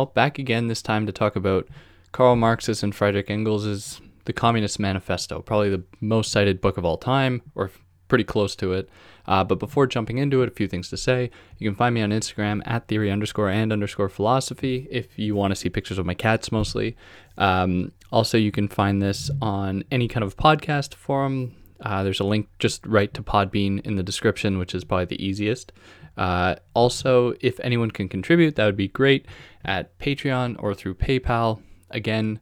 Hey, 0.00 0.06
back 0.14 0.38
again 0.38 0.68
this 0.68 0.80
time 0.80 1.04
to 1.04 1.12
talk 1.12 1.36
about 1.36 1.68
Karl 2.12 2.34
Marx's 2.34 2.82
and 2.82 2.94
Friedrich 2.94 3.28
Engels' 3.28 4.00
The 4.24 4.32
Communist 4.32 4.80
Manifesto, 4.80 5.42
probably 5.42 5.68
the 5.68 5.82
most 6.00 6.32
cited 6.32 6.62
book 6.62 6.78
of 6.78 6.86
all 6.86 6.96
time, 6.96 7.42
or 7.54 7.70
pretty 8.08 8.24
close 8.24 8.56
to 8.56 8.72
it. 8.72 8.88
Uh, 9.26 9.44
but 9.44 9.58
before 9.58 9.86
jumping 9.86 10.16
into 10.16 10.40
it, 10.40 10.48
a 10.48 10.52
few 10.52 10.66
things 10.66 10.88
to 10.88 10.96
say. 10.96 11.30
You 11.58 11.68
can 11.68 11.76
find 11.76 11.94
me 11.94 12.00
on 12.00 12.12
Instagram 12.12 12.62
at 12.64 12.88
theory 12.88 13.10
underscore 13.10 13.50
and 13.50 13.74
underscore 13.74 14.08
philosophy 14.08 14.88
if 14.90 15.18
you 15.18 15.34
want 15.36 15.50
to 15.50 15.54
see 15.54 15.68
pictures 15.68 15.98
of 15.98 16.06
my 16.06 16.14
cats 16.14 16.50
mostly. 16.50 16.96
Um, 17.36 17.92
also, 18.10 18.38
you 18.38 18.52
can 18.52 18.68
find 18.68 19.02
this 19.02 19.30
on 19.42 19.84
any 19.90 20.08
kind 20.08 20.24
of 20.24 20.34
podcast 20.38 20.94
forum. 20.94 21.54
Uh, 21.82 22.02
there's 22.02 22.20
a 22.20 22.24
link 22.24 22.48
just 22.58 22.86
right 22.86 23.12
to 23.12 23.22
Podbean 23.22 23.84
in 23.86 23.96
the 23.96 24.02
description, 24.02 24.58
which 24.58 24.74
is 24.74 24.82
probably 24.82 25.04
the 25.04 25.22
easiest. 25.22 25.72
Uh, 26.16 26.56
also, 26.74 27.34
if 27.40 27.60
anyone 27.60 27.90
can 27.90 28.08
contribute, 28.08 28.56
that 28.56 28.66
would 28.66 28.76
be 28.76 28.88
great 28.88 29.26
at 29.64 29.98
Patreon 29.98 30.56
or 30.58 30.74
through 30.74 30.94
PayPal. 30.94 31.62
Again, 31.90 32.40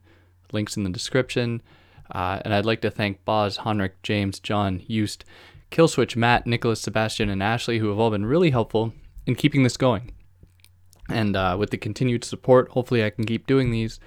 links 0.51 0.77
in 0.77 0.83
the 0.83 0.89
description. 0.89 1.61
Uh, 2.11 2.41
and 2.43 2.53
I'd 2.53 2.65
like 2.65 2.81
to 2.81 2.91
thank 2.91 3.23
Boz, 3.25 3.59
Honrick, 3.59 3.91
James, 4.01 4.39
John, 4.39 4.81
Eust, 4.87 5.25
Killswitch, 5.71 6.15
Matt, 6.15 6.47
Nicholas, 6.47 6.81
Sebastian, 6.81 7.29
and 7.29 7.43
Ashley, 7.43 7.79
who 7.79 7.89
have 7.89 7.99
all 7.99 8.09
been 8.09 8.25
really 8.25 8.49
helpful 8.49 8.93
in 9.25 9.35
keeping 9.35 9.63
this 9.63 9.77
going. 9.77 10.11
And 11.09 11.35
uh, 11.35 11.55
with 11.59 11.69
the 11.69 11.77
continued 11.77 12.23
support, 12.23 12.69
hopefully 12.69 13.03
I 13.03 13.09
can 13.09 13.25
keep 13.25 13.47
doing 13.47 13.71
these 13.71 13.99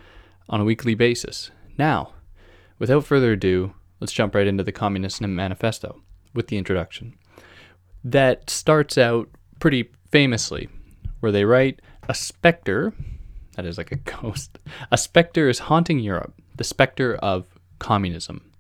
on 0.49 0.61
a 0.61 0.65
weekly 0.65 0.95
basis. 0.95 1.51
Now, 1.79 2.15
without 2.79 3.05
further 3.05 3.33
ado, 3.33 3.75
let's 4.01 4.13
jump 4.13 4.35
right 4.35 4.47
into 4.47 4.65
the 4.65 4.73
Communist 4.73 5.21
Manifesto 5.21 6.03
with 6.35 6.49
the 6.49 6.59
introduction. 6.59 7.17
That 8.05 8.51
starts 8.51 8.99
out 8.99 9.29
pretty 9.61 9.91
famously, 10.11 10.69
where 11.21 11.33
they 11.33 11.45
write, 11.45 11.81
A 12.09 12.15
specter, 12.15 12.93
that 13.57 13.65
is 13.65 13.79
like 13.79 13.93
a 13.93 13.97
ghost, 14.23 14.59
a 14.91 14.99
specter 14.99 15.49
is 15.49 15.61
haunting 15.61 15.99
Europe, 15.99 16.35
the 16.57 16.65
specter 16.65 17.17
of 17.17 17.59
communism. 17.79 18.51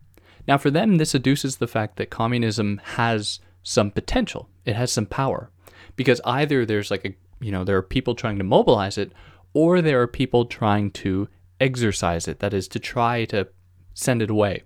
Now, 0.48 0.58
for 0.58 0.70
them, 0.70 0.96
this 0.96 1.12
adduces 1.12 1.58
the 1.58 1.68
fact 1.68 1.96
that 1.96 2.10
communism 2.10 2.80
has 2.84 3.40
some 3.62 3.90
potential, 3.90 4.48
it 4.64 4.74
has 4.74 4.92
some 4.92 5.06
power, 5.06 5.50
because 5.94 6.20
either 6.24 6.66
there's 6.66 6.90
like 6.90 7.04
a, 7.04 7.14
you 7.40 7.52
know, 7.52 7.64
there 7.64 7.76
are 7.76 7.82
people 7.82 8.14
trying 8.14 8.38
to 8.38 8.44
mobilize 8.44 8.98
it, 8.98 9.12
or 9.54 9.80
there 9.80 10.00
are 10.00 10.06
people 10.08 10.44
trying 10.46 10.90
to 10.90 11.28
exercise 11.60 12.26
it, 12.26 12.40
that 12.40 12.52
is, 12.52 12.66
to 12.68 12.78
try 12.78 13.24
to 13.26 13.46
send 13.94 14.22
it 14.22 14.30
away. 14.30 14.62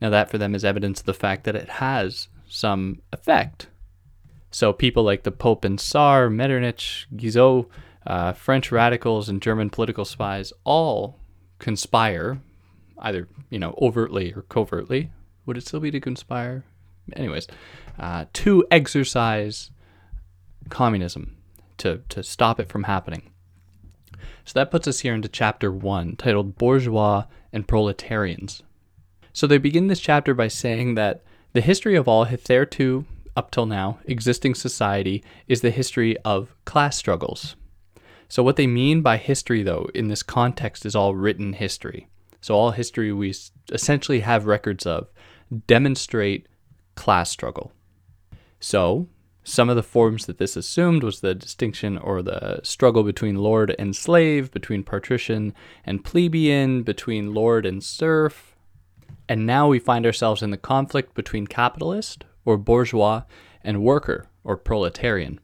Now, 0.00 0.08
that 0.10 0.30
for 0.30 0.38
them 0.38 0.54
is 0.54 0.64
evidence 0.64 1.00
of 1.00 1.06
the 1.06 1.14
fact 1.14 1.44
that 1.44 1.56
it 1.56 1.68
has 1.68 2.28
some 2.48 3.02
effect. 3.12 3.68
So, 4.50 4.72
people 4.72 5.02
like 5.02 5.24
the 5.24 5.30
Pope 5.30 5.64
and 5.64 5.78
Tsar, 5.78 6.30
Metternich, 6.30 7.06
Guizot, 7.14 7.66
uh, 8.06 8.32
French 8.32 8.72
radicals, 8.72 9.28
and 9.28 9.42
German 9.42 9.70
political 9.70 10.04
spies 10.04 10.52
all 10.64 11.18
conspire 11.58 12.40
either 13.00 13.28
you 13.50 13.58
know 13.58 13.74
overtly 13.80 14.32
or 14.32 14.42
covertly. 14.42 15.10
Would 15.46 15.56
it 15.56 15.66
still 15.66 15.80
be 15.80 15.90
to 15.90 16.00
conspire? 16.00 16.64
Anyways, 17.14 17.48
uh, 17.98 18.26
to 18.34 18.64
exercise 18.70 19.70
communism 20.68 21.36
to 21.78 22.02
to 22.08 22.22
stop 22.22 22.60
it 22.60 22.68
from 22.68 22.84
happening. 22.84 23.30
So 24.44 24.52
that 24.54 24.70
puts 24.70 24.86
us 24.88 25.00
here 25.00 25.14
into 25.14 25.28
chapter 25.28 25.72
one, 25.72 26.16
titled 26.16 26.56
"Bourgeois 26.56 27.24
and 27.52 27.66
Proletarians." 27.66 28.62
So 29.32 29.46
they 29.46 29.58
begin 29.58 29.86
this 29.86 30.00
chapter 30.00 30.34
by 30.34 30.48
saying 30.48 30.94
that 30.94 31.22
the 31.52 31.60
history 31.60 31.96
of 31.96 32.08
all 32.08 32.24
hitherto 32.24 33.06
up 33.36 33.50
till 33.50 33.66
now 33.66 33.98
existing 34.04 34.54
society 34.54 35.22
is 35.48 35.60
the 35.60 35.70
history 35.70 36.16
of 36.18 36.54
class 36.64 36.96
struggles. 36.96 37.56
So, 38.30 38.44
what 38.44 38.54
they 38.54 38.68
mean 38.68 39.02
by 39.02 39.16
history, 39.16 39.64
though, 39.64 39.90
in 39.92 40.06
this 40.06 40.22
context, 40.22 40.86
is 40.86 40.94
all 40.94 41.16
written 41.16 41.52
history. 41.52 42.08
So, 42.40 42.54
all 42.54 42.70
history 42.70 43.12
we 43.12 43.34
essentially 43.72 44.20
have 44.20 44.46
records 44.46 44.86
of 44.86 45.08
demonstrate 45.66 46.46
class 46.94 47.28
struggle. 47.28 47.72
So, 48.60 49.08
some 49.42 49.68
of 49.68 49.74
the 49.74 49.82
forms 49.82 50.26
that 50.26 50.38
this 50.38 50.56
assumed 50.56 51.02
was 51.02 51.20
the 51.20 51.34
distinction 51.34 51.98
or 51.98 52.22
the 52.22 52.60
struggle 52.62 53.02
between 53.02 53.34
lord 53.34 53.74
and 53.80 53.96
slave, 53.96 54.52
between 54.52 54.84
patrician 54.84 55.52
and 55.84 56.04
plebeian, 56.04 56.84
between 56.84 57.34
lord 57.34 57.66
and 57.66 57.82
serf. 57.82 58.54
And 59.28 59.44
now 59.44 59.66
we 59.66 59.80
find 59.80 60.06
ourselves 60.06 60.40
in 60.40 60.50
the 60.50 60.56
conflict 60.56 61.14
between 61.14 61.48
capitalist 61.48 62.24
or 62.44 62.56
bourgeois 62.56 63.22
and 63.64 63.82
worker 63.82 64.26
or 64.44 64.56
proletarian. 64.56 65.40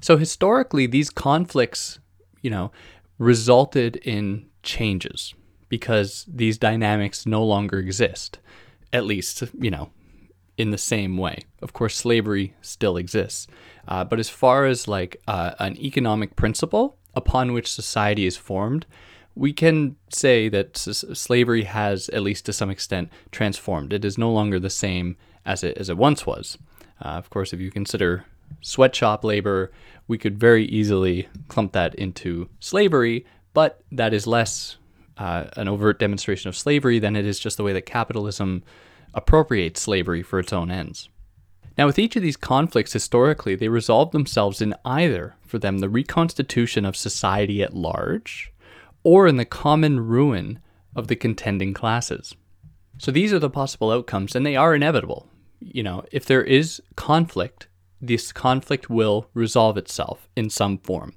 So 0.00 0.16
historically 0.16 0.86
these 0.88 1.10
conflicts, 1.10 2.00
you 2.44 2.50
know, 2.50 2.70
resulted 3.18 3.96
in 3.96 4.46
changes 4.62 5.34
because 5.70 6.26
these 6.28 6.58
dynamics 6.58 7.26
no 7.26 7.42
longer 7.42 7.78
exist, 7.78 8.38
at 8.92 9.06
least, 9.06 9.42
you 9.58 9.70
know, 9.70 9.90
in 10.58 10.70
the 10.70 10.78
same 10.78 11.16
way. 11.16 11.38
Of 11.62 11.72
course, 11.72 11.96
slavery 11.96 12.54
still 12.60 12.98
exists. 12.98 13.46
Uh, 13.88 14.04
but 14.04 14.20
as 14.20 14.28
far 14.28 14.66
as 14.66 14.86
like 14.86 15.16
uh, 15.26 15.52
an 15.58 15.78
economic 15.78 16.36
principle 16.36 16.98
upon 17.14 17.54
which 17.54 17.72
society 17.72 18.26
is 18.26 18.36
formed, 18.36 18.84
we 19.34 19.52
can 19.52 19.96
say 20.10 20.50
that 20.50 20.76
s- 20.76 21.04
slavery 21.14 21.64
has, 21.64 22.10
at 22.10 22.22
least 22.22 22.44
to 22.46 22.52
some 22.52 22.70
extent, 22.70 23.08
transformed. 23.32 23.92
It 23.92 24.04
is 24.04 24.18
no 24.18 24.30
longer 24.30 24.60
the 24.60 24.70
same 24.70 25.16
as 25.46 25.64
it, 25.64 25.78
as 25.78 25.88
it 25.88 25.96
once 25.96 26.26
was. 26.26 26.58
Uh, 27.02 27.08
of 27.08 27.30
course, 27.30 27.52
if 27.54 27.58
you 27.58 27.70
consider 27.70 28.26
sweatshop 28.60 29.24
labor, 29.24 29.72
we 30.06 30.18
could 30.18 30.38
very 30.38 30.64
easily 30.66 31.28
clump 31.48 31.72
that 31.72 31.94
into 31.94 32.48
slavery, 32.60 33.26
but 33.52 33.82
that 33.92 34.12
is 34.12 34.26
less 34.26 34.76
uh, 35.16 35.44
an 35.56 35.68
overt 35.68 35.98
demonstration 35.98 36.48
of 36.48 36.56
slavery 36.56 36.98
than 36.98 37.16
it 37.16 37.24
is 37.24 37.38
just 37.38 37.56
the 37.56 37.62
way 37.62 37.72
that 37.72 37.86
capitalism 37.86 38.62
appropriates 39.14 39.80
slavery 39.80 40.22
for 40.22 40.38
its 40.38 40.52
own 40.52 40.70
ends. 40.70 41.08
Now, 41.76 41.86
with 41.86 41.98
each 41.98 42.14
of 42.14 42.22
these 42.22 42.36
conflicts 42.36 42.92
historically, 42.92 43.56
they 43.56 43.68
resolve 43.68 44.12
themselves 44.12 44.62
in 44.62 44.74
either, 44.84 45.34
for 45.46 45.58
them, 45.58 45.78
the 45.78 45.88
reconstitution 45.88 46.84
of 46.84 46.96
society 46.96 47.62
at 47.62 47.74
large, 47.74 48.52
or 49.02 49.26
in 49.26 49.36
the 49.38 49.44
common 49.44 50.00
ruin 50.00 50.60
of 50.94 51.08
the 51.08 51.16
contending 51.16 51.74
classes. 51.74 52.34
So 52.98 53.10
these 53.10 53.32
are 53.32 53.40
the 53.40 53.50
possible 53.50 53.90
outcomes, 53.90 54.36
and 54.36 54.46
they 54.46 54.54
are 54.54 54.74
inevitable. 54.74 55.28
You 55.60 55.82
know, 55.82 56.04
if 56.12 56.26
there 56.26 56.44
is 56.44 56.80
conflict, 56.94 57.66
this 58.06 58.32
conflict 58.32 58.90
will 58.90 59.28
resolve 59.34 59.76
itself 59.76 60.28
in 60.36 60.50
some 60.50 60.78
form. 60.78 61.14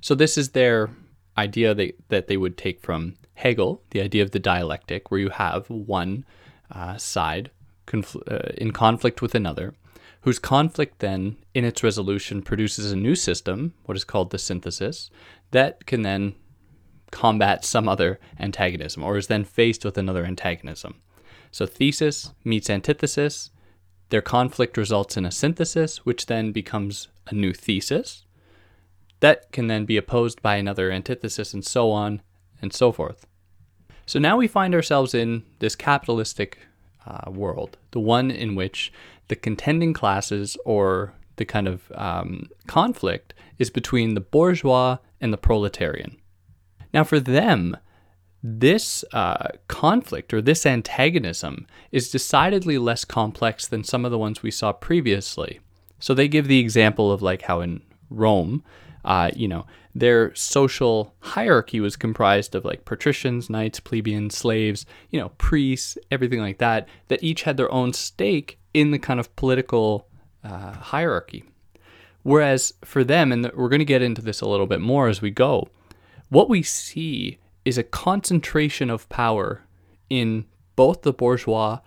So 0.00 0.14
this 0.14 0.36
is 0.36 0.50
their 0.50 0.90
idea 1.36 1.74
that, 1.74 1.94
that 2.08 2.26
they 2.26 2.36
would 2.36 2.56
take 2.56 2.80
from 2.80 3.14
Hegel, 3.34 3.82
the 3.90 4.00
idea 4.00 4.22
of 4.22 4.32
the 4.32 4.38
dialectic, 4.38 5.10
where 5.10 5.20
you 5.20 5.30
have 5.30 5.68
one 5.68 6.24
uh, 6.70 6.96
side 6.96 7.50
confl- 7.86 8.30
uh, 8.30 8.52
in 8.56 8.72
conflict 8.72 9.22
with 9.22 9.34
another, 9.34 9.74
whose 10.22 10.38
conflict 10.38 11.00
then, 11.00 11.36
in 11.54 11.64
its 11.64 11.82
resolution, 11.82 12.42
produces 12.42 12.92
a 12.92 12.96
new 12.96 13.14
system, 13.14 13.74
what 13.84 13.96
is 13.96 14.04
called 14.04 14.30
the 14.30 14.38
synthesis, 14.38 15.10
that 15.50 15.86
can 15.86 16.02
then 16.02 16.34
combat 17.10 17.64
some 17.64 17.88
other 17.88 18.18
antagonism 18.38 19.02
or 19.02 19.16
is 19.16 19.26
then 19.26 19.44
faced 19.44 19.84
with 19.84 19.98
another 19.98 20.24
antagonism. 20.24 20.94
So, 21.50 21.66
thesis 21.66 22.32
meets 22.44 22.70
antithesis. 22.70 23.50
Their 24.12 24.20
conflict 24.20 24.76
results 24.76 25.16
in 25.16 25.24
a 25.24 25.30
synthesis, 25.30 26.04
which 26.04 26.26
then 26.26 26.52
becomes 26.52 27.08
a 27.28 27.34
new 27.34 27.54
thesis. 27.54 28.26
That 29.20 29.50
can 29.52 29.68
then 29.68 29.86
be 29.86 29.96
opposed 29.96 30.42
by 30.42 30.56
another 30.56 30.92
antithesis, 30.92 31.54
and 31.54 31.64
so 31.64 31.90
on 31.90 32.20
and 32.60 32.74
so 32.74 32.92
forth. 32.92 33.26
So 34.04 34.18
now 34.18 34.36
we 34.36 34.48
find 34.48 34.74
ourselves 34.74 35.14
in 35.14 35.44
this 35.60 35.74
capitalistic 35.74 36.58
uh, 37.06 37.30
world, 37.30 37.78
the 37.92 38.00
one 38.00 38.30
in 38.30 38.54
which 38.54 38.92
the 39.28 39.34
contending 39.34 39.94
classes 39.94 40.58
or 40.66 41.14
the 41.36 41.46
kind 41.46 41.66
of 41.66 41.90
um, 41.94 42.50
conflict 42.66 43.32
is 43.58 43.70
between 43.70 44.12
the 44.12 44.20
bourgeois 44.20 44.98
and 45.22 45.32
the 45.32 45.38
proletarian. 45.38 46.18
Now, 46.92 47.04
for 47.04 47.18
them, 47.18 47.78
this 48.42 49.04
uh, 49.12 49.48
conflict 49.68 50.34
or 50.34 50.42
this 50.42 50.66
antagonism 50.66 51.66
is 51.92 52.10
decidedly 52.10 52.76
less 52.76 53.04
complex 53.04 53.66
than 53.66 53.84
some 53.84 54.04
of 54.04 54.10
the 54.10 54.18
ones 54.18 54.42
we 54.42 54.50
saw 54.50 54.72
previously. 54.72 55.60
So 56.00 56.14
they 56.14 56.26
give 56.26 56.48
the 56.48 56.58
example 56.58 57.12
of 57.12 57.22
like 57.22 57.42
how 57.42 57.60
in 57.60 57.82
Rome, 58.10 58.64
uh, 59.04 59.30
you 59.36 59.46
know, 59.46 59.66
their 59.94 60.34
social 60.34 61.14
hierarchy 61.20 61.78
was 61.78 61.96
comprised 61.96 62.54
of 62.54 62.64
like 62.64 62.84
patricians, 62.84 63.48
knights, 63.48 63.78
plebeians, 63.78 64.36
slaves, 64.36 64.86
you 65.10 65.20
know, 65.20 65.28
priests, 65.38 65.96
everything 66.10 66.40
like 66.40 66.58
that, 66.58 66.88
that 67.08 67.22
each 67.22 67.42
had 67.42 67.56
their 67.56 67.70
own 67.70 67.92
stake 67.92 68.58
in 68.74 68.90
the 68.90 68.98
kind 68.98 69.20
of 69.20 69.34
political 69.36 70.08
uh, 70.42 70.72
hierarchy. 70.72 71.44
Whereas 72.22 72.72
for 72.84 73.04
them, 73.04 73.30
and 73.32 73.50
we're 73.54 73.68
going 73.68 73.80
to 73.80 73.84
get 73.84 74.02
into 74.02 74.22
this 74.22 74.40
a 74.40 74.48
little 74.48 74.66
bit 74.66 74.80
more 74.80 75.08
as 75.08 75.20
we 75.20 75.30
go, 75.30 75.68
what 76.28 76.48
we 76.48 76.62
see 76.62 77.38
is 77.64 77.78
a 77.78 77.82
concentration 77.82 78.90
of 78.90 79.08
power 79.08 79.62
in 80.10 80.44
both 80.76 81.02
the 81.02 81.12
bourgeois 81.12 81.80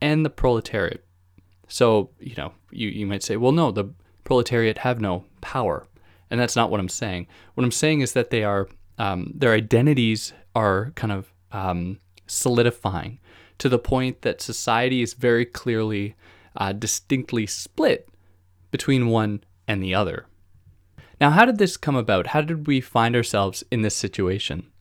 and 0.00 0.24
the 0.24 0.30
proletariat. 0.30 1.04
So, 1.68 2.10
you 2.18 2.34
know, 2.36 2.52
you, 2.70 2.88
you 2.88 3.06
might 3.06 3.22
say, 3.22 3.36
well, 3.36 3.52
no, 3.52 3.70
the 3.70 3.92
proletariat 4.24 4.78
have 4.78 5.00
no 5.00 5.24
power. 5.40 5.86
And 6.30 6.40
that's 6.40 6.56
not 6.56 6.70
what 6.70 6.80
I'm 6.80 6.88
saying. 6.88 7.26
What 7.54 7.64
I'm 7.64 7.70
saying 7.70 8.00
is 8.00 8.12
that 8.12 8.30
they 8.30 8.44
are 8.44 8.68
um, 8.98 9.32
their 9.34 9.52
identities 9.52 10.32
are 10.54 10.92
kind 10.94 11.12
of 11.12 11.32
um, 11.50 11.98
solidifying 12.26 13.18
to 13.58 13.68
the 13.68 13.78
point 13.78 14.22
that 14.22 14.40
society 14.40 15.02
is 15.02 15.14
very 15.14 15.44
clearly, 15.44 16.14
uh, 16.56 16.72
distinctly 16.72 17.46
split 17.46 18.08
between 18.70 19.08
one 19.08 19.42
and 19.68 19.82
the 19.82 19.94
other. 19.94 20.26
Now, 21.20 21.30
how 21.30 21.44
did 21.44 21.58
this 21.58 21.76
come 21.76 21.96
about? 21.96 22.28
How 22.28 22.40
did 22.40 22.66
we 22.66 22.80
find 22.80 23.14
ourselves 23.14 23.62
in 23.70 23.82
this 23.82 23.94
situation? 23.94 24.71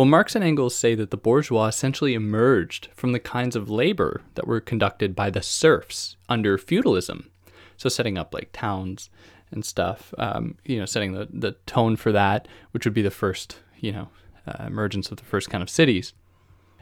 Well, 0.00 0.06
Marx 0.06 0.34
and 0.34 0.42
Engels 0.42 0.74
say 0.74 0.94
that 0.94 1.10
the 1.10 1.18
bourgeois 1.18 1.66
essentially 1.66 2.14
emerged 2.14 2.88
from 2.94 3.12
the 3.12 3.20
kinds 3.20 3.54
of 3.54 3.68
labor 3.68 4.22
that 4.34 4.46
were 4.46 4.58
conducted 4.58 5.14
by 5.14 5.28
the 5.28 5.42
serfs 5.42 6.16
under 6.26 6.56
feudalism. 6.56 7.30
So, 7.76 7.90
setting 7.90 8.16
up 8.16 8.32
like 8.32 8.48
towns 8.50 9.10
and 9.50 9.62
stuff, 9.62 10.14
um, 10.16 10.56
you 10.64 10.78
know, 10.78 10.86
setting 10.86 11.12
the, 11.12 11.28
the 11.30 11.52
tone 11.66 11.96
for 11.96 12.12
that, 12.12 12.48
which 12.70 12.86
would 12.86 12.94
be 12.94 13.02
the 13.02 13.10
first, 13.10 13.58
you 13.78 13.92
know, 13.92 14.08
uh, 14.46 14.64
emergence 14.64 15.10
of 15.10 15.18
the 15.18 15.24
first 15.24 15.50
kind 15.50 15.62
of 15.62 15.68
cities. 15.68 16.14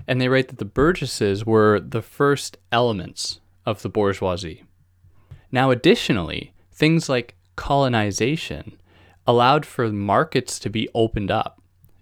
And 0.07 0.21
they 0.21 0.29
write 0.29 0.47
that 0.47 0.59
the 0.59 0.65
burgesses 0.65 1.45
were 1.45 1.81
the 1.81 2.03
first 2.03 2.57
elements 2.71 3.41
of 3.67 3.83
the 3.83 3.89
bourgeoisie. 3.89 4.63
Now, 5.51 5.73
additionally, 5.73 6.55
things 6.71 7.09
like 7.09 7.35
colonization 7.57 8.79
allowed 9.27 9.67
for 9.67 9.89
markets 9.89 10.61
to 10.61 10.71
be 10.71 10.89
opened 10.95 11.33
up, 11.33 11.58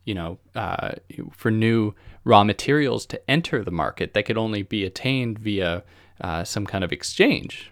you 0.06 0.14
know, 0.14 0.38
uh, 0.54 0.92
for 1.32 1.50
new 1.50 1.92
raw 2.24 2.42
materials 2.44 3.04
to 3.06 3.30
enter 3.30 3.62
the 3.62 3.70
market 3.70 4.14
that 4.14 4.24
could 4.24 4.38
only 4.38 4.62
be 4.62 4.84
attained 4.84 5.38
via 5.38 5.84
uh, 6.22 6.44
some 6.44 6.64
kind 6.64 6.82
of 6.82 6.92
exchange. 6.92 7.70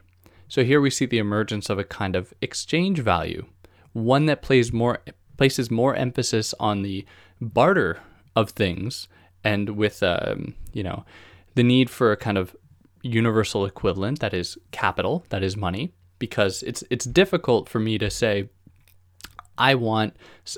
So 0.49 0.63
here 0.63 0.81
we 0.81 0.91
see 0.91 1.07
the 1.07 1.19
emergence 1.19 1.71
of 1.71 1.79
a 1.79 1.85
kind 1.85 2.15
of 2.15 2.35
exchange 2.43 2.99
value, 3.01 3.47
one 3.93 4.27
that 4.27 4.43
plays 4.43 4.73
more 4.73 5.01
places 5.37 5.71
more 5.71 5.97
emphasis 5.97 6.55
on 6.61 6.83
the 6.83 7.05
barter 7.41 8.01
of 8.37 8.51
things 8.51 9.09
and 9.43 9.71
with 9.71 10.03
um, 10.03 10.55
you 10.73 10.83
know 10.83 11.05
the 11.55 11.63
need 11.63 11.91
for 11.91 12.13
a 12.13 12.17
kind 12.17 12.39
of 12.39 12.55
universal 13.03 13.67
equivalent 13.67 14.21
that 14.21 14.33
is 14.33 14.57
capital 14.71 15.25
that 15.29 15.43
is 15.43 15.57
money 15.57 15.93
because 16.19 16.63
it's 16.63 16.83
it's 16.91 17.05
difficult 17.05 17.69
for 17.69 17.79
me 17.79 17.99
to 17.99 18.11
say 18.11 18.49
I 19.57 19.75
want 19.75 20.17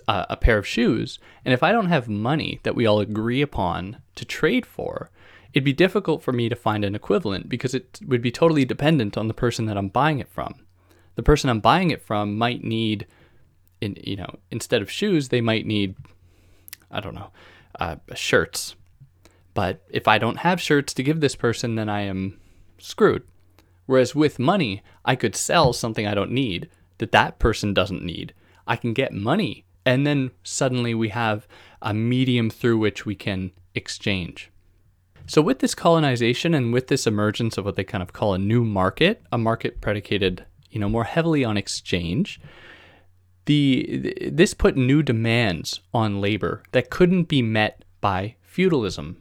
a, 0.09 0.27
a 0.31 0.37
pair 0.37 0.59
of 0.59 0.67
shoes 0.67 1.19
and 1.45 1.53
if 1.53 1.63
I 1.63 1.73
don't 1.73 1.89
have 1.89 2.09
money 2.09 2.61
that 2.63 2.75
we 2.75 2.87
all 2.87 3.01
agree 3.01 3.43
upon 3.43 3.99
to 4.15 4.25
trade 4.25 4.67
for 4.67 5.11
it'd 5.53 5.65
be 5.65 5.73
difficult 5.73 6.23
for 6.23 6.33
me 6.33 6.49
to 6.49 6.57
find 6.57 6.85
an 6.85 6.95
equivalent 6.95 7.49
because 7.49 7.75
it 7.75 8.01
would 8.07 8.23
be 8.23 8.31
totally 8.31 8.65
dependent 8.65 9.17
on 9.17 9.29
the 9.29 9.35
person 9.35 9.67
that 9.67 9.77
I'm 9.77 9.89
buying 9.89 10.19
it 10.19 10.29
from 10.29 10.55
the 11.15 11.23
person 11.23 11.51
I'm 11.51 11.61
buying 11.61 11.91
it 11.91 12.03
from 12.03 12.37
might 12.37 12.63
need 12.63 13.07
in 13.81 13.97
you 14.03 14.17
know 14.17 14.39
instead 14.51 14.83
of 14.83 14.91
shoes 14.91 15.29
they 15.29 15.41
might 15.41 15.67
need 15.67 15.95
I 16.91 17.01
don't 17.01 17.15
know 17.15 17.31
uh, 17.79 17.97
shirts. 18.15 18.75
But 19.55 19.83
if 19.89 20.07
I 20.07 20.19
don't 20.19 20.39
have 20.39 20.61
shirts 20.61 20.93
to 20.95 21.03
give 21.03 21.21
this 21.21 21.37
person, 21.37 21.77
then 21.77 21.89
I 21.89 22.03
am 22.03 22.39
screwed. 22.79 23.23
Whereas 23.87 24.15
with 24.15 24.39
money, 24.39 24.83
I 25.05 25.17
could 25.17 25.37
sell 25.37 25.73
something 25.73 26.07
I 26.07 26.15
don't 26.15 26.33
need 26.33 26.69
that 26.99 27.13
that 27.13 27.39
person 27.39 27.73
doesn't 27.73 28.03
need. 28.03 28.35
I 28.67 28.77
can 28.77 28.93
get 28.93 29.13
money, 29.13 29.65
and 29.85 30.07
then 30.07 30.33
suddenly 30.43 30.95
we 30.95 31.11
have 31.11 31.47
a 31.81 31.95
medium 31.95 32.51
through 32.51 32.79
which 32.79 33.07
we 33.07 33.15
can 33.15 33.53
exchange. 33.75 34.51
So, 35.27 35.43
with 35.43 35.59
this 35.59 35.75
colonization 35.75 36.55
and 36.55 36.73
with 36.73 36.87
this 36.87 37.07
emergence 37.07 37.59
of 37.59 37.65
what 37.65 37.77
they 37.77 37.85
kind 37.85 38.03
of 38.03 38.13
call 38.13 38.35
a 38.35 38.39
new 38.39 38.65
market, 38.65 39.23
a 39.33 39.39
market 39.39 39.81
predicated, 39.81 40.45
you 40.71 40.79
know, 40.79 40.89
more 40.89 41.05
heavily 41.05 41.45
on 41.45 41.57
exchange, 41.57 42.41
the 43.47 44.15
this 44.31 44.55
put 44.55 44.77
new 44.77 45.03
demands 45.03 45.81
on 45.93 46.21
labor 46.21 46.63
that 46.73 46.91
couldn't 46.91 47.25
be 47.25 47.43
met 47.43 47.85
by 48.01 48.37
feudalism. 48.43 49.17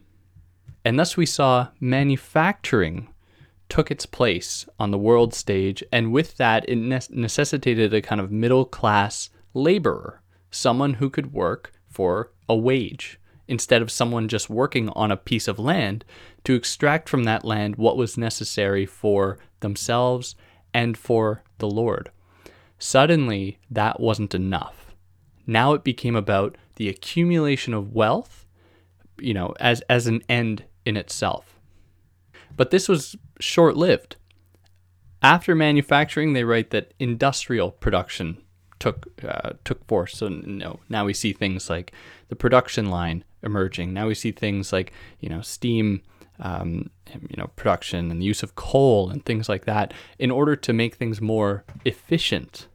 And 0.84 0.98
thus 0.98 1.16
we 1.16 1.26
saw 1.26 1.68
manufacturing 1.80 3.08
took 3.68 3.90
its 3.90 4.06
place 4.06 4.68
on 4.78 4.92
the 4.92 4.98
world 4.98 5.34
stage, 5.34 5.82
and 5.90 6.12
with 6.12 6.36
that, 6.36 6.68
it 6.68 6.76
necessitated 6.76 7.92
a 7.92 8.00
kind 8.00 8.20
of 8.20 8.30
middle 8.30 8.64
class 8.64 9.30
laborer, 9.56 10.22
someone 10.50 10.94
who 10.94 11.10
could 11.10 11.32
work 11.32 11.72
for 11.88 12.30
a 12.48 12.54
wage, 12.54 13.18
instead 13.48 13.82
of 13.82 13.90
someone 13.90 14.28
just 14.28 14.50
working 14.50 14.88
on 14.90 15.10
a 15.10 15.16
piece 15.16 15.48
of 15.48 15.58
land 15.58 16.04
to 16.44 16.54
extract 16.54 17.08
from 17.08 17.24
that 17.24 17.44
land 17.44 17.76
what 17.76 17.96
was 17.96 18.18
necessary 18.18 18.84
for 18.84 19.38
themselves 19.60 20.34
and 20.74 20.96
for 20.98 21.42
the 21.58 21.68
Lord. 21.68 22.10
Suddenly, 22.78 23.58
that 23.70 24.00
wasn't 24.00 24.34
enough. 24.34 24.94
Now 25.46 25.72
it 25.72 25.84
became 25.84 26.16
about 26.16 26.56
the 26.74 26.88
accumulation 26.88 27.72
of 27.72 27.94
wealth, 27.94 28.46
you 29.18 29.32
know, 29.32 29.54
as, 29.60 29.80
as 29.82 30.06
an 30.06 30.22
end 30.28 30.64
in 30.84 30.96
itself. 30.96 31.58
But 32.54 32.70
this 32.70 32.88
was 32.88 33.16
short 33.40 33.76
lived. 33.76 34.16
After 35.22 35.54
manufacturing, 35.54 36.32
they 36.32 36.44
write 36.44 36.70
that 36.70 36.92
industrial 36.98 37.70
production 37.70 38.38
took 38.78 39.06
uh, 39.26 39.52
took 39.64 39.86
force. 39.86 40.16
So 40.16 40.28
you 40.28 40.42
know, 40.46 40.80
now 40.88 41.04
we 41.04 41.14
see 41.14 41.32
things 41.32 41.70
like 41.70 41.92
the 42.28 42.36
production 42.36 42.90
line 42.90 43.24
emerging. 43.42 43.92
Now 43.92 44.06
we 44.06 44.14
see 44.14 44.32
things 44.32 44.72
like 44.72 44.92
you 45.20 45.28
know 45.28 45.40
steam 45.40 46.02
um, 46.38 46.90
you 47.14 47.36
know, 47.36 47.48
production 47.56 48.10
and 48.10 48.20
the 48.20 48.26
use 48.26 48.42
of 48.42 48.54
coal 48.54 49.10
and 49.10 49.24
things 49.24 49.48
like 49.48 49.64
that 49.64 49.94
in 50.18 50.30
order 50.30 50.56
to 50.56 50.72
make 50.72 50.94
things 50.94 51.20
more 51.20 51.64
efficient. 51.84 52.68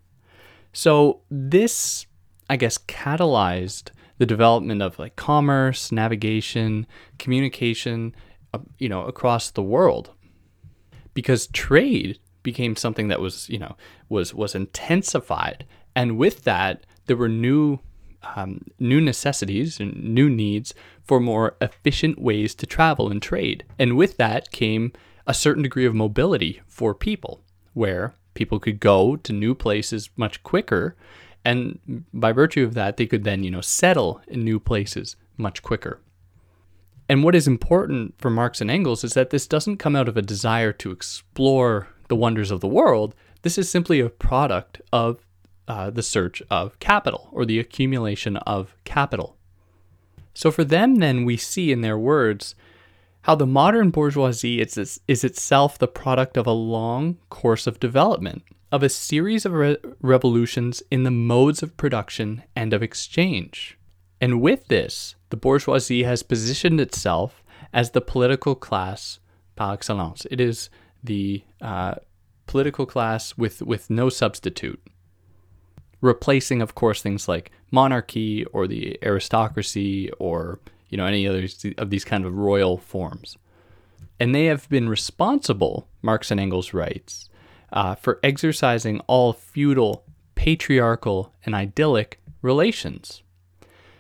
So 0.74 1.22
this, 1.30 2.06
I 2.50 2.56
guess, 2.56 2.78
catalyzed 2.78 3.92
the 4.18 4.26
development 4.26 4.82
of 4.82 4.98
like 5.00 5.16
commerce, 5.16 5.92
navigation, 5.92 6.88
communication, 7.20 8.16
uh, 8.54 8.60
you 8.78 8.90
know, 8.90 9.06
across 9.06 9.52
the 9.52 9.64
world, 9.64 10.12
because 11.14 11.48
trade 11.48 12.20
became 12.44 12.76
something 12.76 13.10
that 13.10 13.20
was, 13.20 13.50
you 13.50 13.60
know, 13.60 13.76
was 14.10 14.34
was 14.34 14.56
intensified, 14.56 15.66
and 15.96 16.18
with 16.18 16.44
that, 16.44 16.86
there 17.06 17.18
were 17.18 17.30
new 17.30 17.80
um, 18.36 18.62
new 18.80 19.02
necessities 19.02 19.80
and 19.80 19.96
new 20.04 20.30
needs 20.30 20.74
for 21.04 21.20
more 21.20 21.56
efficient 21.60 22.20
ways 22.20 22.54
to 22.56 22.66
travel 22.66 23.10
and 23.10 23.22
trade. 23.22 23.64
And 23.80 23.98
with 23.98 24.18
that 24.18 24.52
came 24.52 24.94
a 25.26 25.34
certain 25.34 25.64
degree 25.64 25.86
of 25.86 25.96
mobility 25.96 26.62
for 26.68 26.94
people, 26.94 27.42
where 27.74 28.14
people 28.34 28.60
could 28.60 28.80
go 28.80 29.16
to 29.16 29.34
new 29.34 29.56
places 29.56 30.10
much 30.16 30.44
quicker. 30.44 30.96
And 31.44 32.06
by 32.14 32.32
virtue 32.32 32.64
of 32.64 32.76
that, 32.76 32.98
they 32.98 33.08
could 33.08 33.24
then, 33.24 33.44
you 33.44 33.52
know, 33.52 33.62
settle 33.62 34.22
in 34.28 34.44
new 34.44 34.60
places 34.60 35.16
much 35.38 35.64
quicker. 35.64 36.00
And 37.10 37.24
what 37.24 37.36
is 37.36 37.48
important 37.48 38.14
for 38.20 38.30
Marx 38.30 38.62
and 38.62 38.72
Engels 38.72 39.04
is 39.04 39.16
that 39.16 39.32
this 39.32 39.48
doesn't 39.48 39.78
come 39.78 39.96
out 39.96 40.08
of 40.08 40.16
a 40.16 40.22
desire 40.22 40.72
to 40.74 40.92
explore 40.92 41.88
the 42.08 42.16
wonders 42.16 42.52
of 42.52 42.62
the 42.62 42.68
world. 42.68 43.16
This 43.42 43.58
is 43.58 43.70
simply 43.70 44.00
a 44.00 44.10
product 44.10 44.82
of 44.94 45.26
uh, 45.72 45.90
the 45.90 46.04
search 46.04 46.44
of 46.50 46.78
capital 46.80 47.30
or 47.32 47.46
the 47.46 47.58
accumulation 47.58 48.36
of 48.36 48.76
capital. 48.84 49.38
So 50.34 50.52
for 50.52 50.66
them, 50.66 50.96
then, 50.96 51.24
we 51.24 51.38
see 51.38 51.72
in 51.72 51.80
their 51.80 51.98
words 51.98 52.56
how 53.22 53.36
the 53.36 53.46
modern 53.46 53.90
bourgeoisie 53.90 54.60
is, 54.60 55.00
is 55.08 55.24
itself 55.24 55.80
the 55.80 55.88
product 55.88 56.36
of 56.36 56.46
a 56.46 56.52
long 56.52 57.20
course 57.30 57.68
of 57.68 57.80
development, 57.80 58.44
of 58.70 58.84
a 58.84 58.90
series 58.90 59.46
of 59.46 59.54
re- 59.54 59.78
revolutions 60.02 60.84
in 60.92 61.04
the 61.04 61.18
modes 61.32 61.64
of 61.64 61.78
production 61.78 62.44
and 62.54 62.74
of 62.74 62.84
exchange. 62.84 63.78
And 64.20 64.42
with 64.42 64.68
this, 64.68 65.16
the 65.30 65.38
bourgeoisie 65.38 66.04
has 66.04 66.22
positioned 66.22 66.82
itself 66.82 67.42
as 67.72 67.92
the 67.92 68.02
political 68.02 68.56
class 68.56 69.20
par 69.56 69.74
excellence. 69.74 70.28
It 70.30 70.42
is 70.42 70.70
the 71.02 71.44
uh, 71.62 71.96
political 72.46 72.86
class 72.86 73.38
with, 73.38 73.62
with 73.62 73.90
no 73.90 74.10
substitute 74.10 74.82
replacing, 76.02 76.62
of 76.62 76.76
course, 76.76 77.02
things 77.02 77.28
like 77.28 77.52
monarchy 77.72 78.46
or 78.46 78.68
the 78.68 78.98
aristocracy 79.04 80.12
or 80.20 80.60
you 80.90 80.98
know 80.98 81.06
any 81.06 81.28
other 81.28 81.48
of 81.78 81.90
these 81.90 82.04
kind 82.04 82.26
of 82.26 82.36
royal 82.36 82.78
forms. 82.78 83.38
And 84.20 84.36
they 84.36 84.46
have 84.46 84.70
been 84.70 84.90
responsible, 84.90 85.88
Marx 86.02 86.30
and 86.30 86.40
Engels 86.40 86.74
writes, 86.74 87.30
uh, 87.74 87.96
for 87.96 88.20
exercising 88.22 89.00
all 89.08 89.34
feudal, 89.34 90.04
patriarchal, 90.36 91.34
and 91.44 91.56
idyllic 91.56 92.22
relations. 92.42 93.24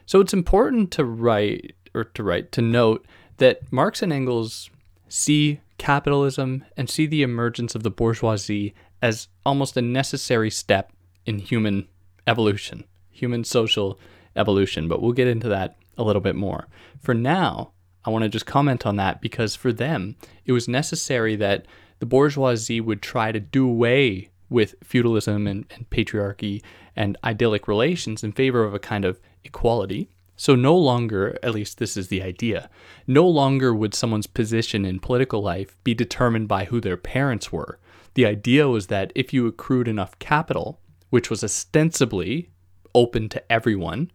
So 0.06 0.20
it's 0.20 0.34
important 0.34 0.92
to 0.92 1.06
write 1.06 1.76
or 1.94 2.04
to 2.04 2.24
write 2.24 2.52
to 2.52 2.62
note 2.62 3.06
that 3.38 3.72
Marx 3.72 4.02
and 4.02 4.14
Engels 4.14 4.70
see 5.10 5.62
capitalism 5.78 6.64
and 6.78 6.90
see 6.90 7.06
the 7.06 7.24
emergence 7.24 7.74
of 7.74 7.84
the 7.84 7.90
bourgeoisie 7.90 8.76
as 9.02 9.28
almost 9.46 9.76
a 9.76 9.82
necessary 9.82 10.52
step 10.52 10.94
in 11.26 11.40
human 11.40 11.88
evolution, 12.28 12.84
human 13.10 13.44
social 13.44 14.00
evolution, 14.36 14.88
but 14.88 15.02
we'll 15.02 15.12
get 15.12 15.28
into 15.28 15.50
that 15.50 15.76
a 15.98 16.04
little 16.04 16.22
bit 16.22 16.36
more. 16.36 16.68
For 17.00 17.14
now, 17.14 17.72
I 18.06 18.10
want 18.10 18.24
to 18.24 18.30
just 18.30 18.46
comment 18.46 18.86
on 18.86 18.96
that 18.96 19.22
because 19.22 19.56
for 19.56 19.72
them, 19.72 20.16
it 20.46 20.54
was 20.54 20.68
necessary 20.68 21.36
that 21.36 21.66
the 22.00 22.06
bourgeoisie 22.06 22.82
would 22.82 23.02
try 23.02 23.32
to 23.32 23.40
do 23.40 23.68
away 23.68 24.30
with 24.50 24.76
feudalism 24.84 25.48
and, 25.48 25.66
and 25.76 25.90
patriarchy 25.90 26.62
and 26.96 27.18
idyllic 27.24 27.68
relations 27.68 28.24
in 28.24 28.32
favor 28.32 28.64
of 28.64 28.74
a 28.74 28.80
kind 28.80 29.06
of 29.06 29.20
equality, 29.44 30.10
So, 30.42 30.56
no 30.56 30.76
longer, 30.76 31.38
at 31.44 31.54
least 31.54 31.78
this 31.78 31.96
is 31.96 32.08
the 32.08 32.24
idea, 32.24 32.68
no 33.06 33.28
longer 33.28 33.76
would 33.76 33.94
someone's 33.94 34.26
position 34.26 34.86
in 34.86 35.00
political 35.00 35.44
life 35.44 35.78
be 35.84 35.94
determined 35.94 36.48
by 36.48 36.66
who 36.66 36.82
their 36.82 36.98
parents 36.98 37.52
were. 37.52 37.78
The 38.16 38.26
idea 38.26 38.68
was 38.68 38.88
that 38.88 39.12
if 39.14 39.34
you 39.34 39.46
accrued 39.46 39.88
enough 39.88 40.18
capital, 40.18 40.80
which 41.12 41.30
was 41.30 41.44
ostensibly 41.44 42.50
open 42.96 43.30
to 43.30 43.52
everyone, 43.52 44.12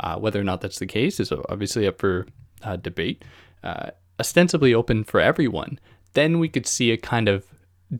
uh, 0.00 0.16
whether 0.18 0.40
or 0.40 0.44
not 0.44 0.60
that's 0.60 0.80
the 0.80 0.86
case 0.86 1.20
is 1.20 1.32
obviously 1.48 1.86
up 1.86 1.98
for 1.98 2.26
uh, 2.62 2.76
debate, 2.76 3.24
uh, 3.62 3.90
ostensibly 4.18 4.74
open 4.74 5.04
for 5.04 5.20
everyone, 5.20 5.78
then 6.14 6.38
we 6.38 6.48
could 6.48 6.66
see 6.66 6.90
a 6.90 6.96
kind 6.96 7.28
of 7.28 7.46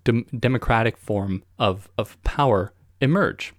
de- 0.04 0.24
democratic 0.38 0.96
form 0.96 1.42
of, 1.58 1.88
of 1.96 2.22
power 2.24 2.72
emerge. 3.00 3.54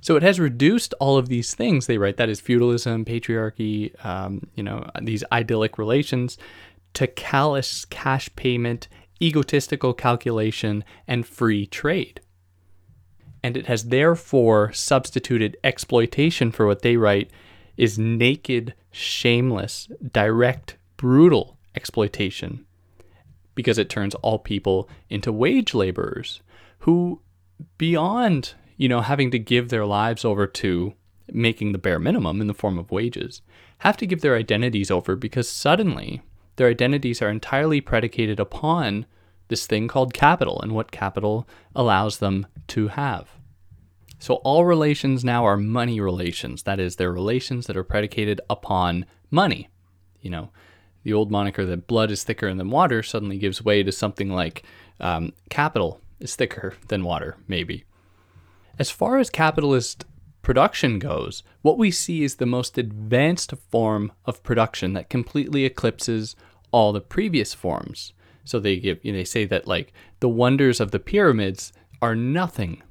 So 0.00 0.16
it 0.16 0.22
has 0.22 0.40
reduced 0.40 0.94
all 0.98 1.18
of 1.18 1.28
these 1.28 1.54
things 1.54 1.86
they 1.86 1.98
write 1.98 2.16
that 2.16 2.30
is 2.30 2.40
feudalism, 2.40 3.04
patriarchy, 3.04 4.04
um, 4.04 4.48
you 4.54 4.62
know, 4.62 4.88
these 5.00 5.22
idyllic 5.30 5.76
relations 5.78 6.38
to 6.94 7.06
callous 7.06 7.84
cash 7.84 8.34
payment, 8.34 8.88
egotistical 9.20 9.92
calculation, 9.92 10.84
and 11.06 11.26
free 11.26 11.66
trade. 11.66 12.20
And 13.42 13.56
it 13.56 13.66
has 13.66 13.84
therefore 13.84 14.72
substituted 14.72 15.56
exploitation 15.64 16.52
for 16.52 16.66
what 16.66 16.82
they 16.82 16.96
write 16.96 17.30
is 17.76 17.98
naked, 17.98 18.74
shameless, 18.90 19.88
direct, 20.12 20.76
brutal 20.96 21.56
exploitation 21.74 22.66
because 23.54 23.78
it 23.78 23.88
turns 23.88 24.14
all 24.16 24.38
people 24.38 24.88
into 25.08 25.32
wage 25.32 25.74
laborers 25.74 26.42
who 26.80 27.20
beyond 27.78 28.54
you 28.80 28.88
know, 28.88 29.02
having 29.02 29.30
to 29.30 29.38
give 29.38 29.68
their 29.68 29.84
lives 29.84 30.24
over 30.24 30.46
to 30.46 30.94
making 31.30 31.72
the 31.72 31.78
bare 31.78 31.98
minimum 31.98 32.40
in 32.40 32.46
the 32.46 32.54
form 32.54 32.78
of 32.78 32.90
wages, 32.90 33.42
have 33.80 33.94
to 33.98 34.06
give 34.06 34.22
their 34.22 34.36
identities 34.36 34.90
over 34.90 35.14
because 35.16 35.50
suddenly 35.50 36.22
their 36.56 36.66
identities 36.66 37.20
are 37.20 37.28
entirely 37.28 37.82
predicated 37.82 38.40
upon 38.40 39.04
this 39.50 39.66
thing 39.66 39.86
called 39.86 40.14
capital 40.14 40.60
and 40.62 40.72
what 40.72 40.90
capital 40.90 41.46
allows 41.76 42.18
them 42.18 42.46
to 42.68 42.88
have. 42.88 43.28
So 44.18 44.34
all 44.36 44.64
relations 44.64 45.24
now 45.24 45.44
are 45.44 45.56
money 45.56 46.00
relations. 46.00 46.62
That 46.62 46.80
is, 46.80 46.96
they're 46.96 47.12
relations 47.12 47.66
that 47.66 47.76
are 47.76 47.84
predicated 47.84 48.40
upon 48.48 49.06
money. 49.30 49.68
You 50.20 50.30
know, 50.30 50.50
the 51.02 51.12
old 51.12 51.30
moniker 51.30 51.64
that 51.66 51.86
blood 51.86 52.10
is 52.10 52.22
thicker 52.22 52.52
than 52.52 52.70
water 52.70 53.02
suddenly 53.02 53.38
gives 53.38 53.64
way 53.64 53.82
to 53.82 53.92
something 53.92 54.30
like 54.30 54.62
um, 55.00 55.32
capital 55.48 56.00
is 56.20 56.36
thicker 56.36 56.74
than 56.88 57.02
water, 57.02 57.36
maybe. 57.48 57.84
As 58.78 58.90
far 58.90 59.18
as 59.18 59.30
capitalist 59.30 60.04
production 60.42 60.98
goes, 60.98 61.42
what 61.62 61.78
we 61.78 61.90
see 61.90 62.22
is 62.22 62.36
the 62.36 62.46
most 62.46 62.78
advanced 62.78 63.54
form 63.70 64.12
of 64.26 64.42
production 64.42 64.92
that 64.92 65.10
completely 65.10 65.64
eclipses 65.64 66.36
all 66.70 66.92
the 66.92 67.00
previous 67.00 67.54
forms. 67.54 68.12
So 68.50 68.60
they 68.60 68.78
give 68.78 68.98
you 69.02 69.12
know, 69.12 69.18
they 69.18 69.24
say 69.24 69.44
that 69.46 69.66
like 69.66 69.92
the 70.20 70.28
wonders 70.28 70.80
of 70.80 70.90
the 70.90 70.98
pyramids 70.98 71.72
are 72.02 72.14
nothing, 72.14 72.82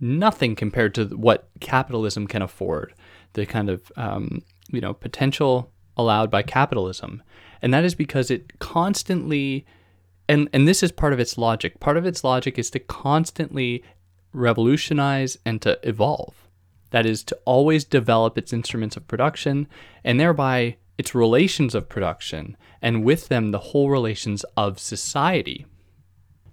nothing 0.00 0.54
compared 0.56 0.94
to 0.96 1.06
what 1.06 1.48
capitalism 1.60 2.26
can 2.26 2.42
afford. 2.42 2.94
The 3.34 3.46
kind 3.46 3.70
of 3.70 3.92
um, 3.96 4.42
you 4.70 4.80
know 4.80 4.94
potential 4.94 5.70
allowed 5.96 6.30
by 6.30 6.42
capitalism, 6.42 7.22
and 7.62 7.72
that 7.72 7.84
is 7.84 7.94
because 7.94 8.30
it 8.30 8.58
constantly 8.58 9.66
and 10.28 10.48
and 10.52 10.66
this 10.66 10.82
is 10.82 10.92
part 10.92 11.12
of 11.12 11.20
its 11.20 11.38
logic. 11.38 11.80
Part 11.80 11.96
of 11.96 12.06
its 12.06 12.24
logic 12.24 12.58
is 12.58 12.70
to 12.70 12.78
constantly 12.78 13.82
revolutionize, 14.36 15.38
and 15.46 15.62
to 15.62 15.78
evolve. 15.82 16.48
That 16.90 17.06
is, 17.06 17.24
to 17.24 17.38
always 17.44 17.84
develop 17.84 18.38
its 18.38 18.52
instruments 18.52 18.96
of 18.96 19.08
production 19.08 19.66
and 20.04 20.20
thereby 20.20 20.76
its 20.98 21.14
relations 21.14 21.74
of 21.74 21.88
production, 21.88 22.56
and 22.80 23.04
with 23.04 23.28
them 23.28 23.50
the 23.50 23.58
whole 23.58 23.90
relations 23.90 24.44
of 24.56 24.78
society. 24.78 25.66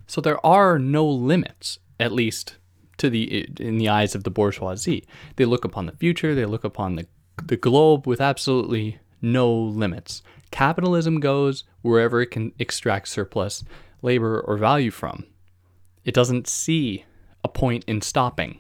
So 0.07 0.21
there 0.21 0.43
are 0.45 0.77
no 0.77 1.07
limits, 1.07 1.79
at 1.99 2.11
least 2.11 2.57
to 2.97 3.09
the 3.09 3.47
in 3.59 3.77
the 3.77 3.89
eyes 3.89 4.15
of 4.15 4.23
the 4.23 4.31
bourgeoisie. 4.31 5.05
They 5.35 5.45
look 5.45 5.65
upon 5.65 5.85
the 5.85 5.93
future, 5.93 6.35
they 6.35 6.45
look 6.45 6.63
upon 6.63 6.95
the 6.95 7.07
the 7.43 7.57
globe 7.57 8.05
with 8.05 8.21
absolutely 8.21 8.99
no 9.21 9.51
limits. 9.53 10.21
Capitalism 10.51 11.19
goes 11.19 11.63
wherever 11.81 12.21
it 12.21 12.31
can 12.31 12.53
extract 12.59 13.07
surplus 13.07 13.63
labor 14.01 14.39
or 14.41 14.57
value 14.57 14.91
from. 14.91 15.25
It 16.05 16.13
doesn't 16.13 16.47
see 16.47 17.05
a 17.43 17.47
point 17.47 17.85
in 17.87 18.01
stopping. 18.01 18.59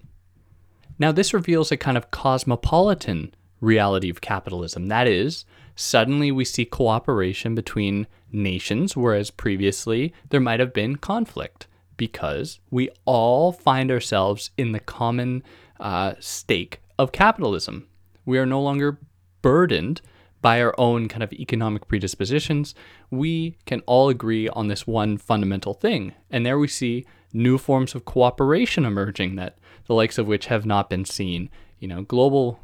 Now, 0.97 1.11
this 1.11 1.33
reveals 1.33 1.71
a 1.71 1.77
kind 1.77 1.97
of 1.97 2.11
cosmopolitan 2.11 3.33
reality 3.59 4.09
of 4.09 4.21
capitalism. 4.21 4.87
That 4.87 5.07
is, 5.07 5.45
suddenly 5.75 6.31
we 6.31 6.45
see 6.45 6.65
cooperation 6.65 7.55
between 7.55 8.07
nations, 8.31 8.95
whereas 8.95 9.31
previously 9.31 10.13
there 10.29 10.39
might 10.39 10.59
have 10.59 10.73
been 10.73 10.95
conflict 10.95 11.67
because 11.97 12.59
we 12.71 12.89
all 13.05 13.51
find 13.51 13.91
ourselves 13.91 14.51
in 14.57 14.71
the 14.71 14.79
common 14.79 15.43
uh, 15.79 16.13
stake 16.19 16.81
of 16.97 17.11
capitalism. 17.11 17.87
We 18.25 18.37
are 18.39 18.45
no 18.45 18.61
longer 18.61 18.99
burdened 19.41 20.01
by 20.41 20.61
our 20.61 20.75
own 20.77 21.07
kind 21.07 21.23
of 21.23 21.31
economic 21.33 21.87
predispositions. 21.87 22.75
We 23.09 23.57
can 23.65 23.81
all 23.85 24.09
agree 24.09 24.49
on 24.49 24.67
this 24.67 24.85
one 24.85 25.17
fundamental 25.17 25.73
thing. 25.73 26.13
And 26.29 26.45
there 26.45 26.59
we 26.59 26.67
see 26.67 27.05
new 27.31 27.57
forms 27.57 27.95
of 27.95 28.05
cooperation 28.05 28.85
emerging 28.85 29.35
that 29.37 29.57
the 29.85 29.93
likes 29.93 30.17
of 30.17 30.27
which 30.27 30.47
have 30.47 30.65
not 30.65 30.89
been 30.89 31.05
seen. 31.05 31.49
You 31.79 31.87
know, 31.87 32.01
global 32.01 32.59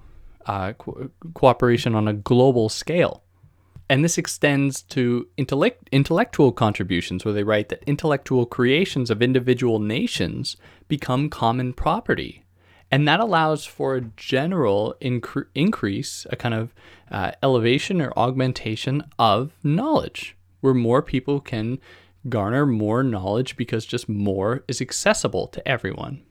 uh, 0.49 0.73
co- 0.73 1.09
cooperation 1.35 1.93
on 1.93 2.07
a 2.07 2.13
global 2.13 2.69
scale. 2.69 3.23
And 3.87 4.03
this 4.03 4.17
extends 4.17 4.81
to 4.83 5.27
intellect- 5.37 5.89
intellectual 5.91 6.51
contributions, 6.51 7.23
where 7.23 7.33
they 7.35 7.43
write 7.43 7.69
that 7.69 7.83
intellectual 7.85 8.45
creations 8.47 9.11
of 9.11 9.21
individual 9.21 9.79
nations 9.79 10.57
become 10.87 11.29
common 11.29 11.73
property. 11.73 12.43
And 12.91 13.07
that 13.07 13.19
allows 13.19 13.65
for 13.65 13.95
a 13.95 14.09
general 14.17 14.95
incre- 15.01 15.45
increase, 15.53 16.25
a 16.31 16.35
kind 16.35 16.55
of 16.55 16.73
uh, 17.11 17.31
elevation 17.43 18.01
or 18.01 18.11
augmentation 18.17 19.03
of 19.19 19.51
knowledge, 19.63 20.35
where 20.61 20.73
more 20.73 21.03
people 21.03 21.39
can 21.39 21.79
garner 22.27 22.65
more 22.65 23.03
knowledge 23.03 23.55
because 23.55 23.85
just 23.85 24.09
more 24.09 24.63
is 24.67 24.81
accessible 24.81 25.47
to 25.47 25.67
everyone. 25.67 26.23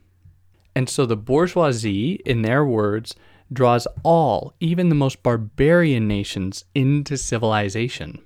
And 0.74 0.88
so 0.88 1.06
the 1.06 1.16
bourgeoisie, 1.16 2.20
in 2.24 2.42
their 2.42 2.64
words, 2.64 3.14
draws 3.52 3.86
all, 4.02 4.54
even 4.60 4.88
the 4.88 4.94
most 4.94 5.22
barbarian 5.22 6.06
nations, 6.06 6.64
into 6.74 7.16
civilization. 7.16 8.20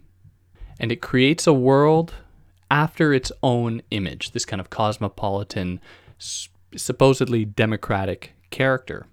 And 0.79 0.91
it 0.91 1.00
creates 1.00 1.47
a 1.47 1.52
world 1.52 2.14
after 2.71 3.12
its 3.12 3.31
own 3.43 3.83
image, 3.91 4.33
this 4.33 4.45
kind 4.45 4.61
of 4.61 4.71
cosmopolitan, 4.71 5.81
supposedly 6.75 7.45
democratic 7.45 8.33
character. 8.50 9.07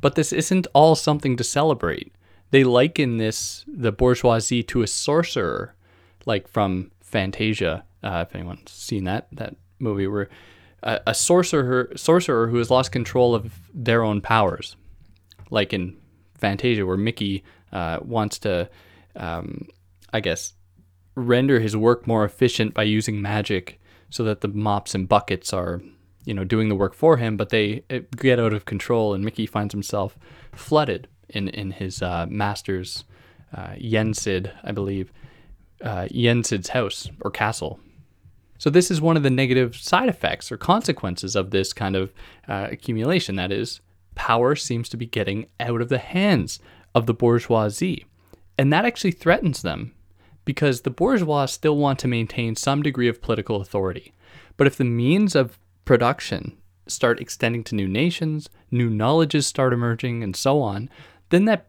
But 0.00 0.14
this 0.14 0.32
isn't 0.32 0.66
all 0.74 0.94
something 0.94 1.36
to 1.36 1.44
celebrate. 1.44 2.12
They 2.50 2.64
liken 2.64 3.18
this, 3.18 3.64
the 3.66 3.92
bourgeoisie, 3.92 4.62
to 4.64 4.82
a 4.82 4.86
sorcerer, 4.86 5.74
like 6.24 6.48
from 6.48 6.90
Fantasia, 7.00 7.84
uh, 8.02 8.24
if 8.26 8.34
anyone's 8.34 8.70
seen 8.70 9.04
that 9.04 9.28
that 9.32 9.56
movie, 9.78 10.06
where 10.06 10.28
a, 10.82 11.00
a 11.08 11.14
sorcerer 11.14 11.92
sorcerer 11.96 12.48
who 12.48 12.58
has 12.58 12.70
lost 12.70 12.92
control 12.92 13.34
of 13.34 13.52
their 13.74 14.02
own 14.02 14.20
powers, 14.20 14.76
like 15.50 15.72
in 15.72 15.96
Fantasia, 16.34 16.84
where 16.84 16.96
Mickey 16.96 17.44
uh, 17.72 17.98
wants 18.02 18.38
to, 18.40 18.68
um, 19.16 19.68
I 20.12 20.20
guess, 20.20 20.54
render 21.14 21.60
his 21.60 21.76
work 21.76 22.06
more 22.06 22.24
efficient 22.24 22.74
by 22.74 22.82
using 22.82 23.22
magic, 23.22 23.80
so 24.10 24.22
that 24.24 24.40
the 24.40 24.48
mops 24.48 24.94
and 24.94 25.08
buckets 25.08 25.52
are, 25.52 25.80
you 26.24 26.34
know, 26.34 26.44
doing 26.44 26.68
the 26.68 26.74
work 26.74 26.94
for 26.94 27.16
him, 27.16 27.36
but 27.36 27.48
they 27.50 27.82
get 28.16 28.38
out 28.38 28.52
of 28.52 28.64
control, 28.64 29.14
and 29.14 29.24
Mickey 29.24 29.46
finds 29.46 29.72
himself 29.72 30.18
flooded 30.52 31.08
in 31.28 31.48
in 31.48 31.72
his 31.72 32.02
uh, 32.02 32.26
master's 32.28 33.04
uh, 33.56 33.74
Yensid, 33.78 34.52
I 34.62 34.72
believe, 34.72 35.12
uh, 35.82 36.06
Yensid's 36.10 36.68
house 36.68 37.10
or 37.20 37.30
castle. 37.30 37.80
So 38.58 38.70
this 38.70 38.90
is 38.90 39.00
one 39.00 39.16
of 39.16 39.22
the 39.22 39.30
negative 39.30 39.76
side 39.76 40.08
effects 40.08 40.50
or 40.50 40.56
consequences 40.56 41.36
of 41.36 41.50
this 41.50 41.72
kind 41.72 41.96
of 41.96 42.12
uh, 42.48 42.68
accumulation. 42.70 43.36
That 43.36 43.52
is, 43.52 43.80
power 44.16 44.56
seems 44.56 44.88
to 44.88 44.96
be 44.96 45.06
getting 45.06 45.46
out 45.60 45.80
of 45.80 45.88
the 45.88 45.98
hands 45.98 46.58
of 46.94 47.06
the 47.06 47.14
bourgeoisie, 47.14 48.06
and 48.58 48.72
that 48.72 48.84
actually 48.84 49.12
threatens 49.12 49.62
them 49.62 49.94
because 50.44 50.80
the 50.80 50.90
bourgeois 50.90 51.46
still 51.46 51.76
want 51.76 52.00
to 52.00 52.08
maintain 52.08 52.56
some 52.56 52.82
degree 52.82 53.08
of 53.08 53.22
political 53.22 53.60
authority. 53.60 54.12
But 54.56 54.66
if 54.66 54.76
the 54.76 54.84
means 54.84 55.36
of 55.36 55.58
production 55.84 56.56
start 56.88 57.20
extending 57.20 57.62
to 57.64 57.74
new 57.74 57.88
nations, 57.88 58.48
new 58.70 58.90
knowledges 58.90 59.46
start 59.46 59.72
emerging, 59.72 60.22
and 60.22 60.34
so 60.34 60.60
on, 60.60 60.90
then 61.30 61.44
that 61.44 61.66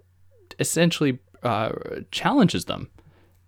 essentially 0.60 1.20
uh, 1.44 1.72
challenges 2.12 2.66
them 2.66 2.90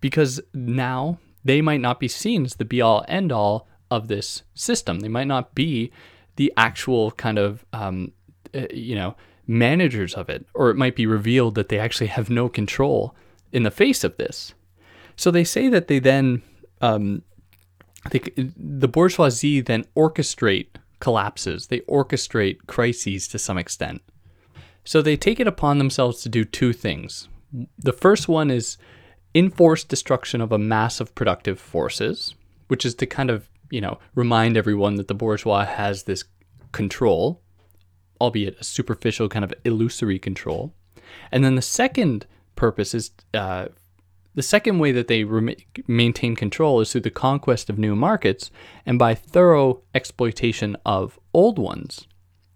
because 0.00 0.40
now 0.54 1.18
they 1.44 1.60
might 1.60 1.80
not 1.80 2.00
be 2.00 2.08
seen 2.08 2.44
as 2.44 2.54
the 2.54 2.64
be 2.64 2.80
all 2.80 3.04
end 3.08 3.32
all 3.32 3.68
of 3.90 4.08
this 4.08 4.42
system. 4.54 5.00
They 5.00 5.08
might 5.08 5.26
not 5.26 5.54
be 5.54 5.90
the 6.36 6.52
actual 6.56 7.10
kind 7.12 7.38
of, 7.38 7.64
um, 7.72 8.12
uh, 8.54 8.66
you 8.72 8.94
know, 8.94 9.16
managers 9.46 10.14
of 10.14 10.28
it, 10.28 10.46
or 10.54 10.70
it 10.70 10.76
might 10.76 10.96
be 10.96 11.06
revealed 11.06 11.54
that 11.54 11.68
they 11.68 11.78
actually 11.78 12.06
have 12.06 12.30
no 12.30 12.48
control 12.48 13.14
in 13.52 13.62
the 13.62 13.70
face 13.70 14.04
of 14.04 14.16
this. 14.16 14.54
So 15.16 15.30
they 15.30 15.44
say 15.44 15.68
that 15.68 15.88
they 15.88 15.98
then, 15.98 16.42
um, 16.80 17.22
they, 18.10 18.20
the 18.56 18.88
bourgeoisie 18.88 19.60
then 19.60 19.84
orchestrate 19.96 20.68
collapses, 21.00 21.66
they 21.66 21.80
orchestrate 21.80 22.66
crises 22.66 23.26
to 23.28 23.38
some 23.38 23.58
extent. 23.58 24.02
So 24.84 25.02
they 25.02 25.16
take 25.16 25.40
it 25.40 25.46
upon 25.46 25.78
themselves 25.78 26.22
to 26.22 26.28
do 26.28 26.44
two 26.44 26.72
things. 26.72 27.28
The 27.78 27.92
first 27.92 28.28
one 28.28 28.50
is 28.50 28.78
enforced 29.34 29.88
destruction 29.88 30.40
of 30.40 30.52
a 30.52 30.58
mass 30.58 31.00
of 31.00 31.14
productive 31.14 31.58
forces, 31.60 32.34
which 32.68 32.86
is 32.86 32.94
to 32.96 33.06
kind 33.06 33.30
of, 33.30 33.48
you 33.70 33.80
know, 33.80 33.98
remind 34.14 34.56
everyone 34.56 34.94
that 34.96 35.08
the 35.08 35.14
bourgeois 35.14 35.64
has 35.64 36.04
this 36.04 36.24
control, 36.72 37.42
albeit 38.20 38.60
a 38.60 38.64
superficial 38.64 39.28
kind 39.28 39.44
of 39.44 39.54
illusory 39.64 40.18
control. 40.18 40.72
And 41.32 41.44
then 41.44 41.54
the 41.54 41.62
second 41.62 42.26
purpose 42.56 42.94
is 42.94 43.10
uh, 43.34 43.68
the 44.34 44.42
second 44.42 44.78
way 44.78 44.92
that 44.92 45.08
they 45.08 45.24
rem- 45.24 45.56
maintain 45.86 46.36
control 46.36 46.80
is 46.80 46.92
through 46.92 47.00
the 47.02 47.10
conquest 47.10 47.68
of 47.68 47.78
new 47.78 47.96
markets 47.96 48.50
and 48.86 48.98
by 48.98 49.14
thorough 49.14 49.82
exploitation 49.94 50.76
of 50.86 51.18
old 51.34 51.58
ones, 51.58 52.06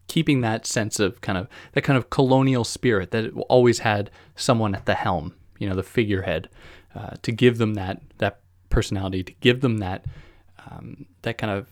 keeping 0.07 0.41
that 0.41 0.67
sense 0.67 1.01
of 1.01 1.21
kind 1.21 1.39
of 1.39 1.49
that 1.73 1.83
kind 1.83 1.97
of 1.97 2.11
colonial 2.11 2.65
spirit 2.65 3.11
that 3.11 3.33
always 3.49 3.81
had 3.81 4.11
someone 4.37 4.75
at 4.75 4.87
the 4.87 4.95
helm, 4.95 5.35
you 5.59 5.69
know, 5.69 5.75
the 5.75 5.83
figurehead, 5.83 6.49
uh, 6.95 7.15
to 7.23 7.33
give 7.33 7.59
them 7.59 7.75
that 7.75 8.01
that 8.19 8.41
personality, 8.71 9.23
to 9.25 9.33
give 9.41 9.61
them 9.61 9.79
that 9.79 10.05
um, 10.71 11.07
that 11.23 11.39
kind 11.39 11.53
of 11.53 11.69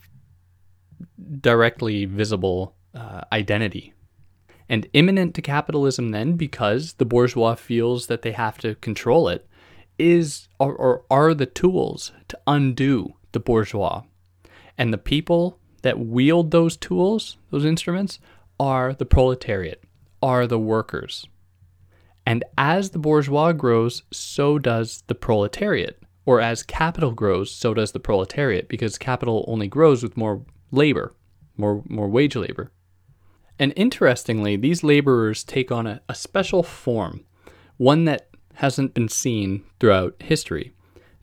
directly 1.41 2.05
visible 2.05 2.75
uh, 2.95 3.23
identity. 3.33 3.93
And 4.69 4.87
immanent 4.93 5.35
to 5.35 5.43
capitalism, 5.43 6.11
then, 6.11 6.37
because 6.37 6.95
the 6.95 7.05
bourgeois 7.05 7.55
feels 7.55 8.07
that 8.07 8.23
they 8.23 8.33
have 8.33 8.59
to 8.59 8.75
control 8.77 9.29
it, 9.29 9.47
is 9.99 10.49
or, 10.59 10.75
or 10.75 11.05
are 11.11 11.35
the 11.35 11.47
tools 11.47 12.13
to 12.29 12.39
undo 12.47 13.15
the 13.33 13.41
bourgeois. 13.41 14.03
And 14.79 14.93
the 14.93 14.99
people 14.99 15.59
that 15.83 15.99
wield 15.99 16.51
those 16.51 16.77
tools, 16.77 17.37
those 17.51 17.65
instruments, 17.65 18.19
are 18.59 18.95
the 18.95 19.05
proletariat, 19.05 19.83
are 20.23 20.47
the 20.47 20.59
workers. 20.59 21.27
And 22.25 22.45
as 22.57 22.91
the 22.91 22.99
bourgeois 22.99 23.53
grows, 23.53 24.05
so 24.13 24.59
does 24.59 25.03
the 25.09 25.15
proletariat. 25.15 26.01
Or 26.25 26.41
as 26.41 26.63
capital 26.63 27.11
grows, 27.11 27.51
so 27.51 27.75
does 27.75 27.93
the 27.93 28.01
proletariat, 28.01 28.69
because 28.69 28.97
capital 28.97 29.45
only 29.49 29.67
grows 29.67 30.03
with 30.03 30.17
more 30.17 30.45
labor, 30.71 31.15
more, 31.57 31.83
more 31.89 32.09
wage 32.09 32.37
labor. 32.37 32.71
And 33.59 33.73
interestingly, 33.77 34.57
these 34.57 34.83
laborers 34.83 35.45
take 35.45 35.71
on 35.71 35.87
a, 35.87 36.01
a 36.09 36.15
special 36.15 36.63
form, 36.63 37.25
one 37.77 38.05
that 38.07 38.29
hasn't 38.55 38.95
been 38.95 39.09
seen 39.09 39.65
throughout 39.79 40.15
history. 40.21 40.73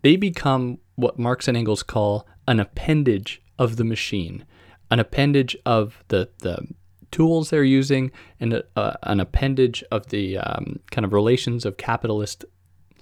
They 0.01 0.15
become 0.15 0.79
what 0.95 1.19
Marx 1.19 1.47
and 1.47 1.57
Engels 1.57 1.83
call 1.83 2.27
an 2.47 2.59
appendage 2.59 3.41
of 3.57 3.75
the 3.75 3.83
machine, 3.83 4.45
an 4.89 4.99
appendage 4.99 5.55
of 5.65 6.03
the, 6.07 6.29
the 6.39 6.67
tools 7.11 7.49
they're 7.49 7.63
using, 7.63 8.11
and 8.39 8.63
an 8.75 9.19
appendage 9.19 9.83
of 9.91 10.07
the 10.07 10.37
um, 10.37 10.79
kind 10.91 11.05
of 11.05 11.13
relations 11.13 11.65
of 11.65 11.77
capitalist 11.77 12.45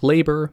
labor 0.02 0.52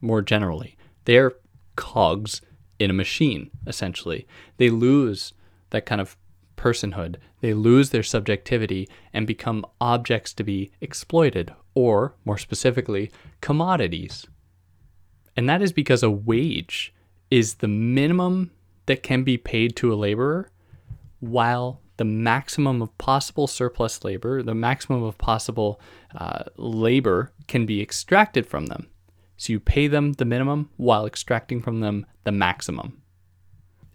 more 0.00 0.22
generally. 0.22 0.76
They're 1.04 1.32
cogs 1.76 2.42
in 2.78 2.90
a 2.90 2.94
machine, 2.94 3.50
essentially. 3.66 4.26
They 4.56 4.70
lose 4.70 5.32
that 5.70 5.86
kind 5.86 6.00
of 6.00 6.16
personhood. 6.58 7.16
They 7.40 7.54
lose 7.54 7.90
their 7.90 8.02
subjectivity 8.02 8.88
and 9.14 9.26
become 9.26 9.64
objects 9.80 10.34
to 10.34 10.44
be 10.44 10.70
exploited, 10.80 11.54
or 11.74 12.14
more 12.24 12.36
specifically, 12.36 13.10
commodities. 13.40 14.26
And 15.36 15.48
that 15.48 15.62
is 15.62 15.72
because 15.72 16.02
a 16.02 16.10
wage 16.10 16.92
is 17.30 17.54
the 17.54 17.68
minimum 17.68 18.50
that 18.86 19.02
can 19.02 19.22
be 19.22 19.38
paid 19.38 19.76
to 19.76 19.92
a 19.92 19.96
laborer, 19.96 20.50
while 21.20 21.80
the 21.96 22.04
maximum 22.04 22.80
of 22.80 22.96
possible 22.98 23.46
surplus 23.46 24.04
labor, 24.04 24.42
the 24.42 24.54
maximum 24.54 25.02
of 25.02 25.18
possible 25.18 25.80
uh, 26.14 26.44
labor 26.56 27.32
can 27.48 27.66
be 27.66 27.80
extracted 27.80 28.46
from 28.46 28.66
them. 28.66 28.88
So 29.36 29.52
you 29.52 29.60
pay 29.60 29.86
them 29.86 30.14
the 30.14 30.24
minimum 30.24 30.70
while 30.76 31.06
extracting 31.06 31.60
from 31.60 31.80
them 31.80 32.06
the 32.24 32.32
maximum. 32.32 33.02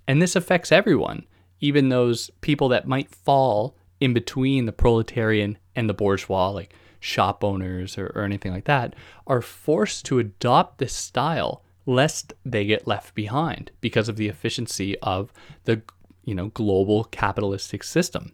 And 0.08 0.21
this 0.21 0.36
affects 0.36 0.71
everyone 0.71 1.26
even 1.63 1.88
those 1.88 2.30
people 2.41 2.67
that 2.67 2.86
might 2.86 3.10
fall 3.10 3.73
in 4.02 4.13
between 4.13 4.65
the 4.65 4.73
proletarian 4.73 5.58
and 5.78 5.89
the 5.89 5.93
bourgeois, 5.93 6.49
like 6.49 6.73
shop 6.99 7.41
owners 7.41 7.97
or, 7.97 8.08
or 8.15 8.23
anything 8.23 8.52
like 8.52 8.65
that, 8.65 8.93
are 9.28 9.41
forced 9.41 10.04
to 10.04 10.19
adopt 10.19 10.78
this 10.78 10.91
style 10.91 11.63
lest 11.86 12.34
they 12.43 12.65
get 12.65 12.86
left 12.86 13.15
behind 13.15 13.71
because 13.80 14.10
of 14.10 14.17
the 14.17 14.28
efficiency 14.28 14.99
of 14.99 15.32
the 15.63 15.82
you 16.26 16.36
know 16.36 16.47
global 16.49 17.06
capitalistic 17.06 17.82
system. 17.82 18.34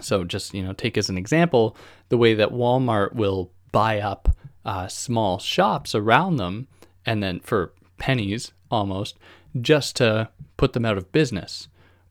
So 0.00 0.22
just 0.22 0.54
you 0.54 0.62
know 0.62 0.72
take 0.72 0.96
as 0.96 1.08
an 1.08 1.18
example 1.18 1.76
the 2.08 2.18
way 2.18 2.34
that 2.34 2.50
Walmart 2.50 3.14
will 3.14 3.50
buy 3.72 3.98
up 3.98 4.28
uh, 4.64 4.86
small 4.86 5.40
shops 5.40 5.92
around 5.92 6.36
them 6.36 6.68
and 7.04 7.20
then 7.20 7.40
for 7.40 7.72
pennies 7.98 8.52
almost 8.70 9.18
just 9.60 9.96
to 9.96 10.28
put 10.56 10.72
them 10.72 10.84
out 10.84 10.96
of 10.96 11.10
business 11.10 11.66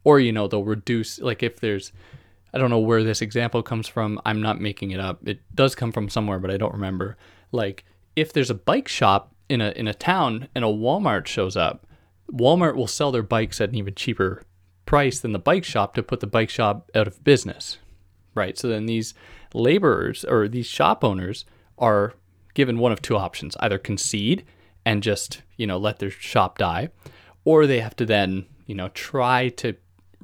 or 0.07 0.21
you 0.21 0.31
know 0.31 0.47
they'll 0.47 0.63
reduce 0.63 1.19
like 1.19 1.43
if 1.43 1.59
there's 1.59 1.91
I 2.53 2.57
don't 2.59 2.69
know 2.69 2.79
where 2.79 3.03
this 3.03 3.21
example 3.21 3.61
comes 3.61 3.89
from. 3.89 4.21
I'm 4.25 4.41
not 4.41 4.61
making 4.61 4.91
it 4.91 5.01
up. 5.01 5.19
It 5.27 5.41
does 5.53 5.75
come 5.75 5.91
from 5.91 6.07
somewhere, 6.07 6.39
but 6.39 6.49
I 6.49 6.55
don't 6.55 6.71
remember. 6.71 7.17
Like 7.51 7.83
if 8.15 8.31
there's 8.31 8.49
a 8.49 8.55
bike 8.55 8.87
shop 8.87 9.35
in 9.49 9.59
a 9.59 9.71
in 9.71 9.85
a 9.85 9.93
town 9.93 10.47
and 10.55 10.63
a 10.63 10.69
Walmart 10.69 11.27
shows 11.27 11.57
up, 11.57 11.85
Walmart 12.31 12.77
will 12.77 12.87
sell 12.87 13.11
their 13.11 13.21
bikes 13.21 13.59
at 13.59 13.67
an 13.67 13.75
even 13.75 13.95
cheaper 13.95 14.43
price 14.85 15.19
than 15.19 15.33
the 15.33 15.39
bike 15.39 15.65
shop 15.65 15.93
to 15.95 16.03
put 16.03 16.21
the 16.21 16.25
bike 16.25 16.49
shop 16.49 16.89
out 16.95 17.07
of 17.07 17.21
business. 17.25 17.77
Right? 18.33 18.57
So 18.57 18.69
then 18.69 18.85
these 18.85 19.13
laborers 19.53 20.23
or 20.23 20.47
these 20.47 20.67
shop 20.67 21.03
owners 21.03 21.43
are 21.77 22.13
given 22.53 22.79
one 22.79 22.93
of 22.93 23.01
two 23.01 23.17
options. 23.17 23.57
Either 23.59 23.77
concede 23.77 24.45
and 24.85 25.03
just, 25.03 25.41
you 25.57 25.67
know, 25.67 25.77
let 25.77 25.99
their 25.99 26.09
shop 26.09 26.57
die, 26.57 26.91
or 27.43 27.67
they 27.67 27.81
have 27.81 27.95
to 27.97 28.05
then, 28.05 28.45
you 28.67 28.73
know, 28.73 28.87
try 28.87 29.49
to 29.49 29.75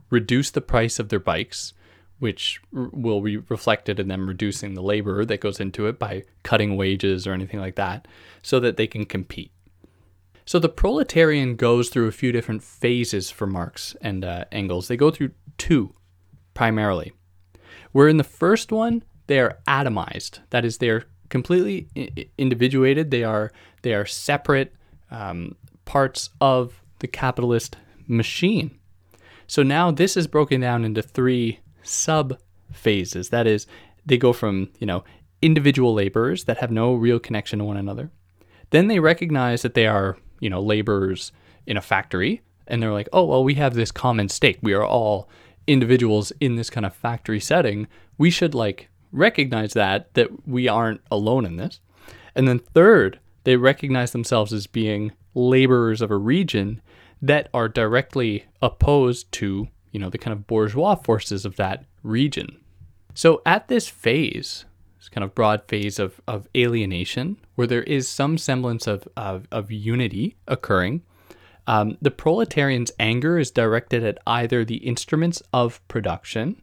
reduce 0.10 0.52
the 0.52 0.62
price 0.62 1.00
of 1.00 1.10
their 1.10 1.20
bikes, 1.20 1.74
which 2.20 2.62
r- 2.76 2.90
will 2.92 3.22
be 3.22 3.38
reflected 3.38 4.00
in 4.00 4.08
them 4.08 4.28
reducing 4.28 4.74
the 4.74 4.82
labor 4.82 5.26
that 5.26 5.42
goes 5.42 5.60
into 5.60 5.88
it 5.88 6.00
by 6.00 6.24
cutting 6.44 6.76
wages 6.78 7.26
or 7.26 7.34
anything 7.34 7.60
like 7.60 7.76
that, 7.76 8.08
so 8.42 8.60
that 8.60 8.78
they 8.78 8.88
can 8.88 9.06
compete. 9.06 9.52
So 10.46 10.60
the 10.60 10.70
proletarian 10.70 11.56
goes 11.56 11.90
through 11.90 12.08
a 12.08 12.12
few 12.12 12.32
different 12.32 12.64
phases 12.64 13.30
for 13.30 13.48
Marx 13.48 13.96
and 14.02 14.26
uh, 14.26 14.46
Engels. 14.52 14.88
They 14.88 14.98
go 14.98 15.10
through 15.10 15.32
two 15.58 15.96
primarily. 16.54 17.14
Where 17.92 18.08
in 18.08 18.18
the 18.18 18.24
first 18.24 18.72
one, 18.72 19.04
they 19.28 19.40
are 19.40 19.60
atomized. 19.68 20.40
That 20.50 20.66
is, 20.66 20.80
they 20.80 20.90
are 20.90 21.06
completely 21.30 21.88
I- 21.96 22.28
individuated. 22.38 23.10
They 23.12 23.24
are 23.24 23.52
they 23.84 23.94
are 23.94 24.06
separate 24.06 24.74
um, 25.12 25.56
parts 25.86 26.30
of 26.42 26.82
the 27.00 27.08
capitalist 27.08 27.78
machine. 28.08 28.78
So 29.54 29.62
now 29.62 29.92
this 29.92 30.18
is 30.18 30.26
broken 30.26 30.62
down 30.62 30.84
into 30.84 31.04
three 31.04 31.60
sub 31.84 32.40
phases. 32.72 33.30
That 33.30 33.46
is, 33.46 33.68
they 34.04 34.18
go 34.18 34.34
from, 34.34 34.70
you 34.80 34.88
know, 34.88 35.04
individual 35.44 35.94
laborers 35.94 36.46
that 36.46 36.58
have 36.58 36.72
no 36.72 36.96
real 36.96 37.20
connection 37.20 37.60
to 37.60 37.66
one 37.66 37.78
another. 37.78 38.10
Then 38.72 38.88
they 38.88 38.98
recognize 38.98 39.62
that 39.62 39.76
they 39.76 39.86
are, 39.86 40.18
you 40.40 40.50
know, 40.50 40.60
laborers 40.60 41.32
in 41.68 41.78
a 41.78 41.82
factory 41.82 42.42
and 42.66 42.82
they're 42.82 42.92
like, 42.92 43.08
"Oh, 43.14 43.26
well, 43.26 43.44
we 43.44 43.54
have 43.54 43.76
this 43.76 43.92
common 43.92 44.28
stake. 44.28 44.58
We 44.64 44.74
are 44.74 44.84
all 44.84 45.30
individuals 45.68 46.34
in 46.40 46.56
this 46.56 46.72
kind 46.72 46.84
of 46.84 46.96
factory 46.96 47.40
setting. 47.40 47.88
We 48.18 48.32
should 48.32 48.56
like 48.56 48.90
recognize 49.12 49.74
that 49.74 50.12
that 50.16 50.48
we 50.48 50.68
aren't 50.68 51.02
alone 51.12 51.46
in 51.46 51.58
this." 51.58 51.80
And 52.34 52.48
then 52.48 52.58
third, 52.58 53.20
they 53.44 53.58
recognize 53.58 54.14
themselves 54.14 54.52
as 54.52 54.66
being 54.66 55.12
laborers 55.36 56.02
of 56.02 56.10
a 56.10 56.18
region 56.18 56.82
that 57.24 57.48
are 57.54 57.70
directly 57.70 58.46
opposed 58.62 59.32
to, 59.32 59.70
you 59.92 60.00
know, 60.00 60.10
the 60.10 60.18
kind 60.18 60.34
of 60.34 60.46
bourgeois 60.46 60.94
forces 60.94 61.46
of 61.46 61.56
that 61.56 61.86
region. 62.04 62.58
So 63.14 63.42
at 63.46 63.70
this 63.70 63.88
phase, 63.88 64.66
this 65.00 65.08
kind 65.08 65.24
of 65.24 65.34
broad 65.34 65.64
phase 65.70 66.00
of, 66.00 66.20
of 66.28 66.50
alienation, 66.56 67.38
where 67.56 67.66
there 67.66 67.84
is 67.84 68.10
some 68.10 68.38
semblance 68.38 68.88
of, 68.88 69.08
of, 69.16 69.48
of 69.54 69.72
unity 69.72 70.36
occurring, 70.50 71.02
um, 71.66 71.98
the 72.02 72.12
proletarian's 72.12 72.92
anger 73.00 73.40
is 73.40 73.52
directed 73.52 74.04
at 74.04 74.18
either 74.28 74.66
the 74.66 74.86
instruments 74.86 75.42
of 75.54 75.86
production, 75.88 76.62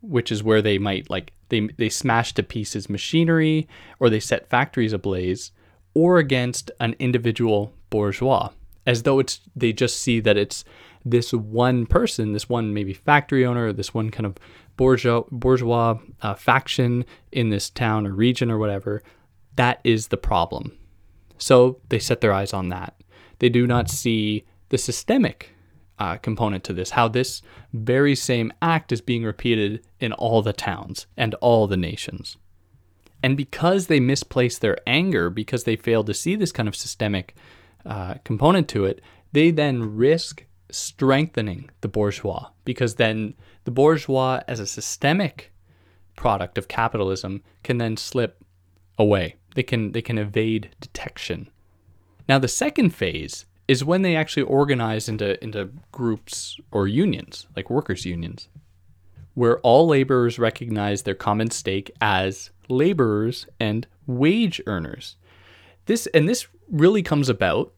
which 0.00 0.32
is 0.32 0.42
where 0.42 0.60
they 0.60 0.78
might 0.78 1.08
like 1.08 1.32
they, 1.50 1.68
they 1.78 1.88
smash 1.88 2.34
to 2.34 2.42
pieces 2.42 2.90
machinery 2.90 3.68
or 4.00 4.10
they 4.10 4.18
set 4.18 4.50
factories 4.50 4.92
ablaze, 4.92 5.52
or 5.94 6.18
against 6.18 6.72
an 6.80 6.96
individual 6.98 7.72
bourgeois 7.90 8.50
as 8.88 9.02
though 9.02 9.18
it's 9.18 9.40
they 9.54 9.70
just 9.70 10.00
see 10.00 10.18
that 10.18 10.38
it's 10.38 10.64
this 11.04 11.32
one 11.32 11.84
person, 11.84 12.32
this 12.32 12.48
one 12.48 12.72
maybe 12.72 12.94
factory 12.94 13.44
owner, 13.44 13.70
this 13.70 13.92
one 13.92 14.10
kind 14.10 14.24
of 14.24 14.36
bourgeois, 14.76 15.22
bourgeois 15.30 15.98
uh, 16.22 16.34
faction 16.34 17.04
in 17.30 17.50
this 17.50 17.68
town 17.68 18.06
or 18.06 18.12
region 18.12 18.50
or 18.50 18.56
whatever. 18.56 19.02
That 19.56 19.80
is 19.84 20.08
the 20.08 20.16
problem. 20.16 20.72
So 21.36 21.80
they 21.90 21.98
set 21.98 22.22
their 22.22 22.32
eyes 22.32 22.54
on 22.54 22.70
that. 22.70 22.94
They 23.40 23.50
do 23.50 23.66
not 23.66 23.90
see 23.90 24.46
the 24.70 24.78
systemic 24.78 25.54
uh, 25.98 26.16
component 26.16 26.64
to 26.64 26.72
this, 26.72 26.90
how 26.90 27.08
this 27.08 27.42
very 27.74 28.14
same 28.14 28.52
act 28.62 28.90
is 28.90 29.02
being 29.02 29.22
repeated 29.22 29.84
in 30.00 30.12
all 30.14 30.40
the 30.40 30.54
towns 30.54 31.06
and 31.14 31.34
all 31.34 31.66
the 31.66 31.76
nations. 31.76 32.38
And 33.22 33.36
because 33.36 33.88
they 33.88 34.00
misplace 34.00 34.58
their 34.58 34.78
anger, 34.86 35.28
because 35.28 35.64
they 35.64 35.76
fail 35.76 36.04
to 36.04 36.14
see 36.14 36.36
this 36.36 36.52
kind 36.52 36.68
of 36.68 36.76
systemic 36.76 37.34
uh, 37.86 38.14
component 38.24 38.68
to 38.68 38.84
it, 38.84 39.00
they 39.32 39.50
then 39.50 39.96
risk 39.96 40.44
strengthening 40.70 41.70
the 41.80 41.88
bourgeois, 41.88 42.50
because 42.64 42.96
then 42.96 43.34
the 43.64 43.70
bourgeois, 43.70 44.40
as 44.46 44.60
a 44.60 44.66
systemic 44.66 45.52
product 46.16 46.58
of 46.58 46.68
capitalism, 46.68 47.42
can 47.62 47.78
then 47.78 47.96
slip 47.96 48.42
away. 48.98 49.36
They 49.54 49.62
can 49.62 49.92
they 49.92 50.02
can 50.02 50.18
evade 50.18 50.70
detection. 50.80 51.48
Now 52.28 52.38
the 52.38 52.48
second 52.48 52.90
phase 52.90 53.46
is 53.66 53.84
when 53.84 54.02
they 54.02 54.16
actually 54.16 54.42
organize 54.42 55.08
into 55.08 55.42
into 55.42 55.70
groups 55.92 56.58
or 56.70 56.86
unions, 56.86 57.46
like 57.56 57.70
workers 57.70 58.04
unions, 58.04 58.48
where 59.34 59.58
all 59.60 59.86
laborers 59.86 60.38
recognize 60.38 61.02
their 61.02 61.14
common 61.14 61.50
stake 61.50 61.90
as 62.00 62.50
laborers 62.68 63.46
and 63.60 63.86
wage 64.06 64.60
earners. 64.66 65.16
This 65.88 66.06
and 66.08 66.28
this 66.28 66.46
really 66.70 67.02
comes 67.02 67.30
about 67.30 67.72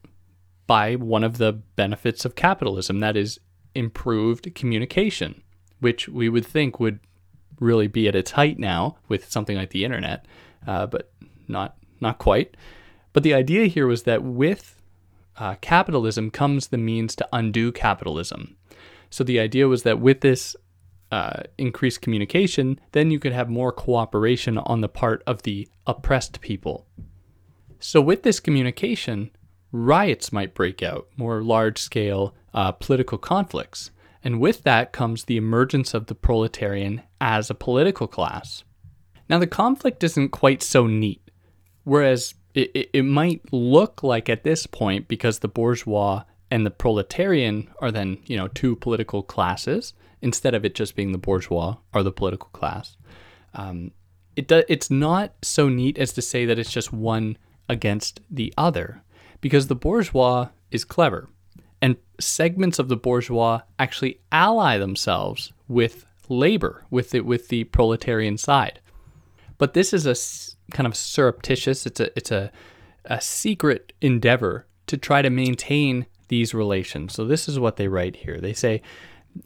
by 0.67 0.97
one 0.97 1.23
of 1.23 1.39
the 1.39 1.53
benefits 1.53 2.25
of 2.25 2.35
capitalism 2.35 2.99
that 2.99 3.17
is 3.17 3.39
improved 3.77 4.53
communication, 4.53 5.43
which 5.79 6.09
we 6.09 6.29
would 6.29 6.45
think 6.45 6.81
would 6.81 6.99
really 7.61 7.87
be 7.87 8.09
at 8.09 8.17
its 8.17 8.33
height 8.33 8.59
now 8.59 8.97
with 9.07 9.31
something 9.31 9.57
like 9.57 9.71
the 9.71 9.85
internet, 9.85 10.27
uh, 10.67 10.87
but 10.87 11.13
not 11.47 11.77
not 12.01 12.19
quite. 12.19 12.57
But 13.13 13.23
the 13.23 13.33
idea 13.33 13.67
here 13.67 13.87
was 13.87 14.03
that 14.03 14.25
with 14.25 14.83
uh, 15.37 15.55
capitalism 15.61 16.33
comes 16.33 16.67
the 16.67 16.79
means 16.79 17.15
to 17.15 17.29
undo 17.33 17.71
capitalism. 17.71 18.57
So 19.09 19.23
the 19.23 19.39
idea 19.39 19.69
was 19.69 19.85
that 19.85 20.01
with 20.01 20.21
this 20.21 20.57
uh, 21.13 21.45
increased 21.59 22.01
communication, 22.01 22.81
then 22.91 23.13
you 23.13 23.21
could 23.21 23.33
have 23.33 23.49
more 23.49 23.71
cooperation 23.71 24.59
on 24.59 24.81
the 24.81 24.89
part 24.89 25.23
of 25.29 25.45
the 25.45 25.69
oppressed 25.87 26.41
people. 26.41 26.89
So 27.81 28.01
with 28.01 28.23
this 28.23 28.41
communication, 28.41 29.31
riots 29.73 30.33
might 30.33 30.55
break 30.55 30.83
out, 30.83 31.09
more 31.17 31.43
large 31.43 31.79
scale 31.79 32.35
uh, 32.55 32.73
political 32.73 33.19
conflicts. 33.19 33.91
And 34.23 34.39
with 34.39 34.63
that 34.65 34.93
comes 34.93 35.25
the 35.25 35.39
emergence 35.39 35.95
of 35.95 36.07
the 36.07 36.15
proletarian 36.15 37.03
as 37.21 37.49
a 37.49 37.55
political 37.55 38.07
class. 38.07 38.65
Now, 39.29 39.39
the 39.39 39.47
conflict 39.47 40.05
isn't 40.05 40.29
quite 40.29 40.63
so 40.63 40.87
neat. 40.87 41.31
Whereas 41.85 42.35
it, 42.53 42.71
it, 42.75 42.91
it 42.93 43.03
might 43.03 43.41
look 43.53 44.03
like 44.03 44.29
at 44.29 44.45
this 44.45 44.67
point, 44.67 45.09
because 45.09 45.39
the 45.39 45.49
bourgeois 45.49 46.25
and 46.51 46.67
the 46.67 46.71
proletarian 46.71 47.71
are 47.81 47.91
then, 47.91 48.19
you 48.27 48.37
know, 48.37 48.49
two 48.49 48.77
political 48.77 49.23
classes, 49.23 49.95
instead 50.21 50.55
of 50.55 50.65
it 50.65 50.75
just 50.75 50.97
being 50.97 51.13
the 51.13 51.19
bourgeois 51.19 51.77
or 51.95 52.03
the 52.03 52.13
political 52.13 52.51
class. 52.53 52.97
Um, 53.55 53.93
it 54.37 54.49
do, 54.49 54.63
it's 54.69 54.91
not 54.91 55.33
so 55.43 55.69
neat 55.69 55.97
as 55.97 56.13
to 56.13 56.23
say 56.23 56.45
that 56.45 56.59
it's 56.59 56.73
just 56.73 56.93
one 56.93 57.39
against 57.71 58.21
the 58.31 58.53
other, 58.59 59.03
because 59.41 59.69
the 59.69 59.75
bourgeois 59.75 60.49
is 60.71 60.85
clever, 60.85 61.29
and 61.81 61.97
segments 62.19 62.79
of 62.79 62.89
the 62.89 62.97
bourgeois 62.97 63.61
actually 63.79 64.21
ally 64.31 64.77
themselves 64.77 65.53
with 65.69 66.05
labor, 66.29 66.85
with 66.91 67.15
it 67.15 67.25
with 67.25 67.49
the 67.49 67.65
proletarian 67.65 68.37
side. 68.37 68.81
But 69.57 69.75
this 69.75 69.93
is 69.93 70.07
a 70.07 70.17
kind 70.75 70.87
of 70.87 70.97
surreptitious. 70.97 71.87
It's 71.87 72.01
a 72.01 72.17
it's 72.17 72.31
a 72.31 72.51
a 73.05 73.21
secret 73.21 73.93
endeavor 74.01 74.67
to 74.87 74.97
try 74.97 75.23
to 75.23 75.31
maintain 75.31 76.07
these 76.29 76.55
relations. 76.55 77.15
So 77.15 77.25
this 77.25 77.49
is 77.49 77.59
what 77.59 77.77
they 77.77 77.89
write 77.89 78.17
here. 78.17 78.41
They 78.41 78.53
say 78.53 78.83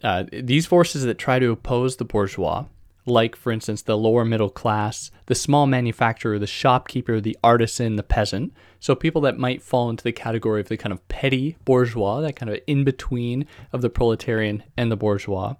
uh, 0.02 0.24
these 0.32 0.66
forces 0.66 1.04
that 1.04 1.18
try 1.18 1.38
to 1.38 1.50
oppose 1.50 1.96
the 1.96 2.04
bourgeois, 2.04 2.64
like 3.06 3.36
for 3.36 3.52
instance 3.52 3.82
the 3.82 3.96
lower 3.96 4.24
middle 4.24 4.50
class, 4.50 5.10
the 5.26 5.34
small 5.34 5.66
manufacturer, 5.66 6.38
the 6.38 6.46
shopkeeper, 6.46 7.20
the 7.20 7.36
artisan, 7.42 7.96
the 7.96 8.02
peasant. 8.02 8.52
So 8.80 8.94
people 8.94 9.20
that 9.22 9.38
might 9.38 9.62
fall 9.62 9.90
into 9.90 10.04
the 10.04 10.12
category 10.12 10.60
of 10.60 10.68
the 10.68 10.76
kind 10.76 10.92
of 10.92 11.06
petty 11.08 11.56
bourgeois, 11.64 12.20
that 12.20 12.36
kind 12.36 12.50
of 12.50 12.60
in 12.66 12.84
between 12.84 13.46
of 13.72 13.82
the 13.82 13.90
proletarian 13.90 14.62
and 14.76 14.90
the 14.90 14.96
bourgeois. 14.96 15.54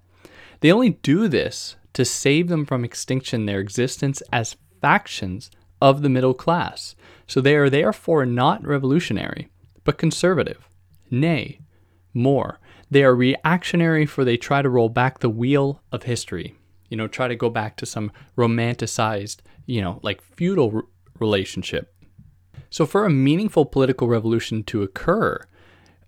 They 0.61 0.71
only 0.71 0.91
do 0.91 1.27
this 1.27 1.75
to 1.93 2.05
save 2.05 2.47
them 2.47 2.65
from 2.65 2.83
extinction, 2.83 3.45
their 3.45 3.59
existence 3.59 4.21
as 4.31 4.57
factions 4.81 5.51
of 5.81 6.01
the 6.01 6.09
middle 6.09 6.33
class. 6.33 6.95
So 7.27 7.41
they 7.41 7.55
are 7.55 7.69
therefore 7.69 8.25
not 8.25 8.65
revolutionary, 8.65 9.49
but 9.83 9.97
conservative. 9.97 10.67
Nay, 11.09 11.59
more, 12.13 12.59
they 12.89 13.03
are 13.03 13.15
reactionary, 13.15 14.05
for 14.05 14.23
they 14.23 14.37
try 14.37 14.61
to 14.61 14.69
roll 14.69 14.89
back 14.89 15.19
the 15.19 15.29
wheel 15.29 15.81
of 15.91 16.03
history. 16.03 16.55
You 16.89 16.97
know, 16.97 17.07
try 17.07 17.27
to 17.27 17.35
go 17.35 17.49
back 17.49 17.77
to 17.77 17.85
some 17.85 18.11
romanticized, 18.37 19.37
you 19.65 19.81
know, 19.81 19.99
like 20.03 20.21
feudal 20.21 20.83
relationship. 21.19 21.93
So, 22.69 22.85
for 22.85 23.05
a 23.05 23.09
meaningful 23.09 23.65
political 23.65 24.07
revolution 24.07 24.63
to 24.65 24.83
occur, 24.83 25.45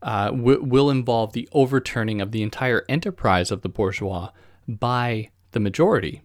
uh, 0.01 0.31
w- 0.31 0.63
will 0.63 0.89
involve 0.89 1.33
the 1.33 1.49
overturning 1.51 2.21
of 2.21 2.31
the 2.31 2.43
entire 2.43 2.85
enterprise 2.87 3.51
of 3.51 3.61
the 3.61 3.69
bourgeois 3.69 4.29
by 4.67 5.29
the 5.51 5.59
majority. 5.59 6.21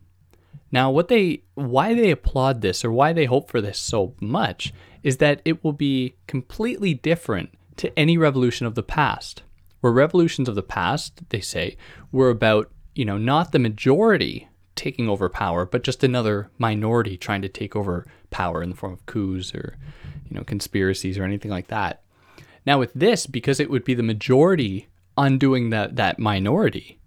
Now, 0.70 0.90
what 0.90 1.08
they 1.08 1.44
why 1.54 1.94
they 1.94 2.10
applaud 2.10 2.60
this 2.60 2.84
or 2.84 2.90
why 2.90 3.12
they 3.12 3.26
hope 3.26 3.50
for 3.50 3.60
this 3.60 3.78
so 3.78 4.14
much 4.20 4.72
is 5.02 5.18
that 5.18 5.42
it 5.44 5.62
will 5.62 5.72
be 5.72 6.16
completely 6.26 6.94
different 6.94 7.50
to 7.76 7.96
any 7.98 8.16
revolution 8.16 8.66
of 8.66 8.74
the 8.74 8.82
past. 8.82 9.42
Where 9.80 9.92
revolutions 9.92 10.48
of 10.48 10.54
the 10.54 10.62
past, 10.62 11.28
they 11.30 11.40
say, 11.40 11.76
were 12.10 12.30
about, 12.30 12.70
you 12.94 13.04
know, 13.04 13.18
not 13.18 13.52
the 13.52 13.58
majority 13.58 14.48
taking 14.74 15.08
over 15.08 15.28
power, 15.28 15.64
but 15.66 15.84
just 15.84 16.02
another 16.02 16.50
minority 16.58 17.16
trying 17.16 17.42
to 17.42 17.48
take 17.48 17.76
over 17.76 18.06
power 18.30 18.62
in 18.62 18.70
the 18.70 18.76
form 18.76 18.92
of 18.92 19.06
coups 19.06 19.54
or, 19.54 19.76
you 20.28 20.36
know, 20.36 20.44
conspiracies 20.44 21.18
or 21.18 21.24
anything 21.24 21.50
like 21.50 21.68
that. 21.68 22.02
Now 22.64 22.78
with 22.78 22.92
this, 22.94 23.26
because 23.26 23.60
it 23.60 23.70
would 23.70 23.84
be 23.84 23.94
the 23.94 24.02
majority 24.02 24.88
undoing 25.16 25.70
that 25.70 25.96
that 25.96 26.18
minority, 26.18 26.98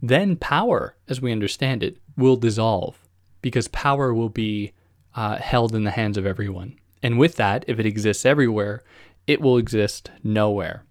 then 0.00 0.36
power, 0.36 0.96
as 1.08 1.20
we 1.20 1.32
understand 1.32 1.82
it, 1.82 1.98
will 2.16 2.36
dissolve 2.36 2.98
because 3.40 3.68
power 3.68 4.12
will 4.14 4.28
be 4.28 4.72
uh, 5.14 5.36
held 5.36 5.74
in 5.74 5.84
the 5.84 5.90
hands 5.90 6.16
of 6.16 6.26
everyone. 6.26 6.78
And 7.02 7.18
with 7.18 7.36
that, 7.36 7.64
if 7.66 7.78
it 7.78 7.86
exists 7.86 8.24
everywhere, 8.24 8.82
it 9.26 9.40
will 9.40 9.58
exist 9.58 10.10
nowhere. 10.22 10.84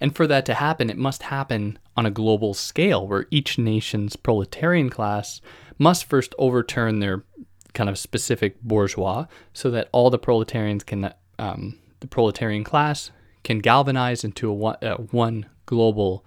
And 0.00 0.14
for 0.14 0.26
that 0.26 0.46
to 0.46 0.54
happen, 0.54 0.90
it 0.90 0.98
must 0.98 1.24
happen 1.24 1.78
on 1.96 2.06
a 2.06 2.10
global 2.10 2.54
scale 2.54 3.06
where 3.06 3.26
each 3.30 3.58
nation's 3.58 4.16
proletarian 4.16 4.90
class 4.90 5.40
must 5.78 6.04
first 6.04 6.34
overturn 6.38 7.00
their 7.00 7.24
kind 7.74 7.90
of 7.90 7.98
specific 7.98 8.60
bourgeois 8.62 9.26
so 9.52 9.70
that 9.70 9.88
all 9.92 10.10
the 10.10 10.18
proletarians 10.18 10.84
can, 10.84 11.12
um, 11.38 11.78
the 12.00 12.06
proletarian 12.06 12.64
class 12.64 13.10
can 13.44 13.58
galvanize 13.58 14.24
into 14.24 14.48
a 14.48 14.54
one, 14.54 14.76
uh, 14.82 14.96
one 14.96 15.46
global 15.66 16.24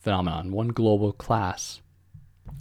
phenomenon, 0.00 0.52
one 0.52 0.68
global 0.68 1.12
class. 1.12 1.80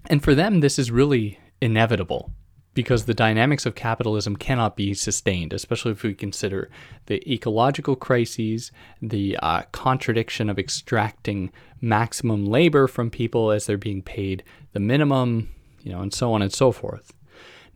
And 0.08 0.24
for 0.24 0.36
them, 0.36 0.60
this 0.60 0.78
is 0.78 0.92
really 0.92 1.40
inevitable 1.62 2.32
because 2.74 3.06
the 3.06 3.14
dynamics 3.14 3.66
of 3.66 3.76
capitalism 3.76 4.36
cannot 4.36 4.76
be 4.76 4.94
sustained, 4.94 5.54
especially 5.54 5.92
if 5.92 6.04
we 6.04 6.14
consider 6.14 6.70
the 7.06 7.22
ecological 7.32 7.96
crises, 7.96 8.72
the 9.02 9.38
uh, 9.42 9.62
contradiction 9.72 10.50
of 10.50 10.58
extracting 10.58 11.52
maximum 11.82 12.46
labor 12.46 12.88
from 12.88 13.10
people 13.10 13.52
as 13.52 13.66
they're 13.66 13.78
being 13.78 14.02
paid 14.02 14.44
the 14.72 14.80
minimum, 14.80 15.50
you 15.84 15.92
know, 15.92 16.02
and 16.02 16.14
so 16.14 16.34
on 16.34 16.42
and 16.42 16.52
so 16.52 16.72
forth. 16.72 17.14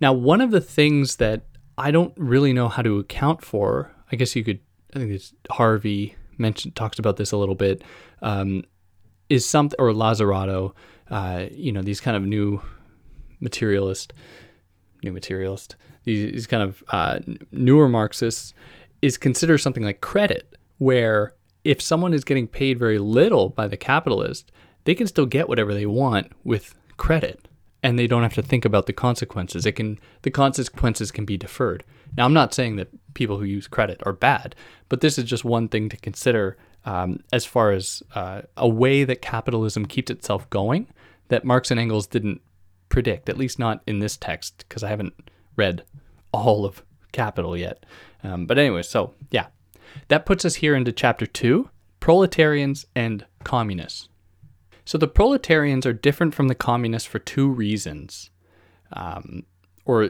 Now, 0.01 0.13
one 0.13 0.41
of 0.41 0.51
the 0.51 0.61
things 0.61 1.17
that 1.17 1.43
I 1.77 1.91
don't 1.91 2.13
really 2.17 2.53
know 2.53 2.67
how 2.67 2.81
to 2.81 2.99
account 2.99 3.43
for, 3.43 3.91
I 4.11 4.15
guess 4.15 4.35
you 4.35 4.43
could, 4.43 4.59
I 4.95 4.99
think 4.99 5.11
it's 5.11 5.33
Harvey 5.51 6.15
mentioned 6.37 6.75
talks 6.75 6.97
about 6.97 7.17
this 7.17 7.31
a 7.31 7.37
little 7.37 7.55
bit, 7.55 7.83
um, 8.21 8.63
is 9.29 9.45
something 9.45 9.75
or 9.79 9.91
Lazzarato, 9.91 10.73
uh, 11.09 11.45
you 11.51 11.71
know, 11.71 11.81
these 11.81 11.99
kind 11.99 12.17
of 12.17 12.23
new 12.23 12.61
materialist, 13.39 14.13
new 15.07 15.13
materialist, 15.13 15.75
these, 16.03 16.47
kind 16.47 16.63
of 16.63 16.83
uh, 16.89 17.19
newer 17.51 17.89
Marxists, 17.89 18.53
is 19.01 19.17
consider 19.17 19.57
something 19.57 19.83
like 19.83 20.01
credit, 20.01 20.55
where 20.77 21.33
if 21.63 21.81
someone 21.81 22.13
is 22.13 22.23
getting 22.23 22.47
paid 22.47 22.79
very 22.79 22.99
little 22.99 23.49
by 23.49 23.67
the 23.67 23.77
capitalist, 23.77 24.51
they 24.85 24.95
can 24.95 25.07
still 25.07 25.25
get 25.25 25.49
whatever 25.49 25.73
they 25.73 25.85
want 25.85 26.31
with 26.43 26.75
credit 26.97 27.47
and 27.83 27.97
they 27.97 28.07
don't 28.07 28.23
have 28.23 28.33
to 28.33 28.41
think 28.41 28.65
about 28.65 28.85
the 28.85 28.93
consequences. 28.93 29.65
It 29.65 29.73
can 29.73 29.99
the 30.23 30.31
consequences 30.31 31.11
can 31.11 31.25
be 31.25 31.37
deferred. 31.37 31.83
Now, 32.15 32.25
I'm 32.25 32.33
not 32.33 32.53
saying 32.53 32.77
that 32.77 32.89
people 33.13 33.37
who 33.37 33.45
use 33.45 33.67
credit 33.67 34.01
are 34.05 34.13
bad, 34.13 34.55
but 34.89 35.01
this 35.01 35.17
is 35.17 35.25
just 35.25 35.45
one 35.45 35.67
thing 35.67 35.89
to 35.89 35.97
consider 35.97 36.57
um, 36.85 37.19
as 37.31 37.45
far 37.45 37.71
as 37.71 38.01
uh, 38.15 38.41
a 38.55 38.67
way 38.67 39.03
that 39.03 39.21
capitalism 39.21 39.85
keeps 39.85 40.09
itself 40.09 40.49
going 40.49 40.87
that 41.29 41.43
Marx 41.43 41.71
and 41.71 41.79
Engels 41.79 42.07
didn't 42.07 42.41
predict, 42.89 43.29
at 43.29 43.37
least 43.37 43.59
not 43.59 43.81
in 43.87 43.99
this 43.99 44.17
text, 44.17 44.65
because 44.67 44.83
I 44.83 44.89
haven't 44.89 45.29
read 45.55 45.83
all 46.31 46.65
of 46.65 46.83
Capital 47.11 47.57
yet. 47.57 47.85
Um, 48.23 48.45
but 48.45 48.57
anyway, 48.57 48.83
so 48.83 49.13
yeah, 49.31 49.47
that 50.07 50.25
puts 50.25 50.45
us 50.45 50.55
here 50.55 50.75
into 50.75 50.91
chapter 50.91 51.25
two 51.25 51.69
proletarians 51.99 52.85
and 52.95 53.25
communists. 53.43 54.09
So 54.85 54.97
the 54.97 55.07
proletarians 55.07 55.85
are 55.85 55.93
different 55.93 56.33
from 56.33 56.47
the 56.47 56.55
communists 56.55 57.07
for 57.07 57.19
two 57.19 57.49
reasons. 57.49 58.29
Um, 58.93 59.43
or 59.85 60.09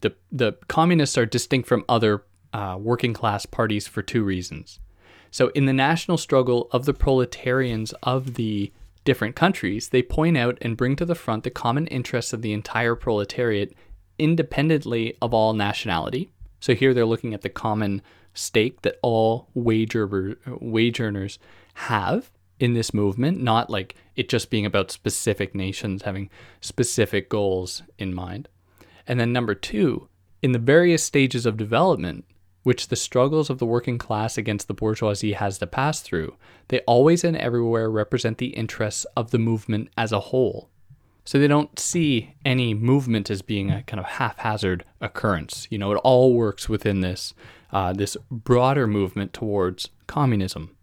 the, 0.00 0.14
the 0.30 0.52
communists 0.68 1.18
are 1.18 1.26
distinct 1.26 1.68
from 1.68 1.84
other 1.88 2.24
uh, 2.52 2.76
working 2.78 3.12
class 3.12 3.46
parties 3.46 3.86
for 3.86 4.02
two 4.02 4.22
reasons. 4.22 4.80
So, 5.30 5.48
in 5.48 5.66
the 5.66 5.72
national 5.72 6.16
struggle 6.16 6.68
of 6.72 6.84
the 6.84 6.94
proletarians 6.94 7.92
of 8.02 8.34
the 8.34 8.72
different 9.08 9.34
countries, 9.34 9.88
they 9.88 10.02
point 10.02 10.36
out 10.36 10.58
and 10.60 10.76
bring 10.76 10.94
to 10.94 11.06
the 11.06 11.14
front 11.14 11.42
the 11.42 11.48
common 11.48 11.86
interests 11.86 12.34
of 12.34 12.42
the 12.42 12.52
entire 12.52 12.94
proletariat 12.94 13.72
independently 14.18 15.16
of 15.22 15.32
all 15.32 15.54
nationality. 15.54 16.30
So, 16.60 16.74
here 16.74 16.92
they're 16.92 17.06
looking 17.06 17.32
at 17.32 17.40
the 17.40 17.48
common 17.48 18.02
stake 18.34 18.82
that 18.82 18.98
all 19.02 19.48
wage, 19.54 19.96
wage 20.60 21.00
earners 21.00 21.38
have 21.72 22.30
in 22.60 22.74
this 22.74 22.92
movement, 22.92 23.40
not 23.40 23.70
like 23.70 23.94
it 24.14 24.28
just 24.28 24.50
being 24.50 24.66
about 24.66 24.90
specific 24.90 25.54
nations 25.54 26.02
having 26.02 26.28
specific 26.60 27.30
goals 27.30 27.82
in 27.98 28.12
mind. 28.12 28.46
And 29.06 29.18
then, 29.18 29.32
number 29.32 29.54
two, 29.54 30.08
in 30.42 30.52
the 30.52 30.58
various 30.58 31.02
stages 31.02 31.46
of 31.46 31.56
development, 31.56 32.26
which 32.68 32.88
the 32.88 32.96
struggles 32.96 33.48
of 33.48 33.56
the 33.56 33.64
working 33.64 33.96
class 33.96 34.36
against 34.36 34.68
the 34.68 34.74
bourgeoisie 34.74 35.32
has 35.32 35.56
to 35.56 35.66
pass 35.66 36.02
through, 36.02 36.36
they 36.68 36.80
always 36.80 37.24
and 37.24 37.34
everywhere 37.34 37.90
represent 37.90 38.36
the 38.36 38.48
interests 38.48 39.06
of 39.16 39.30
the 39.30 39.38
movement 39.38 39.88
as 39.96 40.12
a 40.12 40.20
whole. 40.20 40.68
So 41.24 41.38
they 41.38 41.48
don't 41.48 41.78
see 41.78 42.34
any 42.44 42.74
movement 42.74 43.30
as 43.30 43.40
being 43.40 43.70
a 43.70 43.82
kind 43.84 43.98
of 43.98 44.04
haphazard 44.04 44.84
occurrence. 45.00 45.66
You 45.70 45.78
know, 45.78 45.92
it 45.92 46.00
all 46.04 46.34
works 46.34 46.68
within 46.68 47.00
this 47.00 47.32
uh, 47.72 47.94
this 47.94 48.18
broader 48.30 48.86
movement 48.86 49.32
towards 49.32 49.88
communism. 50.06 50.76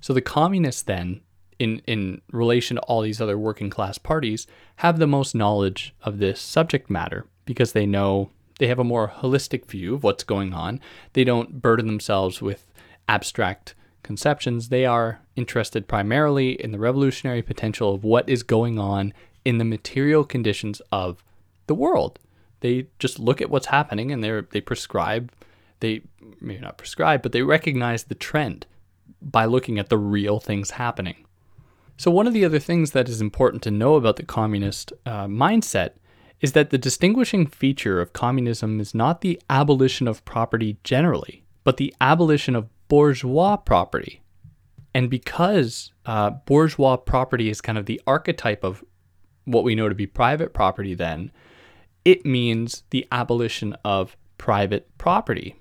So 0.00 0.12
the 0.12 0.20
communists 0.20 0.82
then, 0.82 1.20
in 1.60 1.82
in 1.86 2.20
relation 2.32 2.78
to 2.78 2.82
all 2.82 3.02
these 3.02 3.20
other 3.20 3.38
working 3.38 3.70
class 3.70 3.96
parties, 3.96 4.48
have 4.78 4.98
the 4.98 5.06
most 5.06 5.36
knowledge 5.36 5.94
of 6.02 6.18
this 6.18 6.40
subject 6.40 6.90
matter 6.90 7.28
because 7.44 7.74
they 7.74 7.86
know 7.86 8.32
they 8.58 8.66
have 8.66 8.78
a 8.78 8.84
more 8.84 9.08
holistic 9.08 9.66
view 9.66 9.94
of 9.94 10.04
what's 10.04 10.24
going 10.24 10.52
on. 10.52 10.80
They 11.12 11.24
don't 11.24 11.60
burden 11.60 11.86
themselves 11.86 12.40
with 12.40 12.66
abstract 13.08 13.74
conceptions. 14.02 14.68
They 14.68 14.86
are 14.86 15.20
interested 15.36 15.88
primarily 15.88 16.52
in 16.62 16.72
the 16.72 16.78
revolutionary 16.78 17.42
potential 17.42 17.94
of 17.94 18.04
what 18.04 18.28
is 18.28 18.42
going 18.42 18.78
on 18.78 19.12
in 19.44 19.58
the 19.58 19.64
material 19.64 20.24
conditions 20.24 20.80
of 20.90 21.24
the 21.66 21.74
world. 21.74 22.18
They 22.60 22.86
just 22.98 23.18
look 23.18 23.40
at 23.40 23.50
what's 23.50 23.66
happening 23.66 24.12
and 24.12 24.22
they 24.22 24.40
they 24.52 24.60
prescribe 24.60 25.32
they 25.82 26.00
maybe 26.40 26.60
not 26.60 26.78
prescribe, 26.78 27.22
but 27.22 27.32
they 27.32 27.42
recognize 27.42 28.04
the 28.04 28.14
trend 28.14 28.66
by 29.20 29.44
looking 29.44 29.78
at 29.78 29.88
the 29.88 29.98
real 29.98 30.38
things 30.38 30.72
happening. 30.72 31.26
So, 31.96 32.10
one 32.10 32.26
of 32.26 32.32
the 32.32 32.44
other 32.44 32.60
things 32.60 32.92
that 32.92 33.08
is 33.08 33.20
important 33.20 33.62
to 33.64 33.70
know 33.70 33.96
about 33.96 34.16
the 34.16 34.22
communist 34.22 34.92
uh, 35.04 35.26
mindset 35.26 35.94
is 36.42 36.52
that 36.52 36.70
the 36.70 36.78
distinguishing 36.78 37.46
feature 37.46 38.00
of 38.00 38.12
communism 38.12 38.80
is 38.80 38.94
not 38.94 39.20
the 39.20 39.40
abolition 39.48 40.08
of 40.08 40.24
property 40.24 40.76
generally, 40.82 41.44
but 41.64 41.76
the 41.76 41.94
abolition 42.00 42.56
of 42.56 42.68
bourgeois 42.88 43.56
property. 43.56 44.20
And 44.92 45.08
because 45.08 45.92
uh, 46.04 46.30
bourgeois 46.30 46.96
property 46.96 47.48
is 47.48 47.60
kind 47.60 47.78
of 47.78 47.86
the 47.86 48.02
archetype 48.06 48.64
of 48.64 48.84
what 49.44 49.64
we 49.64 49.74
know 49.74 49.88
to 49.88 49.94
be 49.94 50.06
private 50.06 50.52
property, 50.52 50.94
then 50.94 51.30
it 52.04 52.26
means 52.26 52.82
the 52.90 53.06
abolition 53.12 53.74
of 53.84 54.16
private 54.36 54.86
property. 54.98 55.54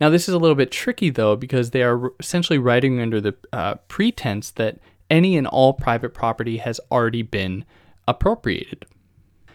Now, 0.00 0.08
this 0.08 0.28
is 0.28 0.34
a 0.34 0.38
little 0.38 0.56
bit 0.56 0.70
tricky 0.72 1.10
though, 1.10 1.36
because 1.36 1.70
they 1.70 1.82
are 1.82 2.12
essentially 2.18 2.58
writing 2.58 2.98
under 3.00 3.20
the 3.20 3.34
uh, 3.52 3.74
pretense 3.86 4.50
that 4.52 4.78
any 5.10 5.36
and 5.36 5.46
all 5.46 5.74
private 5.74 6.14
property 6.14 6.56
has 6.56 6.80
already 6.90 7.22
been 7.22 7.66
appropriated. 8.08 8.86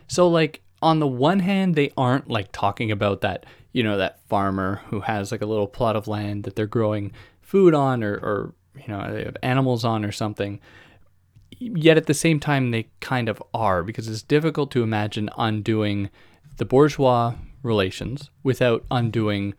So, 0.07 0.27
like, 0.27 0.61
on 0.81 0.99
the 0.99 1.07
one 1.07 1.39
hand, 1.39 1.75
they 1.75 1.91
aren't 1.97 2.29
like 2.29 2.51
talking 2.51 2.91
about 2.91 3.21
that, 3.21 3.45
you 3.71 3.83
know, 3.83 3.97
that 3.97 4.19
farmer 4.27 4.81
who 4.89 5.01
has 5.01 5.31
like 5.31 5.41
a 5.41 5.47
little 5.47 5.67
plot 5.67 5.95
of 5.95 6.07
land 6.07 6.43
that 6.43 6.55
they're 6.55 6.67
growing 6.67 7.11
food 7.41 7.73
on 7.73 8.03
or, 8.03 8.13
or 8.15 8.53
you 8.75 8.87
know, 8.87 9.13
they 9.13 9.23
have 9.23 9.37
animals 9.41 9.83
on 9.85 10.05
or 10.05 10.11
something. 10.11 10.59
Yet 11.57 11.97
at 11.97 12.05
the 12.05 12.13
same 12.13 12.39
time, 12.39 12.71
they 12.71 12.89
kind 12.99 13.29
of 13.29 13.41
are 13.53 13.83
because 13.83 14.07
it's 14.07 14.21
difficult 14.21 14.71
to 14.71 14.83
imagine 14.83 15.29
undoing 15.37 16.09
the 16.57 16.65
bourgeois 16.65 17.35
relations 17.63 18.29
without 18.43 18.85
undoing 18.91 19.53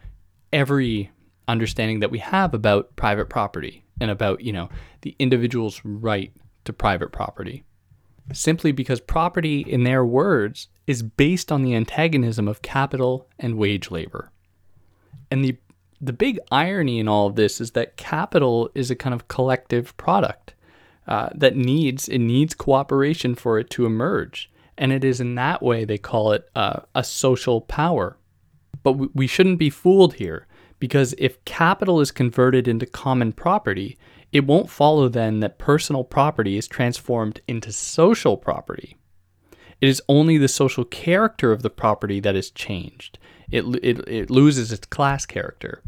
every 0.52 1.10
understanding 1.48 2.00
that 2.00 2.10
we 2.10 2.18
have 2.18 2.54
about 2.54 2.94
private 2.96 3.28
property 3.28 3.84
and 4.00 4.10
about, 4.10 4.42
you 4.42 4.52
know, 4.52 4.68
the 5.02 5.16
individual's 5.18 5.80
right 5.84 6.32
to 6.64 6.72
private 6.72 7.12
property. 7.12 7.64
Simply 8.32 8.72
because 8.72 9.00
property, 9.00 9.60
in 9.60 9.84
their 9.84 10.04
words, 10.04 10.68
is 10.86 11.02
based 11.02 11.52
on 11.52 11.62
the 11.62 11.74
antagonism 11.74 12.48
of 12.48 12.62
capital 12.62 13.28
and 13.38 13.56
wage 13.56 13.90
labor. 13.90 14.30
And 15.30 15.44
the 15.44 15.56
the 16.00 16.12
big 16.12 16.38
irony 16.52 16.98
in 16.98 17.08
all 17.08 17.26
of 17.26 17.36
this 17.36 17.60
is 17.60 17.70
that 17.70 17.96
capital 17.96 18.70
is 18.74 18.90
a 18.90 18.96
kind 18.96 19.14
of 19.14 19.28
collective 19.28 19.96
product 19.96 20.54
uh, 21.08 21.30
that 21.34 21.56
needs 21.56 22.08
it 22.08 22.18
needs 22.18 22.54
cooperation 22.54 23.34
for 23.34 23.58
it 23.58 23.70
to 23.70 23.86
emerge, 23.86 24.50
and 24.76 24.92
it 24.92 25.04
is 25.04 25.20
in 25.20 25.34
that 25.36 25.62
way 25.62 25.84
they 25.84 25.98
call 25.98 26.32
it 26.32 26.48
uh, 26.54 26.80
a 26.94 27.04
social 27.04 27.60
power. 27.60 28.18
But 28.82 29.14
we 29.14 29.26
shouldn't 29.26 29.58
be 29.58 29.70
fooled 29.70 30.14
here 30.14 30.46
because 30.78 31.14
if 31.18 31.44
capital 31.44 32.00
is 32.00 32.10
converted 32.10 32.68
into 32.68 32.86
common 32.86 33.32
property, 33.32 33.96
it 34.32 34.46
won't 34.46 34.70
follow 34.70 35.08
then 35.08 35.40
that 35.40 35.58
personal 35.58 36.04
property 36.04 36.56
is 36.56 36.68
transformed 36.68 37.40
into 37.46 37.72
social 37.72 38.36
property. 38.36 38.96
It 39.80 39.88
is 39.88 40.02
only 40.08 40.38
the 40.38 40.48
social 40.48 40.84
character 40.84 41.52
of 41.52 41.62
the 41.62 41.70
property 41.70 42.20
that 42.20 42.34
is 42.34 42.50
changed. 42.50 43.18
It, 43.50 43.64
it, 43.82 44.08
it 44.08 44.30
loses 44.30 44.72
its 44.72 44.86
class 44.86 45.26
character. 45.26 45.82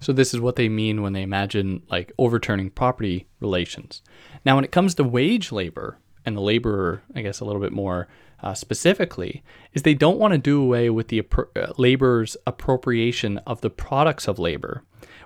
So 0.00 0.12
this 0.12 0.34
is 0.34 0.40
what 0.40 0.56
they 0.56 0.68
mean 0.68 1.02
when 1.02 1.12
they 1.12 1.22
imagine 1.22 1.82
like 1.90 2.12
overturning 2.18 2.70
property 2.70 3.26
relations. 3.40 4.02
Now, 4.44 4.54
when 4.56 4.64
it 4.64 4.72
comes 4.72 4.94
to 4.96 5.04
wage 5.04 5.50
labor 5.50 5.98
and 6.24 6.36
the 6.36 6.40
laborer, 6.42 7.02
I 7.14 7.22
guess 7.22 7.40
a 7.40 7.44
little 7.44 7.60
bit 7.60 7.72
more 7.72 8.08
uh, 8.42 8.54
specifically 8.54 9.42
is 9.72 9.82
they 9.82 9.94
don't 9.94 10.18
want 10.18 10.32
to 10.32 10.38
do 10.38 10.62
away 10.62 10.90
with 10.90 11.08
the 11.08 11.22
uh, 11.56 11.72
laborer's 11.78 12.36
appropriation 12.46 13.38
of 13.46 13.62
the 13.62 13.70
products 13.70 14.28
of 14.28 14.38
labor. 14.38 14.82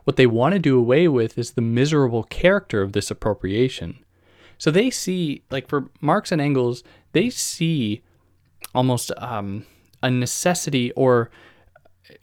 What 0.09 0.17
they 0.17 0.27
want 0.27 0.55
to 0.55 0.59
do 0.59 0.79
away 0.79 1.07
with 1.07 1.37
is 1.37 1.51
the 1.51 1.61
miserable 1.61 2.23
character 2.23 2.81
of 2.81 2.93
this 2.93 3.11
appropriation. 3.11 3.99
So 4.57 4.71
they 4.71 4.89
see, 4.89 5.43
like 5.51 5.69
for 5.69 5.91
Marx 6.01 6.33
and 6.33 6.41
Engels, 6.41 6.83
they 7.13 7.29
see 7.29 8.01
almost 8.75 9.13
um, 9.19 9.67
a 10.03 10.11
necessity 10.11 10.93
or 10.93 11.31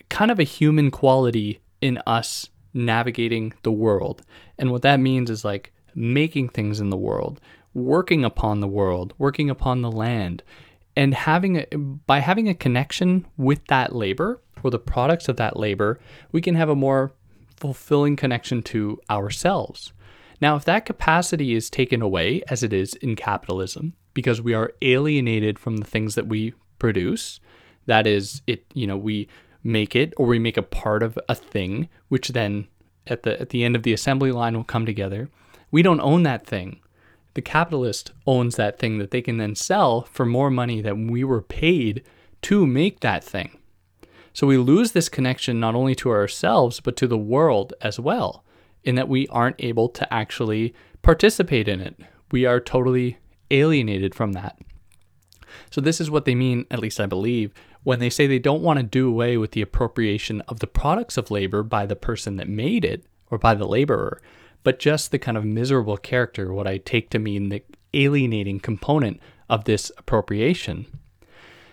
kind 0.09 0.31
of 0.31 0.39
a 0.39 0.43
human 0.43 0.89
quality 0.89 1.59
in 1.79 1.99
us 2.07 2.49
navigating 2.73 3.53
the 3.61 3.71
world. 3.71 4.23
And 4.57 4.71
what 4.71 4.81
that 4.81 4.99
means 4.99 5.29
is 5.29 5.45
like 5.45 5.71
making 5.93 6.49
things 6.49 6.79
in 6.79 6.89
the 6.89 6.97
world, 6.97 7.39
working 7.75 8.25
upon 8.25 8.61
the 8.61 8.67
world, 8.67 9.13
working 9.19 9.51
upon 9.51 9.83
the 9.83 9.91
land, 9.91 10.41
and 10.95 11.13
having 11.13 11.57
a, 11.57 11.77
by 11.77 12.17
having 12.17 12.49
a 12.49 12.55
connection 12.55 13.27
with 13.37 13.63
that 13.67 13.93
labor 13.95 14.41
or 14.63 14.71
the 14.71 14.79
products 14.79 15.29
of 15.29 15.37
that 15.37 15.55
labor, 15.55 15.99
we 16.31 16.41
can 16.41 16.55
have 16.55 16.69
a 16.69 16.75
more 16.75 17.13
fulfilling 17.57 18.15
connection 18.15 18.61
to 18.63 18.99
ourselves. 19.09 19.93
Now, 20.41 20.55
if 20.55 20.65
that 20.65 20.85
capacity 20.85 21.53
is 21.53 21.69
taken 21.69 22.01
away, 22.01 22.43
as 22.49 22.63
it 22.63 22.73
is 22.73 22.93
in 22.95 23.15
capitalism, 23.15 23.93
because 24.13 24.41
we 24.41 24.53
are 24.53 24.73
alienated 24.81 25.57
from 25.57 25.77
the 25.77 25.85
things 25.85 26.15
that 26.15 26.27
we 26.27 26.53
produce, 26.79 27.39
that 27.85 28.05
is, 28.05 28.41
it, 28.47 28.65
you 28.73 28.87
know, 28.87 28.97
we 28.97 29.27
make 29.63 29.95
it 29.95 30.13
or 30.17 30.27
we 30.27 30.39
make 30.39 30.57
a 30.57 30.61
part 30.61 31.03
of 31.03 31.17
a 31.29 31.35
thing, 31.35 31.89
which 32.09 32.29
then 32.29 32.67
at 33.07 33.23
the 33.23 33.39
at 33.39 33.49
the 33.49 33.63
end 33.63 33.75
of 33.75 33.83
the 33.83 33.93
assembly 33.93 34.31
line 34.31 34.55
will 34.55 34.63
come 34.63 34.85
together. 34.85 35.29
We 35.71 35.81
don't 35.81 36.01
own 36.01 36.23
that 36.23 36.45
thing 36.45 36.81
the 37.35 37.41
capitalist 37.41 38.11
owns 38.25 38.55
that 38.55 38.79
thing 38.79 38.97
that 38.97 39.11
they 39.11 39.21
can 39.21 39.37
then 39.37 39.55
sell 39.55 40.03
for 40.03 40.25
more 40.25 40.49
money 40.49 40.81
than 40.81 41.07
we 41.07 41.23
were 41.23 41.41
paid 41.41 42.01
to 42.41 42.65
make 42.65 43.01
that 43.01 43.23
thing. 43.23 43.59
So 44.35 44.45
we 44.45 44.57
lose 44.57 44.91
this 44.91 45.07
connection 45.07 45.61
not 45.61 45.75
only 45.75 45.95
to 45.95 46.09
ourselves, 46.11 46.81
but 46.81 46.97
to 46.97 47.07
the 47.07 47.17
world 47.17 47.73
as 47.79 48.01
well, 48.01 48.43
in 48.83 48.95
that 48.95 49.07
we 49.07 49.29
aren't 49.29 49.63
able 49.63 49.87
to 49.87 50.13
actually 50.13 50.75
participate 51.01 51.69
in 51.69 51.79
it. 51.79 51.97
We 52.31 52.45
are 52.45 52.59
totally 52.59 53.17
alienated 53.49 54.13
from 54.13 54.33
that. 54.33 54.59
So, 55.71 55.79
this 55.79 56.01
is 56.01 56.11
what 56.11 56.25
they 56.25 56.35
mean, 56.35 56.65
at 56.69 56.79
least 56.79 56.99
I 56.99 57.05
believe, 57.05 57.53
when 57.83 57.99
they 57.99 58.09
say 58.09 58.27
they 58.27 58.39
don't 58.39 58.61
want 58.61 58.77
to 58.77 58.83
do 58.83 59.07
away 59.07 59.37
with 59.37 59.51
the 59.51 59.61
appropriation 59.61 60.41
of 60.49 60.59
the 60.59 60.67
products 60.67 61.15
of 61.15 61.31
labor 61.31 61.63
by 61.63 61.85
the 61.85 61.95
person 61.95 62.35
that 62.35 62.49
made 62.49 62.83
it 62.83 63.05
or 63.31 63.37
by 63.37 63.55
the 63.55 63.65
laborer, 63.65 64.21
but 64.63 64.79
just 64.79 65.11
the 65.11 65.19
kind 65.19 65.37
of 65.37 65.45
miserable 65.45 65.95
character, 65.95 66.53
what 66.53 66.67
I 66.67 66.77
take 66.79 67.09
to 67.11 67.19
mean 67.19 67.47
the 67.47 67.63
alienating 67.93 68.59
component 68.59 69.21
of 69.49 69.63
this 69.63 69.93
appropriation. 69.97 70.87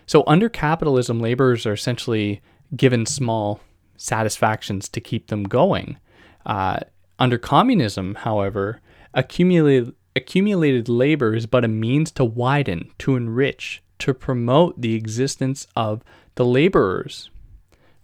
So, 0.07 0.22
under 0.29 0.48
capitalism, 0.48 1.18
laborers 1.18 1.66
are 1.66 1.72
essentially 1.72 2.40
given 2.76 3.06
small 3.06 3.61
satisfactions 3.96 4.88
to 4.88 5.00
keep 5.00 5.28
them 5.28 5.44
going. 5.44 5.98
Uh, 6.44 6.80
under 7.18 7.38
communism, 7.38 8.14
however, 8.16 8.80
accumulated, 9.14 9.94
accumulated 10.16 10.88
labor 10.88 11.35
is 11.35 11.46
but 11.46 11.64
a 11.64 11.68
means 11.68 12.11
to 12.12 12.24
widen, 12.24 12.90
to 12.98 13.16
enrich, 13.16 13.82
to 13.98 14.12
promote 14.12 14.80
the 14.80 14.94
existence 14.94 15.66
of 15.76 16.02
the 16.35 16.44
laborers. 16.44 17.30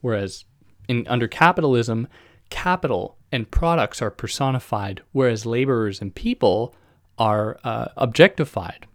Whereas 0.00 0.44
in 0.88 1.06
under 1.08 1.26
capitalism, 1.26 2.06
capital 2.50 3.16
and 3.32 3.50
products 3.50 4.00
are 4.00 4.10
personified, 4.10 5.02
whereas 5.12 5.44
laborers 5.44 6.00
and 6.00 6.14
people 6.14 6.74
are 7.18 7.58
uh, 7.64 7.88
objectified. 7.96 8.86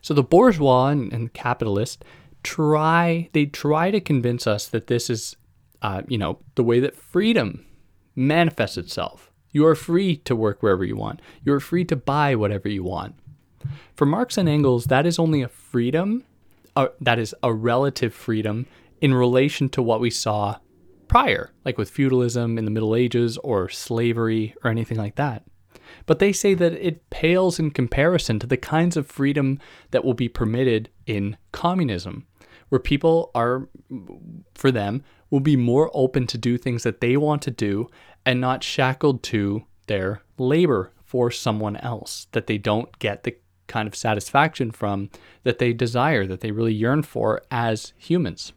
So 0.00 0.14
the 0.14 0.22
bourgeois 0.22 0.88
and, 0.88 1.12
and 1.12 1.32
capitalist 1.32 2.04
try 2.42 3.28
they 3.32 3.46
try 3.46 3.90
to 3.90 4.00
convince 4.00 4.46
us 4.46 4.66
that 4.68 4.86
this 4.86 5.08
is, 5.10 5.36
uh, 5.82 6.02
you 6.08 6.18
know, 6.18 6.38
the 6.54 6.64
way 6.64 6.80
that 6.80 6.96
freedom 6.96 7.64
manifests 8.14 8.76
itself. 8.76 9.30
You 9.50 9.66
are 9.66 9.74
free 9.74 10.16
to 10.16 10.34
work 10.34 10.62
wherever 10.62 10.84
you 10.84 10.96
want. 10.96 11.20
You 11.44 11.52
are 11.52 11.60
free 11.60 11.84
to 11.86 11.96
buy 11.96 12.34
whatever 12.34 12.68
you 12.68 12.82
want. 12.82 13.14
For 13.94 14.06
Marx 14.06 14.38
and 14.38 14.48
Engels, 14.48 14.86
that 14.86 15.06
is 15.06 15.18
only 15.18 15.42
a 15.42 15.48
freedom, 15.48 16.24
uh, 16.74 16.88
that 17.00 17.18
is 17.18 17.34
a 17.42 17.52
relative 17.52 18.14
freedom 18.14 18.66
in 19.00 19.12
relation 19.12 19.68
to 19.70 19.82
what 19.82 20.00
we 20.00 20.10
saw 20.10 20.58
prior, 21.06 21.50
like 21.64 21.76
with 21.76 21.90
feudalism 21.90 22.56
in 22.56 22.64
the 22.64 22.70
Middle 22.70 22.96
Ages 22.96 23.36
or 23.38 23.68
slavery 23.68 24.54
or 24.64 24.70
anything 24.70 24.96
like 24.96 25.16
that. 25.16 25.44
But 26.06 26.18
they 26.18 26.32
say 26.32 26.54
that 26.54 26.72
it 26.72 27.10
pales 27.10 27.58
in 27.58 27.70
comparison 27.70 28.38
to 28.38 28.46
the 28.46 28.56
kinds 28.56 28.96
of 28.96 29.06
freedom 29.06 29.58
that 29.90 30.04
will 30.04 30.14
be 30.14 30.28
permitted 30.28 30.88
in 31.06 31.36
communism, 31.52 32.26
where 32.72 32.78
people 32.78 33.30
are, 33.34 33.68
for 34.54 34.70
them, 34.70 35.04
will 35.28 35.40
be 35.40 35.56
more 35.56 35.90
open 35.92 36.26
to 36.26 36.38
do 36.38 36.56
things 36.56 36.84
that 36.84 37.02
they 37.02 37.18
want 37.18 37.42
to 37.42 37.50
do 37.50 37.86
and 38.24 38.40
not 38.40 38.64
shackled 38.64 39.22
to 39.22 39.62
their 39.88 40.22
labor 40.38 40.90
for 41.04 41.30
someone 41.30 41.76
else, 41.76 42.28
that 42.32 42.46
they 42.46 42.56
don't 42.56 42.98
get 42.98 43.24
the 43.24 43.36
kind 43.66 43.86
of 43.86 43.94
satisfaction 43.94 44.70
from 44.70 45.10
that 45.42 45.58
they 45.58 45.74
desire, 45.74 46.26
that 46.26 46.40
they 46.40 46.50
really 46.50 46.72
yearn 46.72 47.02
for 47.02 47.42
as 47.50 47.92
humans. 47.98 48.54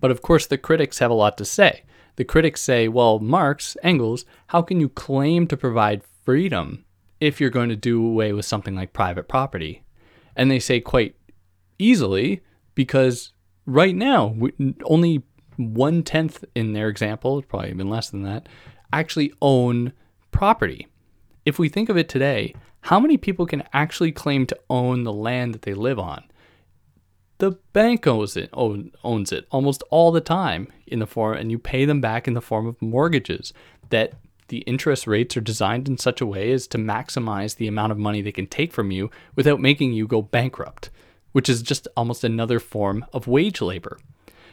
But 0.00 0.10
of 0.10 0.22
course, 0.22 0.46
the 0.46 0.56
critics 0.56 1.00
have 1.00 1.10
a 1.10 1.14
lot 1.14 1.36
to 1.36 1.44
say. 1.44 1.82
The 2.16 2.24
critics 2.24 2.62
say, 2.62 2.88
well, 2.88 3.18
Marx, 3.18 3.76
Engels, 3.82 4.24
how 4.46 4.62
can 4.62 4.80
you 4.80 4.88
claim 4.88 5.46
to 5.48 5.58
provide 5.58 6.04
freedom 6.24 6.86
if 7.20 7.38
you're 7.38 7.50
going 7.50 7.68
to 7.68 7.76
do 7.76 8.02
away 8.02 8.32
with 8.32 8.46
something 8.46 8.74
like 8.74 8.94
private 8.94 9.28
property? 9.28 9.82
And 10.34 10.50
they 10.50 10.58
say 10.58 10.80
quite 10.80 11.16
easily, 11.78 12.40
because 12.74 13.34
right 13.66 13.94
now, 13.94 14.34
only 14.84 15.22
one 15.56 16.02
tenth 16.02 16.44
in 16.54 16.72
their 16.72 16.88
example, 16.88 17.42
probably 17.42 17.70
even 17.70 17.88
less 17.88 18.10
than 18.10 18.22
that, 18.22 18.48
actually 18.92 19.32
own 19.40 19.92
property. 20.30 20.86
If 21.44 21.58
we 21.58 21.68
think 21.68 21.88
of 21.88 21.96
it 21.96 22.08
today, 22.08 22.54
how 22.82 22.98
many 22.98 23.16
people 23.16 23.46
can 23.46 23.62
actually 23.72 24.12
claim 24.12 24.46
to 24.46 24.58
own 24.68 25.04
the 25.04 25.12
land 25.12 25.54
that 25.54 25.62
they 25.62 25.74
live 25.74 25.98
on? 25.98 26.24
The 27.38 27.52
bank 27.72 28.06
owns 28.06 28.36
it, 28.36 28.50
owns 28.52 29.32
it 29.32 29.46
almost 29.50 29.82
all 29.90 30.12
the 30.12 30.20
time 30.20 30.68
in 30.86 31.00
the 31.00 31.06
form, 31.06 31.36
and 31.36 31.50
you 31.50 31.58
pay 31.58 31.84
them 31.84 32.00
back 32.00 32.28
in 32.28 32.34
the 32.34 32.40
form 32.40 32.66
of 32.66 32.80
mortgages 32.80 33.52
that 33.90 34.14
the 34.48 34.58
interest 34.58 35.06
rates 35.06 35.36
are 35.36 35.40
designed 35.40 35.88
in 35.88 35.98
such 35.98 36.20
a 36.20 36.26
way 36.26 36.52
as 36.52 36.66
to 36.68 36.78
maximize 36.78 37.56
the 37.56 37.66
amount 37.66 37.90
of 37.90 37.98
money 37.98 38.22
they 38.22 38.30
can 38.30 38.46
take 38.46 38.72
from 38.72 38.90
you 38.90 39.10
without 39.34 39.60
making 39.60 39.92
you 39.92 40.06
go 40.06 40.22
bankrupt, 40.22 40.90
which 41.32 41.48
is 41.48 41.62
just 41.62 41.88
almost 41.96 42.24
another 42.24 42.60
form 42.60 43.04
of 43.12 43.26
wage 43.26 43.60
labor. 43.60 43.98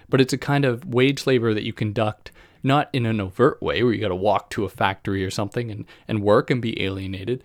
But 0.09 0.21
it's 0.21 0.33
a 0.33 0.37
kind 0.37 0.65
of 0.65 0.85
wage 0.85 1.27
labor 1.27 1.53
that 1.53 1.65
you 1.65 1.73
conduct 1.73 2.31
not 2.63 2.89
in 2.91 3.05
an 3.05 3.21
overt 3.21 3.61
way 3.61 3.83
where 3.83 3.93
you 3.93 4.01
got 4.01 4.09
to 4.09 4.15
walk 4.15 4.49
to 4.49 4.65
a 4.65 4.69
factory 4.69 5.23
or 5.23 5.31
something 5.31 5.71
and, 5.71 5.85
and 6.07 6.23
work 6.23 6.49
and 6.49 6.61
be 6.61 6.81
alienated. 6.83 7.43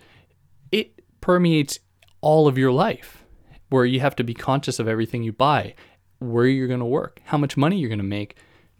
It 0.71 1.01
permeates 1.21 1.79
all 2.21 2.47
of 2.47 2.57
your 2.57 2.71
life 2.71 3.23
where 3.69 3.85
you 3.85 3.99
have 3.99 4.15
to 4.15 4.23
be 4.23 4.33
conscious 4.33 4.79
of 4.79 4.87
everything 4.87 5.23
you 5.23 5.31
buy, 5.31 5.75
where 6.19 6.47
you're 6.47 6.67
going 6.67 6.79
to 6.79 6.85
work, 6.85 7.21
how 7.25 7.37
much 7.37 7.57
money 7.57 7.77
you're 7.77 7.89
going 7.89 7.99
to 7.99 8.03
make 8.03 8.35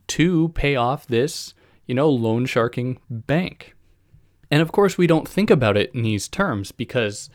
to 0.07 0.49
pay 0.49 0.75
off 0.75 1.07
this, 1.07 1.53
you 1.85 1.95
know, 1.95 2.09
loan 2.09 2.45
sharking 2.45 2.99
bank. 3.09 3.75
And 4.51 4.61
of 4.61 4.71
course, 4.71 4.97
we 4.97 5.07
don't 5.07 5.27
think 5.27 5.49
about 5.49 5.77
it 5.77 5.93
in 5.93 6.03
these 6.03 6.27
terms 6.27 6.71
because 6.71 7.29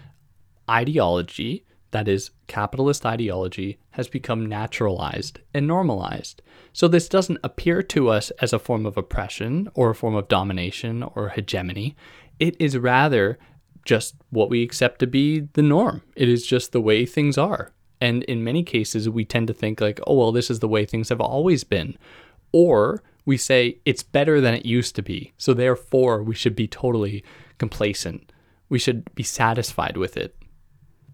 ideology, 0.68 1.64
that 1.90 2.08
is, 2.08 2.30
capitalist 2.46 3.04
ideology, 3.04 3.78
has 3.90 4.08
become 4.08 4.46
naturalized 4.46 5.40
and 5.52 5.66
normalized. 5.66 6.42
So 6.72 6.86
this 6.86 7.08
doesn't 7.08 7.40
appear 7.42 7.82
to 7.82 8.08
us 8.08 8.30
as 8.40 8.52
a 8.52 8.58
form 8.58 8.86
of 8.86 8.96
oppression 8.96 9.68
or 9.74 9.90
a 9.90 9.94
form 9.94 10.14
of 10.14 10.28
domination 10.28 11.02
or 11.02 11.30
hegemony. 11.30 11.96
It 12.38 12.56
is 12.60 12.78
rather 12.78 13.38
just 13.84 14.14
what 14.30 14.50
we 14.50 14.62
accept 14.62 15.00
to 15.00 15.06
be 15.06 15.40
the 15.54 15.62
norm. 15.62 16.02
It 16.14 16.28
is 16.28 16.46
just 16.46 16.72
the 16.72 16.80
way 16.80 17.06
things 17.06 17.36
are. 17.36 17.72
And 18.00 18.22
in 18.24 18.44
many 18.44 18.62
cases, 18.62 19.08
we 19.08 19.24
tend 19.24 19.48
to 19.48 19.54
think, 19.54 19.80
like, 19.80 20.00
oh, 20.06 20.14
well, 20.14 20.32
this 20.32 20.50
is 20.50 20.60
the 20.60 20.68
way 20.68 20.86
things 20.86 21.08
have 21.10 21.20
always 21.20 21.64
been. 21.64 21.98
Or 22.52 23.02
we 23.26 23.36
say 23.36 23.78
it's 23.84 24.02
better 24.02 24.40
than 24.40 24.54
it 24.54 24.64
used 24.64 24.96
to 24.96 25.02
be. 25.02 25.32
So 25.36 25.52
therefore, 25.52 26.22
we 26.22 26.34
should 26.34 26.56
be 26.56 26.66
totally 26.66 27.22
complacent. 27.58 28.32
We 28.68 28.78
should 28.78 29.14
be 29.14 29.22
satisfied 29.22 29.96
with 29.96 30.16
it. 30.16 30.34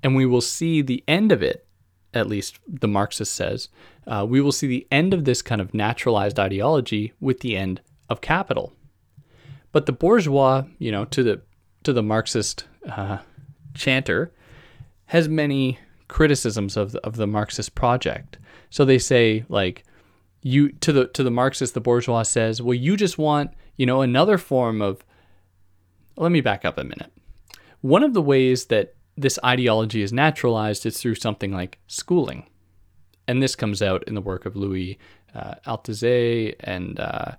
And 0.06 0.14
we 0.14 0.24
will 0.24 0.40
see 0.40 0.82
the 0.82 1.02
end 1.08 1.32
of 1.32 1.42
it, 1.42 1.66
at 2.14 2.28
least 2.28 2.60
the 2.68 2.86
Marxist 2.86 3.34
says, 3.34 3.70
uh, 4.06 4.24
we 4.24 4.40
will 4.40 4.52
see 4.52 4.68
the 4.68 4.86
end 4.92 5.12
of 5.12 5.24
this 5.24 5.42
kind 5.42 5.60
of 5.60 5.74
naturalized 5.74 6.38
ideology 6.38 7.12
with 7.18 7.40
the 7.40 7.56
end 7.56 7.80
of 8.08 8.20
capital. 8.20 8.72
But 9.72 9.86
the 9.86 9.92
bourgeois, 9.92 10.62
you 10.78 10.92
know, 10.92 11.06
to 11.06 11.24
the 11.24 11.42
to 11.82 11.92
the 11.92 12.04
Marxist 12.04 12.66
uh, 12.88 13.18
chanter, 13.74 14.32
has 15.06 15.28
many 15.28 15.80
criticisms 16.06 16.76
of 16.76 16.92
the, 16.92 17.04
of 17.04 17.16
the 17.16 17.26
Marxist 17.26 17.74
project. 17.74 18.38
So 18.70 18.84
they 18.84 18.98
say 18.98 19.44
like 19.48 19.82
you 20.40 20.68
to 20.68 20.92
the 20.92 21.06
to 21.08 21.24
the 21.24 21.32
Marxist, 21.32 21.74
the 21.74 21.80
bourgeois 21.80 22.22
says, 22.22 22.62
well, 22.62 22.74
you 22.74 22.96
just 22.96 23.18
want 23.18 23.50
you 23.76 23.86
know 23.86 24.02
another 24.02 24.38
form 24.38 24.80
of. 24.80 25.04
Let 26.16 26.30
me 26.30 26.42
back 26.42 26.64
up 26.64 26.78
a 26.78 26.84
minute. 26.84 27.12
One 27.80 28.04
of 28.04 28.14
the 28.14 28.22
ways 28.22 28.66
that 28.66 28.95
this 29.16 29.38
ideology 29.44 30.02
is 30.02 30.12
naturalized 30.12 30.86
is 30.86 31.00
through 31.00 31.14
something 31.16 31.52
like 31.52 31.78
schooling, 31.86 32.46
and 33.26 33.42
this 33.42 33.56
comes 33.56 33.82
out 33.82 34.04
in 34.06 34.14
the 34.14 34.20
work 34.20 34.46
of 34.46 34.56
Louis 34.56 34.98
uh, 35.34 35.54
Althusser 35.66 36.54
and 36.60 37.00
uh, 37.00 37.32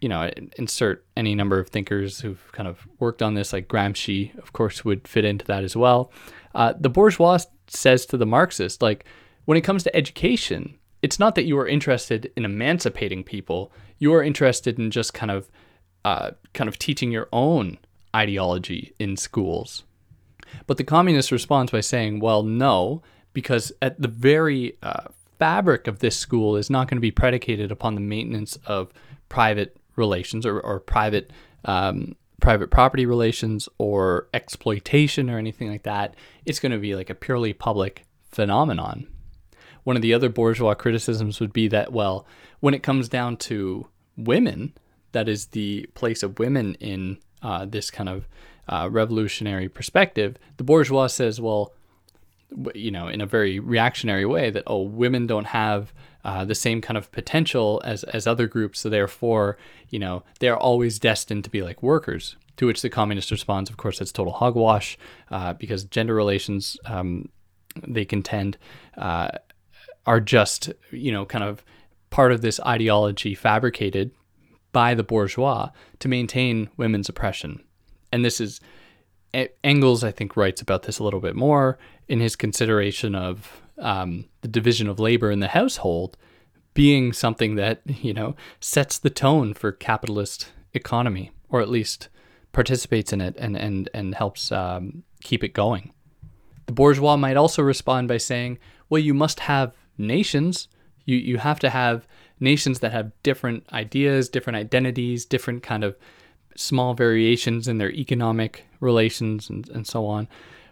you 0.00 0.08
know, 0.08 0.30
insert 0.56 1.04
any 1.16 1.34
number 1.34 1.58
of 1.58 1.68
thinkers 1.68 2.20
who've 2.20 2.52
kind 2.52 2.68
of 2.68 2.86
worked 3.00 3.22
on 3.22 3.34
this, 3.34 3.52
like 3.52 3.68
Gramsci, 3.68 4.36
of 4.38 4.52
course, 4.52 4.84
would 4.84 5.08
fit 5.08 5.24
into 5.24 5.44
that 5.46 5.64
as 5.64 5.76
well. 5.76 6.12
Uh, 6.54 6.74
the 6.78 6.88
bourgeois 6.88 7.38
says 7.66 8.06
to 8.06 8.16
the 8.16 8.26
Marxist, 8.26 8.80
like, 8.80 9.04
when 9.44 9.58
it 9.58 9.62
comes 9.62 9.82
to 9.82 9.96
education, 9.96 10.78
it's 11.02 11.18
not 11.18 11.34
that 11.34 11.46
you 11.46 11.58
are 11.58 11.66
interested 11.66 12.30
in 12.36 12.44
emancipating 12.44 13.24
people; 13.24 13.72
you 13.98 14.12
are 14.14 14.22
interested 14.22 14.78
in 14.78 14.90
just 14.90 15.14
kind 15.14 15.30
of, 15.30 15.50
uh, 16.04 16.32
kind 16.54 16.68
of 16.68 16.78
teaching 16.78 17.10
your 17.10 17.28
own 17.32 17.78
ideology 18.14 18.92
in 18.98 19.16
schools. 19.16 19.84
But 20.66 20.76
the 20.76 20.84
communist 20.84 21.32
responds 21.32 21.72
by 21.72 21.80
saying, 21.80 22.20
"Well, 22.20 22.42
no, 22.42 23.02
because 23.32 23.72
at 23.80 24.00
the 24.00 24.08
very 24.08 24.76
uh, 24.82 25.04
fabric 25.38 25.86
of 25.86 26.00
this 26.00 26.16
school 26.16 26.56
is 26.56 26.70
not 26.70 26.88
going 26.88 26.96
to 26.96 27.02
be 27.02 27.10
predicated 27.10 27.70
upon 27.70 27.94
the 27.94 28.00
maintenance 28.00 28.58
of 28.66 28.92
private 29.28 29.76
relations 29.96 30.46
or, 30.46 30.60
or 30.60 30.80
private 30.80 31.32
um, 31.64 32.16
private 32.40 32.70
property 32.70 33.04
relations 33.04 33.68
or 33.78 34.28
exploitation 34.32 35.28
or 35.28 35.38
anything 35.38 35.68
like 35.68 35.82
that. 35.82 36.14
It's 36.46 36.60
going 36.60 36.72
to 36.72 36.78
be 36.78 36.94
like 36.94 37.10
a 37.10 37.14
purely 37.14 37.52
public 37.52 38.06
phenomenon. 38.30 39.08
One 39.84 39.96
of 39.96 40.02
the 40.02 40.14
other 40.14 40.28
bourgeois 40.28 40.74
criticisms 40.74 41.40
would 41.40 41.52
be 41.52 41.68
that, 41.68 41.92
well, 41.92 42.26
when 42.60 42.74
it 42.74 42.82
comes 42.82 43.08
down 43.08 43.38
to 43.38 43.88
women, 44.16 44.74
that 45.12 45.28
is 45.28 45.46
the 45.46 45.86
place 45.94 46.22
of 46.22 46.38
women 46.38 46.74
in 46.74 47.18
uh, 47.42 47.64
this 47.64 47.90
kind 47.90 48.08
of 48.08 48.28
uh, 48.68 48.88
revolutionary 48.90 49.68
perspective, 49.68 50.36
the 50.56 50.64
bourgeois 50.64 51.06
says, 51.06 51.40
well, 51.40 51.72
you 52.74 52.90
know, 52.90 53.08
in 53.08 53.20
a 53.20 53.26
very 53.26 53.58
reactionary 53.58 54.24
way, 54.24 54.50
that, 54.50 54.64
oh, 54.66 54.82
women 54.82 55.26
don't 55.26 55.48
have 55.48 55.92
uh, 56.24 56.44
the 56.44 56.54
same 56.54 56.80
kind 56.80 56.96
of 56.96 57.10
potential 57.12 57.80
as, 57.84 58.04
as 58.04 58.26
other 58.26 58.46
groups. 58.46 58.80
So 58.80 58.88
therefore, 58.88 59.58
you 59.90 59.98
know, 59.98 60.22
they're 60.40 60.56
always 60.56 60.98
destined 60.98 61.44
to 61.44 61.50
be 61.50 61.62
like 61.62 61.82
workers. 61.82 62.36
To 62.56 62.66
which 62.66 62.82
the 62.82 62.90
communist 62.90 63.30
responds, 63.30 63.70
of 63.70 63.76
course, 63.76 64.00
that's 64.00 64.10
total 64.10 64.32
hogwash 64.32 64.98
uh, 65.30 65.52
because 65.52 65.84
gender 65.84 66.14
relations, 66.14 66.76
um, 66.86 67.28
they 67.86 68.04
contend, 68.04 68.58
uh, 68.96 69.28
are 70.06 70.20
just, 70.20 70.72
you 70.90 71.12
know, 71.12 71.24
kind 71.24 71.44
of 71.44 71.64
part 72.10 72.32
of 72.32 72.40
this 72.40 72.58
ideology 72.60 73.34
fabricated 73.34 74.10
by 74.72 74.94
the 74.94 75.04
bourgeois 75.04 75.70
to 76.00 76.08
maintain 76.08 76.68
women's 76.76 77.08
oppression. 77.08 77.62
And 78.12 78.24
this 78.24 78.40
is, 78.40 78.60
Engels, 79.62 80.02
I 80.02 80.10
think, 80.10 80.36
writes 80.36 80.60
about 80.60 80.84
this 80.84 80.98
a 80.98 81.04
little 81.04 81.20
bit 81.20 81.36
more 81.36 81.78
in 82.08 82.20
his 82.20 82.36
consideration 82.36 83.14
of 83.14 83.62
um, 83.78 84.24
the 84.40 84.48
division 84.48 84.88
of 84.88 84.98
labor 84.98 85.30
in 85.30 85.40
the 85.40 85.48
household 85.48 86.16
being 86.74 87.12
something 87.12 87.56
that, 87.56 87.80
you 87.86 88.14
know, 88.14 88.36
sets 88.60 88.98
the 88.98 89.10
tone 89.10 89.52
for 89.52 89.72
capitalist 89.72 90.52
economy, 90.74 91.32
or 91.48 91.60
at 91.60 91.68
least 91.68 92.08
participates 92.52 93.12
in 93.12 93.20
it 93.20 93.34
and, 93.38 93.56
and, 93.56 93.90
and 93.92 94.14
helps 94.14 94.52
um, 94.52 95.02
keep 95.22 95.42
it 95.44 95.54
going. 95.54 95.92
The 96.66 96.72
bourgeois 96.72 97.16
might 97.16 97.36
also 97.36 97.62
respond 97.62 98.08
by 98.08 98.18
saying, 98.18 98.58
well, 98.88 99.00
you 99.00 99.14
must 99.14 99.40
have 99.40 99.74
nations. 99.96 100.68
You, 101.04 101.16
you 101.16 101.38
have 101.38 101.58
to 101.60 101.70
have 101.70 102.06
nations 102.40 102.80
that 102.80 102.92
have 102.92 103.12
different 103.22 103.66
ideas, 103.72 104.28
different 104.28 104.56
identities, 104.56 105.24
different 105.24 105.62
kind 105.62 105.82
of 105.82 105.96
small 106.58 106.94
variations 106.94 107.68
in 107.68 107.78
their 107.78 107.92
economic 107.92 108.64
relations 108.80 109.48
and, 109.48 109.68
and 109.70 109.86
so 109.86 110.06
on. 110.06 110.28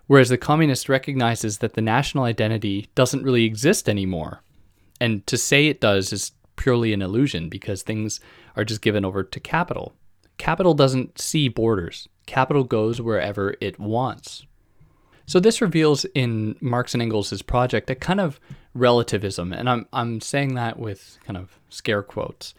Whereas 0.07 0.28
the 0.28 0.39
communist 0.39 0.89
recognizes 0.89 1.59
that 1.59 1.74
the 1.74 1.82
national 1.82 2.24
identity 2.24 2.89
doesn't 2.95 3.24
really 3.24 3.45
exist 3.45 3.89
anymore. 3.89 4.43
And 5.01 5.26
to 5.26 5.37
say 5.37 5.66
it 5.66 5.80
does 5.80 6.12
is 6.12 6.32
purely 6.57 6.93
an 6.93 7.03
illusion 7.03 7.49
because 7.49 7.82
things 7.82 8.20
are 8.57 8.64
just 8.64 8.80
given 8.80 9.05
over 9.05 9.22
to 9.22 9.41
capital. 9.41 9.95
Capital 10.39 10.74
doesn't 10.74 11.18
see 11.18 11.49
borders, 11.49 12.09
capital 12.26 12.64
goes 12.64 13.01
wherever 13.01 13.55
it 13.61 13.78
wants. 13.78 14.45
So 15.26 15.41
this 15.41 15.61
reveals 15.61 16.05
in 16.14 16.57
Marx 16.61 16.95
and 16.95 17.03
Engels' 17.03 17.43
project 17.43 17.91
a 17.91 17.95
kind 17.95 18.20
of 18.20 18.39
relativism, 18.74 19.53
and 19.53 19.68
I'm, 19.68 19.87
I'm 19.93 20.20
saying 20.20 20.55
that 20.55 20.78
with 20.78 21.18
kind 21.26 21.37
of 21.37 21.59
scare 21.68 22.03
quotes, 22.03 22.55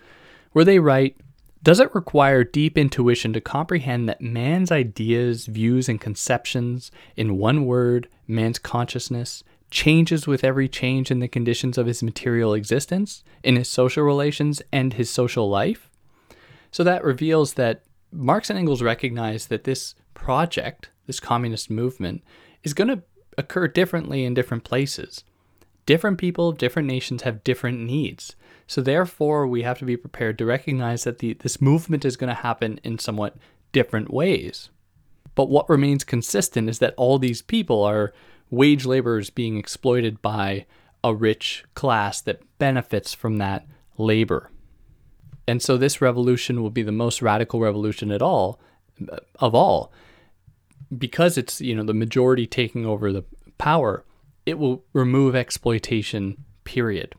where 0.52 0.66
they 0.66 0.80
write, 0.80 1.16
does 1.64 1.80
it 1.80 1.94
require 1.96 2.44
deep 2.44 2.78
intuition 2.78 3.34
to 3.34 3.42
comprehend 3.42 4.08
that 4.08 4.22
man's 4.22 4.72
ideas, 4.72 5.46
views, 5.48 5.90
and 5.90 6.00
conceptions, 6.00 6.92
in 7.16 7.38
one 7.38 7.66
word, 7.66 8.08
man's 8.28 8.60
consciousness, 8.60 9.44
changes 9.70 10.28
with 10.28 10.44
every 10.44 10.70
change 10.70 11.12
in 11.12 11.20
the 11.20 11.28
conditions 11.28 11.78
of 11.78 11.88
his 11.88 12.04
material 12.04 12.54
existence, 12.54 13.24
in 13.44 13.56
his 13.56 13.70
social 13.70 14.04
relations, 14.04 14.62
and 14.72 14.94
his 14.94 15.10
social 15.10 15.50
life? 15.50 15.90
So 16.72 16.84
that 16.84 17.04
reveals 17.04 17.54
that 17.54 17.84
Marx 18.12 18.50
and 18.50 18.58
Engels 18.58 18.82
recognize 18.82 19.48
that 19.48 19.64
this 19.64 19.96
project, 20.14 20.90
this 21.06 21.20
communist 21.20 21.70
movement, 21.70 22.24
is 22.64 22.74
going 22.74 22.88
to 22.90 23.04
occur 23.38 23.68
differently 23.68 24.24
in 24.24 24.34
different 24.34 24.64
places. 24.64 25.24
Different 25.86 26.18
people, 26.18 26.52
different 26.52 26.88
nations 26.88 27.22
have 27.24 27.44
different 27.44 27.80
needs. 27.80 28.36
So 28.68 28.82
therefore, 28.82 29.48
we 29.48 29.64
have 29.64 29.80
to 29.80 29.86
be 29.86 29.98
prepared 29.98 30.38
to 30.38 30.46
recognize 30.46 31.06
that 31.06 31.20
the, 31.20 31.34
this 31.34 31.62
movement 31.62 32.04
is 32.04 32.18
going 32.18 32.28
to 32.28 32.42
happen 32.42 32.80
in 32.84 33.00
somewhat 33.00 33.38
different 33.72 34.12
ways. 34.12 34.70
But 35.36 35.50
what 35.50 35.70
remains 35.70 36.04
consistent 36.04 36.70
is 36.70 36.80
that 36.80 36.94
all 36.98 37.18
these 37.18 37.42
people 37.42 37.84
are 37.84 38.14
wage 38.50 38.86
laborers 38.86 39.30
being 39.30 39.58
exploited 39.58 40.22
by 40.22 40.66
a 41.04 41.14
rich 41.14 41.64
class 41.74 42.22
that 42.22 42.42
benefits 42.60 43.14
from 43.14 43.38
that 43.38 43.66
labor. 43.98 44.52
And 45.48 45.62
so 45.62 45.78
this 45.78 46.02
revolution 46.02 46.62
will 46.62 46.70
be 46.70 46.84
the 46.84 46.92
most 46.92 47.22
radical 47.22 47.60
revolution 47.60 48.12
at 48.12 48.22
all 48.22 48.60
of 49.40 49.54
all 49.54 49.92
because 50.98 51.38
it's 51.38 51.62
you 51.62 51.76
know 51.76 51.84
the 51.84 51.94
majority 51.94 52.48
taking 52.48 52.86
over 52.86 53.12
the 53.12 53.24
power 53.58 54.04
it 54.46 54.58
will 54.58 54.84
remove 54.94 55.36
exploitation 55.36 56.44
period 56.64 57.14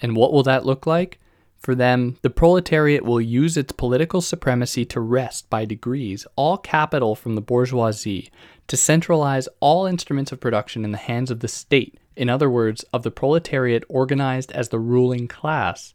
and 0.00 0.16
what 0.16 0.32
will 0.32 0.42
that 0.42 0.66
look 0.66 0.86
like 0.86 1.18
for 1.58 1.74
them 1.74 2.16
the 2.22 2.30
proletariat 2.30 3.04
will 3.04 3.20
use 3.20 3.56
its 3.56 3.72
political 3.72 4.20
supremacy 4.20 4.84
to 4.84 5.00
wrest 5.00 5.48
by 5.50 5.64
degrees 5.64 6.26
all 6.36 6.56
capital 6.56 7.14
from 7.14 7.34
the 7.34 7.40
bourgeoisie 7.40 8.30
to 8.66 8.76
centralize 8.76 9.48
all 9.60 9.86
instruments 9.86 10.32
of 10.32 10.40
production 10.40 10.84
in 10.84 10.92
the 10.92 10.98
hands 10.98 11.30
of 11.30 11.40
the 11.40 11.48
state 11.48 11.98
in 12.16 12.28
other 12.28 12.50
words 12.50 12.84
of 12.92 13.02
the 13.02 13.10
proletariat 13.10 13.84
organized 13.88 14.52
as 14.52 14.68
the 14.68 14.78
ruling 14.78 15.26
class 15.26 15.92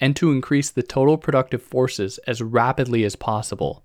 and 0.00 0.16
to 0.16 0.32
increase 0.32 0.70
the 0.70 0.82
total 0.82 1.16
productive 1.16 1.62
forces 1.62 2.18
as 2.26 2.42
rapidly 2.42 3.04
as 3.04 3.14
possible 3.14 3.84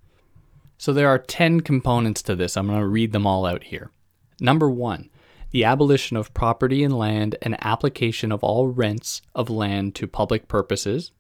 so 0.80 0.94
there 0.94 1.10
are 1.10 1.20
10 1.20 1.60
components 1.60 2.24
to 2.24 2.36
this. 2.38 2.56
I'm 2.56 2.68
going 2.68 2.80
to 2.80 2.88
read 2.88 3.12
them 3.12 3.28
all 3.28 3.46
out 3.46 3.66
here. 3.66 3.92
Number 4.40 4.70
one, 4.70 5.10
the 5.52 5.64
abolition 5.64 6.16
of 6.16 6.34
property 6.34 6.84
in 6.84 6.92
land 6.92 7.36
and 7.42 7.58
application 7.64 8.32
of 8.32 8.44
all 8.44 8.68
rents 8.68 9.22
of 9.34 9.50
land 9.50 9.96
to 9.96 10.08
public 10.08 10.48
purposes. 10.48 11.12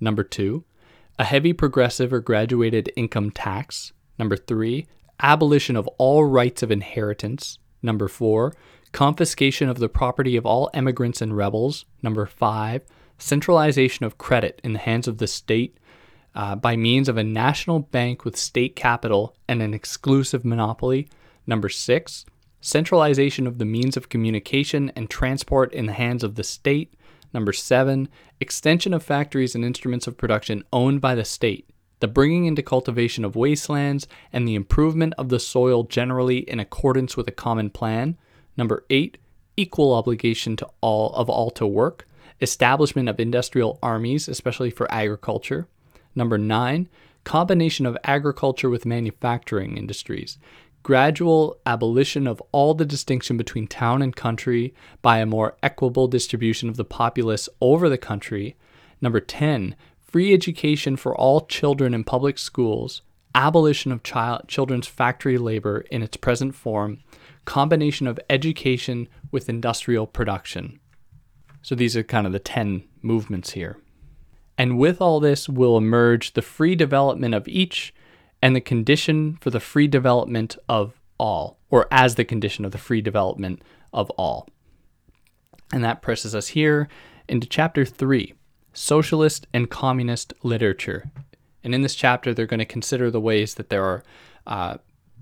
Number 0.00 0.24
two, 0.24 0.64
a 1.18 1.24
heavy 1.24 1.52
progressive 1.52 2.12
or 2.12 2.20
graduated 2.20 2.90
income 2.96 3.30
tax. 3.30 3.92
Number 4.18 4.36
three, 4.36 4.86
abolition 5.20 5.76
of 5.76 5.86
all 5.98 6.24
rights 6.24 6.62
of 6.62 6.70
inheritance. 6.70 7.58
Number 7.82 8.08
four, 8.08 8.54
confiscation 8.92 9.68
of 9.68 9.78
the 9.78 9.88
property 9.88 10.36
of 10.36 10.46
all 10.46 10.70
emigrants 10.72 11.20
and 11.20 11.36
rebels. 11.36 11.84
Number 12.02 12.26
five, 12.26 12.82
centralization 13.18 14.06
of 14.06 14.18
credit 14.18 14.60
in 14.64 14.72
the 14.72 14.78
hands 14.78 15.06
of 15.06 15.18
the 15.18 15.26
state 15.26 15.78
uh, 16.34 16.56
by 16.56 16.76
means 16.76 17.08
of 17.08 17.16
a 17.16 17.24
national 17.24 17.78
bank 17.78 18.24
with 18.24 18.36
state 18.36 18.74
capital 18.74 19.36
and 19.48 19.62
an 19.62 19.74
exclusive 19.74 20.44
monopoly. 20.44 21.08
Number 21.46 21.68
six, 21.68 22.24
centralization 22.64 23.46
of 23.46 23.58
the 23.58 23.64
means 23.66 23.94
of 23.94 24.08
communication 24.08 24.90
and 24.96 25.10
transport 25.10 25.70
in 25.74 25.84
the 25.84 25.92
hands 25.92 26.24
of 26.24 26.34
the 26.34 26.42
state. 26.42 26.94
Number 27.34 27.52
seven, 27.52 28.08
extension 28.40 28.94
of 28.94 29.02
factories 29.02 29.54
and 29.54 29.62
instruments 29.62 30.06
of 30.06 30.16
production 30.16 30.64
owned 30.72 31.02
by 31.02 31.14
the 31.14 31.26
state. 31.26 31.68
The 32.00 32.08
bringing 32.08 32.46
into 32.46 32.62
cultivation 32.62 33.22
of 33.22 33.36
wastelands 33.36 34.08
and 34.32 34.48
the 34.48 34.54
improvement 34.54 35.12
of 35.18 35.28
the 35.28 35.38
soil 35.38 35.82
generally 35.82 36.38
in 36.38 36.58
accordance 36.58 37.18
with 37.18 37.28
a 37.28 37.32
common 37.32 37.68
plan. 37.68 38.16
Number 38.56 38.86
eight, 38.88 39.18
equal 39.58 39.92
obligation 39.92 40.56
to 40.56 40.68
all 40.80 41.12
of 41.12 41.28
all 41.28 41.50
to 41.50 41.66
work. 41.66 42.08
Establishment 42.40 43.10
of 43.10 43.20
industrial 43.20 43.78
armies, 43.82 44.26
especially 44.26 44.70
for 44.70 44.90
agriculture. 44.90 45.68
Number 46.14 46.38
nine, 46.38 46.88
combination 47.24 47.84
of 47.84 47.98
agriculture 48.04 48.70
with 48.70 48.86
manufacturing 48.86 49.76
industries. 49.76 50.38
Gradual 50.84 51.58
abolition 51.64 52.26
of 52.26 52.42
all 52.52 52.74
the 52.74 52.84
distinction 52.84 53.38
between 53.38 53.66
town 53.66 54.02
and 54.02 54.14
country 54.14 54.74
by 55.00 55.18
a 55.18 55.24
more 55.24 55.56
equable 55.62 56.08
distribution 56.08 56.68
of 56.68 56.76
the 56.76 56.84
populace 56.84 57.48
over 57.62 57.88
the 57.88 57.96
country. 57.96 58.54
Number 59.00 59.18
10, 59.18 59.76
free 59.98 60.34
education 60.34 60.96
for 60.96 61.16
all 61.16 61.46
children 61.46 61.94
in 61.94 62.04
public 62.04 62.38
schools, 62.38 63.00
abolition 63.34 63.92
of 63.92 64.02
child, 64.02 64.42
children's 64.46 64.86
factory 64.86 65.38
labor 65.38 65.86
in 65.90 66.02
its 66.02 66.18
present 66.18 66.54
form, 66.54 66.98
combination 67.46 68.06
of 68.06 68.20
education 68.28 69.08
with 69.30 69.48
industrial 69.48 70.06
production. 70.06 70.80
So 71.62 71.74
these 71.74 71.96
are 71.96 72.02
kind 72.02 72.26
of 72.26 72.34
the 72.34 72.38
10 72.38 72.84
movements 73.00 73.52
here. 73.52 73.78
And 74.58 74.78
with 74.78 75.00
all 75.00 75.18
this 75.18 75.48
will 75.48 75.78
emerge 75.78 76.34
the 76.34 76.42
free 76.42 76.74
development 76.74 77.34
of 77.34 77.48
each 77.48 77.94
and 78.44 78.54
the 78.54 78.60
condition 78.60 79.38
for 79.40 79.48
the 79.48 79.58
free 79.58 79.88
development 79.88 80.58
of 80.68 81.00
all, 81.18 81.58
or 81.70 81.88
as 81.90 82.16
the 82.16 82.26
condition 82.26 82.66
of 82.66 82.72
the 82.72 82.78
free 82.78 83.00
development 83.00 83.62
of 83.90 84.10
all. 84.10 84.46
And 85.72 85.82
that 85.82 86.02
presses 86.02 86.34
us 86.34 86.48
here 86.48 86.86
into 87.26 87.46
chapter 87.46 87.86
three 87.86 88.34
socialist 88.74 89.46
and 89.54 89.70
communist 89.70 90.34
literature. 90.42 91.10
And 91.62 91.74
in 91.74 91.80
this 91.80 91.94
chapter, 91.94 92.34
they're 92.34 92.44
going 92.44 92.58
to 92.58 92.66
consider 92.66 93.10
the 93.10 93.20
ways 93.20 93.54
that 93.54 93.70
there 93.70 93.82
are 93.82 94.04
uh, 94.46 94.76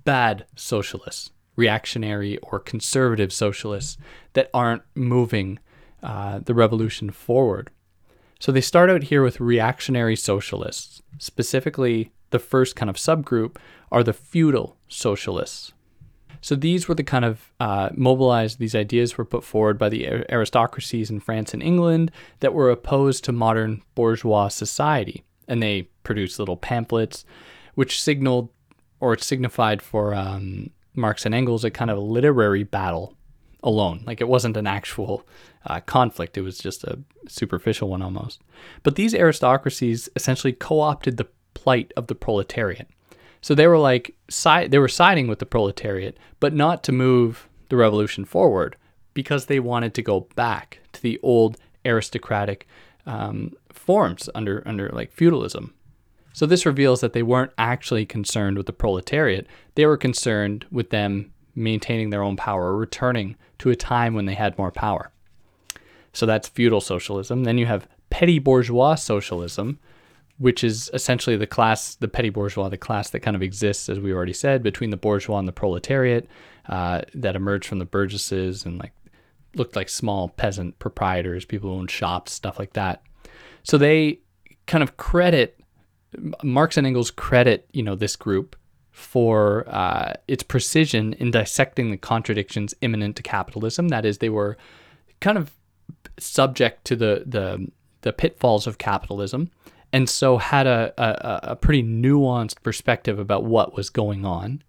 bad 0.05 0.45
socialists, 0.57 1.31
reactionary 1.55 2.39
or 2.39 2.59
conservative 2.59 3.33
socialists 3.33 3.99
that 4.33 4.51
aren't 4.53 4.83
moving 4.97 5.61
uh, 6.03 6.41
the 6.41 6.55
revolution 6.55 7.11
forward. 7.11 7.71
So 8.41 8.51
they 8.51 8.61
start 8.61 8.91
out 8.91 9.05
here 9.05 9.23
with 9.23 9.39
reactionary 9.39 10.17
socialists. 10.17 11.03
Specifically, 11.19 12.11
the 12.33 12.39
first 12.39 12.77
kind 12.77 12.91
of 12.91 12.97
subgroup 12.97 13.57
are 13.91 14.03
the 14.03 14.13
feudal 14.13 14.77
socialists. 14.89 15.73
So 16.41 16.57
these 16.57 16.89
were 16.89 16.97
the 16.97 17.05
kind 17.05 17.25
of 17.25 17.53
uh, 17.61 17.91
mobilized, 17.95 18.59
these 18.59 18.75
ideas 18.75 19.17
were 19.17 19.25
put 19.25 19.45
forward 19.45 19.79
by 19.79 19.89
the 19.89 20.25
aristocracies 20.29 21.09
in 21.09 21.21
France 21.21 21.55
and 21.55 21.63
England 21.63 22.11
that 22.41 22.53
were 22.53 22.71
opposed 22.71 23.23
to 23.25 23.33
modern 23.33 23.83
bourgeois 23.95 24.49
society. 24.49 25.23
And 25.47 25.63
they 25.63 25.83
produced 26.03 26.41
little 26.41 26.57
pamphlets 26.57 27.25
which 27.75 28.03
signaled 28.03 28.49
or 29.01 29.17
signified 29.19 29.81
for 29.81 30.15
um, 30.15 30.71
Marx 30.95 31.25
and 31.25 31.35
Engels 31.35 31.65
a 31.65 31.71
kind 31.71 31.91
of 31.91 31.99
literary 31.99 32.65
battle 32.65 33.17
alone. 33.63 34.03
Like 34.05 34.21
it 34.21 34.29
wasn't 34.29 34.57
an 34.57 34.67
actual 34.67 35.27
uh, 35.67 35.81
conflict, 35.81 36.37
it 36.37 36.43
was 36.43 36.59
just 36.59 36.85
a 36.85 36.99
superficial 37.29 37.89
one 37.89 38.03
almost. 38.03 38.41
But 38.83 38.97
these 38.97 39.15
aristocracies 39.15 40.09
essentially 40.17 40.53
co 40.53 40.81
opted 40.81 41.17
the 41.17 41.29
plight 41.55 41.93
of 41.97 42.07
the 42.07 42.15
proletariat. 42.15 42.89
So 43.41 43.55
they 43.55 43.67
were 43.67 43.79
like, 43.79 44.15
si- 44.31 44.69
they 44.69 44.79
were 44.79 44.89
siding 44.89 45.27
with 45.27 45.39
the 45.39 45.47
proletariat, 45.47 46.17
but 46.41 46.55
not 46.55 46.83
to 46.85 46.93
move 46.93 47.49
the 47.69 47.77
revolution 47.77 48.25
forward 48.25 48.77
because 49.15 49.47
they 49.47 49.61
wanted 49.61 49.95
to 49.95 50.03
go 50.03 50.29
back 50.37 50.81
to 50.93 51.03
the 51.03 51.19
old 51.23 51.57
aristocratic 51.85 52.67
um, 53.07 53.53
forms 53.71 54.29
under, 54.35 54.63
under 54.65 54.89
like 54.91 55.13
feudalism. 55.13 55.75
So 56.33 56.47
this 56.47 56.65
reveals 56.65 57.01
that 57.01 57.13
they 57.13 57.23
weren't 57.23 57.53
actually 57.59 58.07
concerned 58.07 58.57
with 58.57 58.67
the 58.67 58.73
proletariat. 58.73 59.47
They 59.75 59.87
were 59.87 59.97
concerned 59.97 60.65
with 60.71 60.91
them 60.91 61.33
maintaining 61.55 62.11
their 62.11 62.23
own 62.23 62.37
power, 62.37 62.75
returning 62.75 63.37
to 63.59 63.71
a 63.71 63.77
time 63.77 64.15
when 64.15 64.25
they 64.25 64.35
had 64.35 64.57
more 64.57 64.71
power. 64.71 65.11
So 66.13 66.25
that's 66.27 66.49
feudal 66.49 66.81
socialism. 66.81 67.45
Then 67.45 67.59
you 67.59 67.67
have 67.67 67.89
petty 68.11 68.39
bourgeois 68.39 68.95
socialism, 68.95 69.79
which 70.43 70.65
is 70.65 70.91
essentially 70.93 71.37
the 71.37 71.47
class, 71.47 71.95
the 71.95 72.09
petty 72.09 72.29
bourgeois, 72.29 72.69
the 72.69 72.77
class 72.77 73.11
that 73.11 73.21
kind 73.21 73.37
of 73.37 73.43
exists, 73.43 73.89
as 73.89 74.01
we 74.01 74.13
already 74.13 74.33
said, 74.33 74.61
between 74.61 74.91
the 74.91 74.97
bourgeois 74.97 75.39
and 75.39 75.47
the 75.47 75.53
proletariat 75.53 76.29
uh, 76.69 77.03
that 77.15 77.37
emerged 77.37 77.65
from 77.65 77.79
the 77.79 77.85
burgesses 77.85 78.67
and 78.67 78.81
like 78.81 78.93
looked 79.55 79.77
like 79.77 79.89
small 79.89 80.31
peasant 80.31 80.77
proprietors, 80.81 81.45
people 81.45 81.71
who 81.71 81.77
owned 81.77 81.93
shops, 81.93 82.33
stuff 82.33 82.59
like 82.59 82.73
that. 82.73 83.05
So 83.63 83.79
they 83.79 84.19
kind 84.67 84.83
of 84.83 84.97
credit 84.97 85.61
Marx 86.43 86.77
and 86.77 86.89
Engels 86.89 87.13
credit 87.13 87.69
you 87.73 87.85
know 87.85 87.95
this 87.95 88.17
group 88.17 88.57
for 88.91 89.65
uh, 89.69 90.15
its 90.27 90.43
precision 90.43 91.13
in 91.15 91.31
dissecting 91.31 91.93
the 91.93 91.97
contradictions 91.97 92.75
immanent 92.81 93.15
to 93.15 93.23
capitalism. 93.23 93.89
That 93.89 94.05
is, 94.05 94.19
they 94.19 94.29
were 94.29 94.57
kind 95.21 95.39
of 95.39 95.53
subject 96.19 96.85
to 96.87 96.97
the 96.97 97.23
the, 97.27 97.71
the 98.01 98.13
pitfalls 98.13 98.67
of 98.67 98.79
capitalism, 98.79 99.53
and 99.93 100.09
so 100.09 100.39
had 100.39 100.67
a, 100.67 100.93
a, 100.97 101.53
a 101.53 101.57
pretty 101.57 101.83
nuanced 101.83 102.63
perspective 102.63 103.19
about 103.19 103.45
what 103.45 103.77
was 103.77 103.91
going 103.91 104.25
on. 104.25 104.63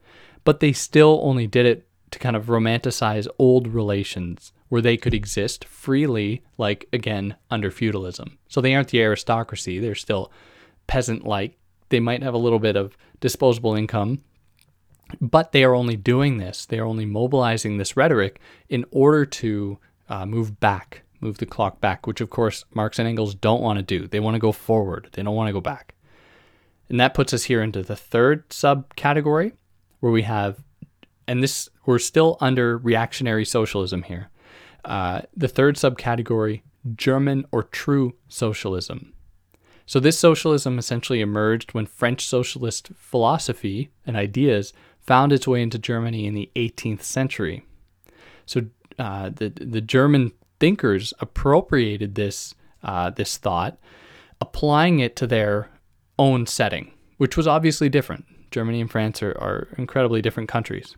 But 0.43 0.59
they 0.59 0.73
still 0.73 1.21
only 1.23 1.47
did 1.47 1.65
it 1.65 1.87
to 2.11 2.19
kind 2.19 2.35
of 2.35 2.45
romanticize 2.45 3.27
old 3.39 3.67
relations 3.67 4.51
where 4.69 4.81
they 4.81 4.97
could 4.97 5.13
exist 5.13 5.65
freely, 5.65 6.43
like 6.57 6.87
again, 6.91 7.35
under 7.49 7.71
feudalism. 7.71 8.37
So 8.47 8.59
they 8.59 8.73
aren't 8.75 8.89
the 8.89 9.01
aristocracy, 9.01 9.79
they're 9.79 9.95
still 9.95 10.31
peasant 10.87 11.25
like. 11.25 11.57
They 11.89 11.99
might 11.99 12.23
have 12.23 12.33
a 12.33 12.39
little 12.39 12.59
bit 12.59 12.75
of 12.75 12.97
disposable 13.19 13.75
income, 13.75 14.23
but 15.21 15.51
they 15.51 15.63
are 15.63 15.75
only 15.75 15.95
doing 15.95 16.37
this, 16.37 16.65
they 16.65 16.79
are 16.79 16.85
only 16.85 17.05
mobilizing 17.05 17.77
this 17.77 17.95
rhetoric 17.95 18.39
in 18.67 18.83
order 18.91 19.25
to 19.25 19.77
uh, 20.09 20.25
move 20.25 20.59
back, 20.59 21.02
move 21.23 21.37
the 21.37 21.45
clock 21.45 21.81
back, 21.81 22.05
which 22.05 22.21
of 22.21 22.29
course 22.29 22.65
Marx 22.73 22.99
and 22.99 23.07
Engels 23.07 23.33
don't 23.33 23.61
want 23.61 23.79
to 23.79 23.83
do. 23.83 24.07
They 24.07 24.19
want 24.19 24.35
to 24.35 24.39
go 24.39 24.51
forward, 24.51 25.09
they 25.13 25.23
don't 25.23 25.35
want 25.35 25.47
to 25.47 25.53
go 25.53 25.61
back. 25.61 25.95
And 26.89 26.99
that 26.99 27.13
puts 27.13 27.33
us 27.33 27.43
here 27.45 27.63
into 27.63 27.81
the 27.81 27.95
third 27.95 28.47
subcategory 28.49 29.53
where 30.01 30.11
we 30.11 30.23
have, 30.23 30.63
and 31.27 31.41
this, 31.41 31.69
we're 31.85 31.97
still 31.97 32.37
under 32.41 32.77
reactionary 32.77 33.45
socialism 33.45 34.03
here. 34.03 34.29
Uh, 34.83 35.21
the 35.35 35.47
third 35.47 35.75
subcategory, 35.75 36.61
German 36.95 37.45
or 37.51 37.63
true 37.63 38.13
socialism. 38.27 39.13
So, 39.85 39.99
this 39.99 40.19
socialism 40.19 40.77
essentially 40.77 41.21
emerged 41.21 41.73
when 41.73 41.85
French 41.85 42.25
socialist 42.25 42.91
philosophy 42.95 43.91
and 44.05 44.15
ideas 44.15 44.73
found 44.99 45.33
its 45.33 45.47
way 45.47 45.61
into 45.61 45.77
Germany 45.77 46.25
in 46.25 46.33
the 46.33 46.49
18th 46.55 47.03
century. 47.03 47.65
So, 48.45 48.67
uh, 48.99 49.29
the, 49.29 49.49
the 49.49 49.81
German 49.81 50.31
thinkers 50.63 51.13
appropriated 51.19 52.15
this, 52.15 52.55
uh, 52.83 53.09
this 53.09 53.35
thought, 53.35 53.77
applying 54.39 54.99
it 54.99 55.13
to 55.13 55.27
their 55.27 55.69
own 56.17 56.47
setting, 56.47 56.93
which 57.17 57.35
was 57.35 57.45
obviously 57.45 57.89
different. 57.89 58.23
Germany 58.49 58.79
and 58.79 58.89
France 58.89 59.21
are, 59.21 59.37
are 59.41 59.67
incredibly 59.77 60.21
different 60.21 60.47
countries. 60.47 60.95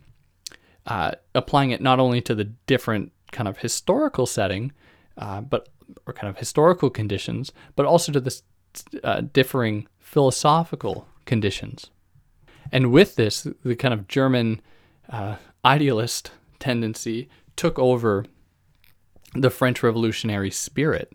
Uh, 0.86 1.10
applying 1.34 1.72
it 1.72 1.80
not 1.80 1.98
only 1.98 2.20
to 2.20 2.32
the 2.32 2.44
different 2.44 3.10
kind 3.32 3.48
of 3.48 3.58
historical 3.58 4.24
setting, 4.24 4.70
uh, 5.18 5.40
but 5.40 5.68
or 6.06 6.12
kind 6.12 6.30
of 6.30 6.38
historical 6.38 6.88
conditions, 6.88 7.50
but 7.74 7.86
also 7.86 8.12
to 8.12 8.20
the 8.20 8.40
uh, 9.02 9.22
differing 9.32 9.88
philosophical 9.98 11.08
conditions. 11.24 11.90
And 12.70 12.92
with 12.92 13.16
this, 13.16 13.48
the 13.64 13.74
kind 13.74 13.92
of 13.92 14.06
German 14.06 14.60
uh, 15.08 15.38
idealist 15.64 16.30
tendency 16.60 17.28
took 17.56 17.80
over 17.80 18.26
the 19.34 19.50
French 19.50 19.82
revolutionary 19.82 20.50
spirit, 20.50 21.12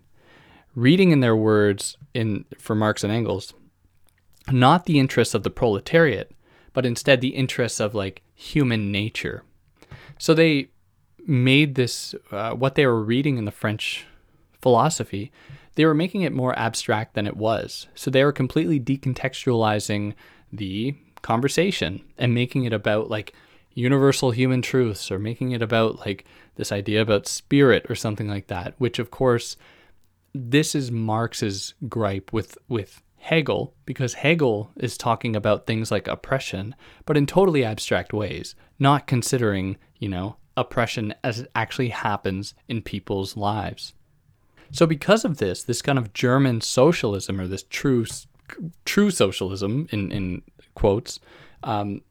reading 0.76 1.12
in 1.12 1.20
their 1.20 1.36
words 1.36 1.98
in 2.14 2.46
for 2.58 2.76
Marx 2.76 3.04
and 3.04 3.12
Engels, 3.12 3.54
not 4.52 4.86
the 4.86 5.00
interests 5.00 5.34
of 5.34 5.44
the 5.44 5.50
proletariat, 5.50 6.32
but 6.74 6.86
instead 6.86 7.22
the 7.22 7.30
interests 7.30 7.80
of 7.80 7.96
like 7.96 8.22
human 8.34 8.92
nature. 8.92 9.44
So 10.18 10.34
they 10.34 10.70
made 11.26 11.76
this, 11.76 12.16
uh, 12.32 12.52
what 12.52 12.76
they 12.76 12.86
were 12.86 13.04
reading 13.04 13.38
in 13.38 13.46
the 13.46 13.52
French 13.52 14.06
philosophy, 14.62 15.32
they 15.76 15.86
were 15.86 15.94
making 15.94 16.22
it 16.22 16.34
more 16.34 16.58
abstract 16.58 17.14
than 17.14 17.28
it 17.28 17.38
was. 17.38 17.88
So 17.96 18.12
they 18.12 18.24
were 18.24 18.32
completely 18.32 18.80
decontextualizing 18.80 20.14
the 20.52 20.96
conversation 21.22 22.02
and 22.18 22.34
making 22.34 22.66
it 22.66 22.74
about 22.74 23.10
like 23.10 23.34
universal 23.74 24.32
human 24.32 24.62
truths 24.62 25.12
or 25.12 25.20
making 25.20 25.52
it 25.52 25.62
about 25.62 26.00
like 26.06 26.26
this 26.56 26.72
idea 26.72 27.02
about 27.02 27.28
spirit 27.28 27.86
or 27.90 27.96
something 27.96 28.28
like 28.28 28.48
that, 28.48 28.74
which 28.78 29.00
of 29.00 29.12
course 29.12 29.58
this 30.34 30.76
is 30.76 30.92
Marx's 30.92 31.74
gripe 31.90 32.32
with 32.32 32.58
with 32.68 33.02
Hegel 33.18 33.76
because 33.86 34.16
Hegel 34.16 34.72
is 34.78 34.98
talking 34.98 35.36
about 35.36 35.68
things 35.68 35.92
like 35.92 36.08
oppression, 36.08 36.76
but 37.06 37.18
in 37.18 37.26
totally 37.26 37.64
abstract 37.64 38.14
ways, 38.14 38.56
not 38.80 39.08
considering, 39.08 39.78
you 40.00 40.10
know, 40.10 40.38
oppression 40.58 41.14
as 41.24 41.42
it 41.42 41.52
actually 41.56 41.90
happens 41.90 42.54
in 42.68 42.82
people's 42.82 43.38
lives. 43.38 43.94
So, 44.72 44.88
because 44.88 45.26
of 45.26 45.38
this, 45.38 45.64
this 45.64 45.82
kind 45.82 46.00
of 46.00 46.14
German 46.14 46.62
socialism 46.62 47.40
or 47.40 47.48
this 47.48 47.64
true 47.70 48.06
true 48.86 49.12
socialism 49.12 49.88
in 49.92 50.12
in 50.12 50.42
quotes 50.74 51.20
um, 51.64 52.02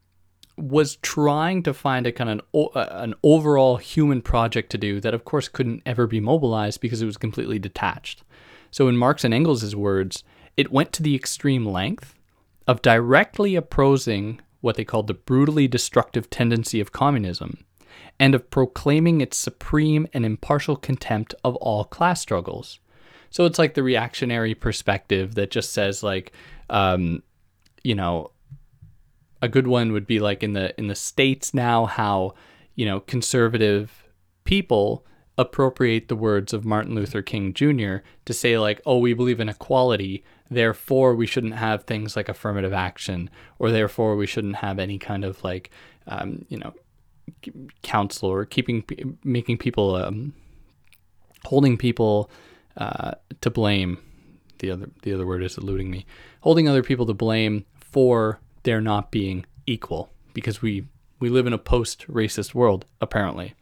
was 0.60 0.96
trying 0.96 1.62
to 1.64 1.74
find 1.74 2.06
a 2.06 2.12
kind 2.12 2.30
of 2.30 2.40
an, 2.74 2.86
an 2.90 3.14
overall 3.22 3.76
human 3.76 4.22
project 4.22 4.70
to 4.70 4.78
do 4.78 5.00
that, 5.00 5.14
of 5.14 5.24
course, 5.24 5.48
couldn't 5.48 5.82
ever 5.86 6.06
be 6.06 6.20
mobilized 6.20 6.80
because 6.80 7.02
it 7.02 7.06
was 7.06 7.16
completely 7.16 7.58
detached. 7.58 8.22
So, 8.70 8.88
in 8.88 8.96
Marx 8.96 9.24
and 9.24 9.34
Engels' 9.34 9.74
words, 9.74 10.22
it 10.56 10.72
went 10.72 10.92
to 10.92 11.02
the 11.02 11.14
extreme 11.14 11.66
length 11.66 12.14
of 12.66 12.82
directly 12.82 13.56
opposing 13.56 14.40
what 14.60 14.76
they 14.76 14.84
called 14.84 15.06
the 15.06 15.14
brutally 15.14 15.66
destructive 15.66 16.28
tendency 16.30 16.80
of 16.80 16.92
communism 16.92 17.64
and 18.18 18.34
of 18.34 18.50
proclaiming 18.50 19.20
its 19.20 19.36
supreme 19.36 20.06
and 20.12 20.24
impartial 20.24 20.76
contempt 20.76 21.34
of 21.42 21.56
all 21.56 21.84
class 21.84 22.20
struggles. 22.20 22.78
So 23.30 23.44
it's 23.46 23.58
like 23.58 23.74
the 23.74 23.82
reactionary 23.82 24.54
perspective 24.54 25.34
that 25.36 25.50
just 25.50 25.72
says 25.72 26.02
like, 26.02 26.32
um, 26.68 27.22
you 27.82 27.94
know, 27.94 28.32
a 29.42 29.48
good 29.48 29.66
one 29.66 29.92
would 29.92 30.06
be 30.06 30.18
like 30.18 30.42
in 30.42 30.52
the 30.52 30.78
in 30.78 30.88
the 30.88 30.94
states 30.94 31.54
now 31.54 31.86
how 31.86 32.34
you 32.74 32.86
know 32.86 33.00
conservative 33.00 34.08
people 34.44 35.04
appropriate 35.40 36.08
the 36.08 36.16
words 36.16 36.52
of 36.52 36.66
Martin 36.66 36.94
Luther 36.94 37.22
King 37.22 37.54
Jr. 37.54 37.96
to 38.26 38.34
say 38.34 38.58
like, 38.58 38.80
oh, 38.84 38.98
we 38.98 39.14
believe 39.14 39.40
in 39.40 39.48
equality, 39.48 40.22
therefore 40.50 41.14
we 41.14 41.26
shouldn't 41.26 41.54
have 41.54 41.84
things 41.84 42.14
like 42.14 42.28
affirmative 42.28 42.74
action, 42.74 43.30
or 43.58 43.70
therefore 43.70 44.16
we 44.16 44.26
shouldn't 44.26 44.56
have 44.56 44.78
any 44.78 44.98
kind 44.98 45.24
of 45.24 45.42
like, 45.42 45.70
um, 46.06 46.44
you 46.48 46.58
know, 46.58 46.74
counsel 47.82 48.28
or 48.28 48.44
keeping 48.44 48.84
making 49.24 49.56
people 49.56 49.94
um, 49.94 50.34
holding 51.46 51.78
people 51.78 52.30
uh, 52.76 53.12
to 53.40 53.50
blame. 53.50 53.98
The 54.58 54.72
other 54.72 54.90
the 55.02 55.14
other 55.14 55.26
word 55.26 55.42
is 55.42 55.56
eluding 55.56 55.90
me. 55.90 56.04
Holding 56.42 56.68
other 56.68 56.82
people 56.82 57.06
to 57.06 57.14
blame 57.14 57.64
for 57.74 58.40
their 58.62 58.80
not 58.80 59.10
being 59.10 59.46
equal 59.66 60.10
because 60.34 60.62
we 60.62 60.86
we 61.18 61.28
live 61.28 61.46
in 61.46 61.52
a 61.52 61.58
post 61.58 62.06
racist 62.08 62.54
world 62.54 62.86
apparently. 63.00 63.54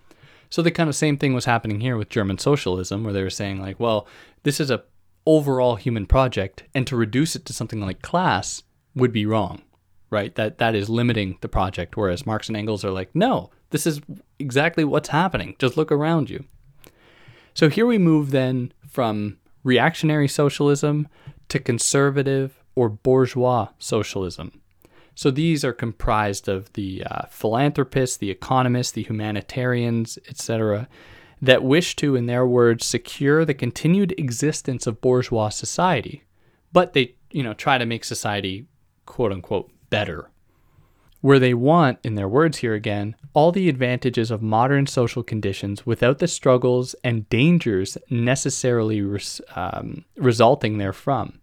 So 0.51 0.63
the 0.63 0.71
kind 0.71 0.89
of 0.89 0.97
same 0.97 1.19
thing 1.19 1.35
was 1.35 1.45
happening 1.45 1.81
here 1.81 1.97
with 1.97 2.09
German 2.09 2.39
socialism 2.39 3.05
where 3.05 3.13
they 3.13 3.23
were 3.23 3.31
saying 3.31 3.61
like, 3.61 3.79
well, 3.79 4.07
this 4.45 4.61
is 4.61 4.71
a 4.71 4.85
overall 5.27 5.77
human 5.77 6.07
project 6.07 6.63
and 6.75 6.87
to 6.87 6.97
reduce 6.97 7.37
it 7.37 7.45
to 7.45 7.53
something 7.53 7.81
like 7.81 8.01
class 8.01 8.63
would 8.95 9.13
be 9.13 9.27
wrong 9.27 9.61
right? 10.11 10.35
That 10.35 10.59
that 10.59 10.75
is 10.75 10.89
limiting 10.89 11.39
the 11.41 11.49
project. 11.49 11.97
Whereas 11.97 12.27
Marx 12.27 12.49
and 12.49 12.57
Engels 12.57 12.85
are 12.85 12.91
like, 12.91 13.15
no, 13.15 13.51
this 13.71 13.87
is 13.87 14.01
exactly 14.39 14.85
what's 14.85 15.11
happening. 15.11 15.57
Just 15.59 15.77
look 15.77 15.93
around 15.93 16.31
you. 16.31 16.45
So 17.55 17.69
here 17.69 17.87
we 17.87 17.99
move 17.99 18.31
then 18.31 18.73
from 18.89 19.39
reactionary 19.65 20.29
socialism 20.29 21.09
to 21.49 21.59
conservative 21.59 22.63
or 22.75 22.89
bourgeois 22.89 23.69
socialism. 23.79 24.61
So 25.19 25.33
these 25.33 25.65
are 25.65 25.73
comprised 25.73 26.47
of 26.47 26.73
the 26.75 27.03
uh, 27.03 27.27
philanthropists, 27.29 28.17
the 28.19 28.31
economists, 28.31 28.93
the 28.93 29.03
humanitarians, 29.03 30.17
etc., 30.29 30.87
that 31.43 31.65
wish 31.65 31.97
to, 31.97 32.15
in 32.15 32.27
their 32.27 32.47
words, 32.47 32.87
secure 32.87 33.45
the 33.45 33.53
continued 33.53 34.15
existence 34.17 34.87
of 34.87 35.01
bourgeois 35.01 35.49
society, 35.49 36.23
but 36.73 36.93
they, 36.93 37.17
you 37.33 37.43
know, 37.43 37.53
try 37.53 37.79
to 37.79 37.85
make 37.85 38.05
society 38.05 38.69
quote 39.07 39.33
unquote 39.33 39.73
better. 39.91 40.31
Where 41.21 41.41
they 41.41 41.53
want, 41.53 41.99
in 42.05 42.15
their 42.15 42.29
words 42.29 42.59
here 42.59 42.75
again, 42.75 43.17
all 43.33 43.51
the 43.51 43.69
advantages 43.69 44.31
of 44.31 44.41
modern 44.41 44.87
social 44.87 45.25
conditions 45.25 45.85
without 45.85 46.21
the 46.21 46.29
struggles 46.29 46.95
and 47.03 47.29
dangers 47.29 47.99
necessarily 48.09 49.03
res- 49.03 49.41
um, 49.57 50.05
resulting 50.17 50.79
therefrom. 50.79 51.41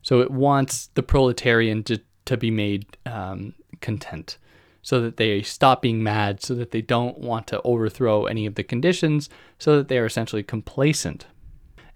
So 0.00 0.20
it 0.20 0.30
wants 0.30 0.86
the 0.94 1.02
proletarian 1.02 1.82
to, 1.84 2.00
to 2.28 2.36
be 2.36 2.50
made 2.50 2.86
um, 3.06 3.54
content 3.80 4.38
so 4.82 5.00
that 5.00 5.16
they 5.16 5.42
stop 5.42 5.82
being 5.82 6.02
mad, 6.02 6.42
so 6.42 6.54
that 6.54 6.70
they 6.70 6.80
don't 6.80 7.18
want 7.18 7.46
to 7.48 7.60
overthrow 7.62 8.26
any 8.26 8.46
of 8.46 8.54
the 8.54 8.62
conditions, 8.62 9.28
so 9.58 9.76
that 9.76 9.88
they 9.88 9.98
are 9.98 10.06
essentially 10.06 10.42
complacent. 10.42 11.26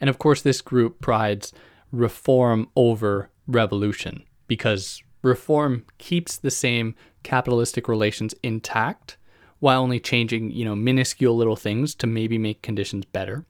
And 0.01 0.11
of 0.11 0.19
course, 0.19 0.43
this 0.43 0.61
group 0.61 1.01
prides 1.01 1.53
reform 1.91 2.69
over 2.75 3.31
revolution 3.47 4.25
because 4.47 5.03
reform 5.23 5.85
keeps 5.99 6.37
the 6.37 6.51
same 6.51 6.95
capitalistic 7.23 7.89
relations 7.89 8.35
intact 8.43 9.17
while 9.61 9.81
only 9.81 10.01
changing, 10.01 10.51
you 10.51 10.65
know, 10.65 10.75
minuscule 10.75 11.37
little 11.37 11.57
things 11.57 11.95
to 11.95 12.07
maybe 12.07 12.37
make 12.37 12.63
conditions 12.63 13.05
better, 13.05 13.47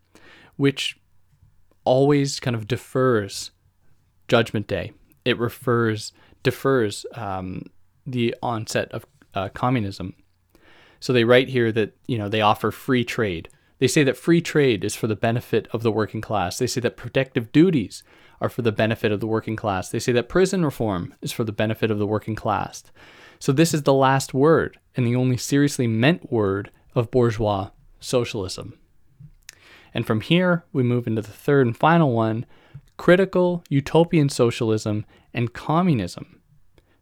which 0.56 0.98
always 1.84 2.38
kind 2.38 2.54
of 2.54 2.68
defers 2.68 3.50
Judgment 4.28 4.66
Day. 4.66 4.92
It 5.24 5.38
refers 5.38 6.12
defers 6.43 7.07
um, 7.14 7.66
the 8.07 8.34
onset 8.43 8.90
of 8.93 9.07
uh, 9.34 9.49
communism. 9.51 10.14
So 11.01 11.12
they 11.12 11.24
write 11.24 11.49
here 11.49 11.72
that 11.72 11.97
you 12.07 12.18
know 12.18 12.28
they 12.28 12.40
offer 12.40 12.70
free 12.70 13.05
trade. 13.05 13.49
They 13.78 13.88
say 13.88 14.05
that 14.05 14.16
free 14.16 14.40
trade 14.40 14.84
is 14.84 14.95
for 14.95 15.09
the 15.09 15.16
benefit 15.16 15.66
of 15.72 15.82
the 15.82 15.90
working 15.90 16.20
class. 16.20 16.59
They 16.59 16.68
say 16.68 16.80
that 16.82 16.97
protective 16.97 17.51
duties 17.51 18.05
are 18.40 18.49
for 18.49 18.62
the 18.62 18.72
benefit 18.72 19.11
of 19.11 19.20
the 19.20 19.26
working 19.26 19.57
class. 19.57 19.88
They 19.88 19.99
say 19.99 20.12
that 20.12 20.28
prison 20.28 20.64
reform 20.64 21.14
is 21.20 21.32
for 21.32 21.43
the 21.43 21.53
benefit 21.53 21.90
of 21.90 21.99
the 21.99 22.07
working 22.07 22.36
class. 22.36 22.84
So 23.40 23.51
this 23.51 23.74
is 23.74 23.82
the 23.82 23.93
last 23.93 24.32
word 24.32 24.78
and 24.97 25.05
the 25.05 25.16
only 25.16 25.36
seriously 25.36 25.88
meant 25.88 26.30
word 26.30 26.70
of 26.95 27.11
bourgeois 27.11 27.70
socialism. 27.99 28.78
And 29.95 30.07
from 30.07 30.20
here, 30.20 30.64
we 30.72 30.82
move 30.82 31.07
into 31.07 31.22
the 31.22 31.32
third 31.32 31.66
and 31.66 31.76
final 31.76 32.12
one 32.12 32.47
critical 33.03 33.64
utopian 33.68 34.28
socialism 34.28 35.05
and 35.34 35.53
communism. 35.53 36.40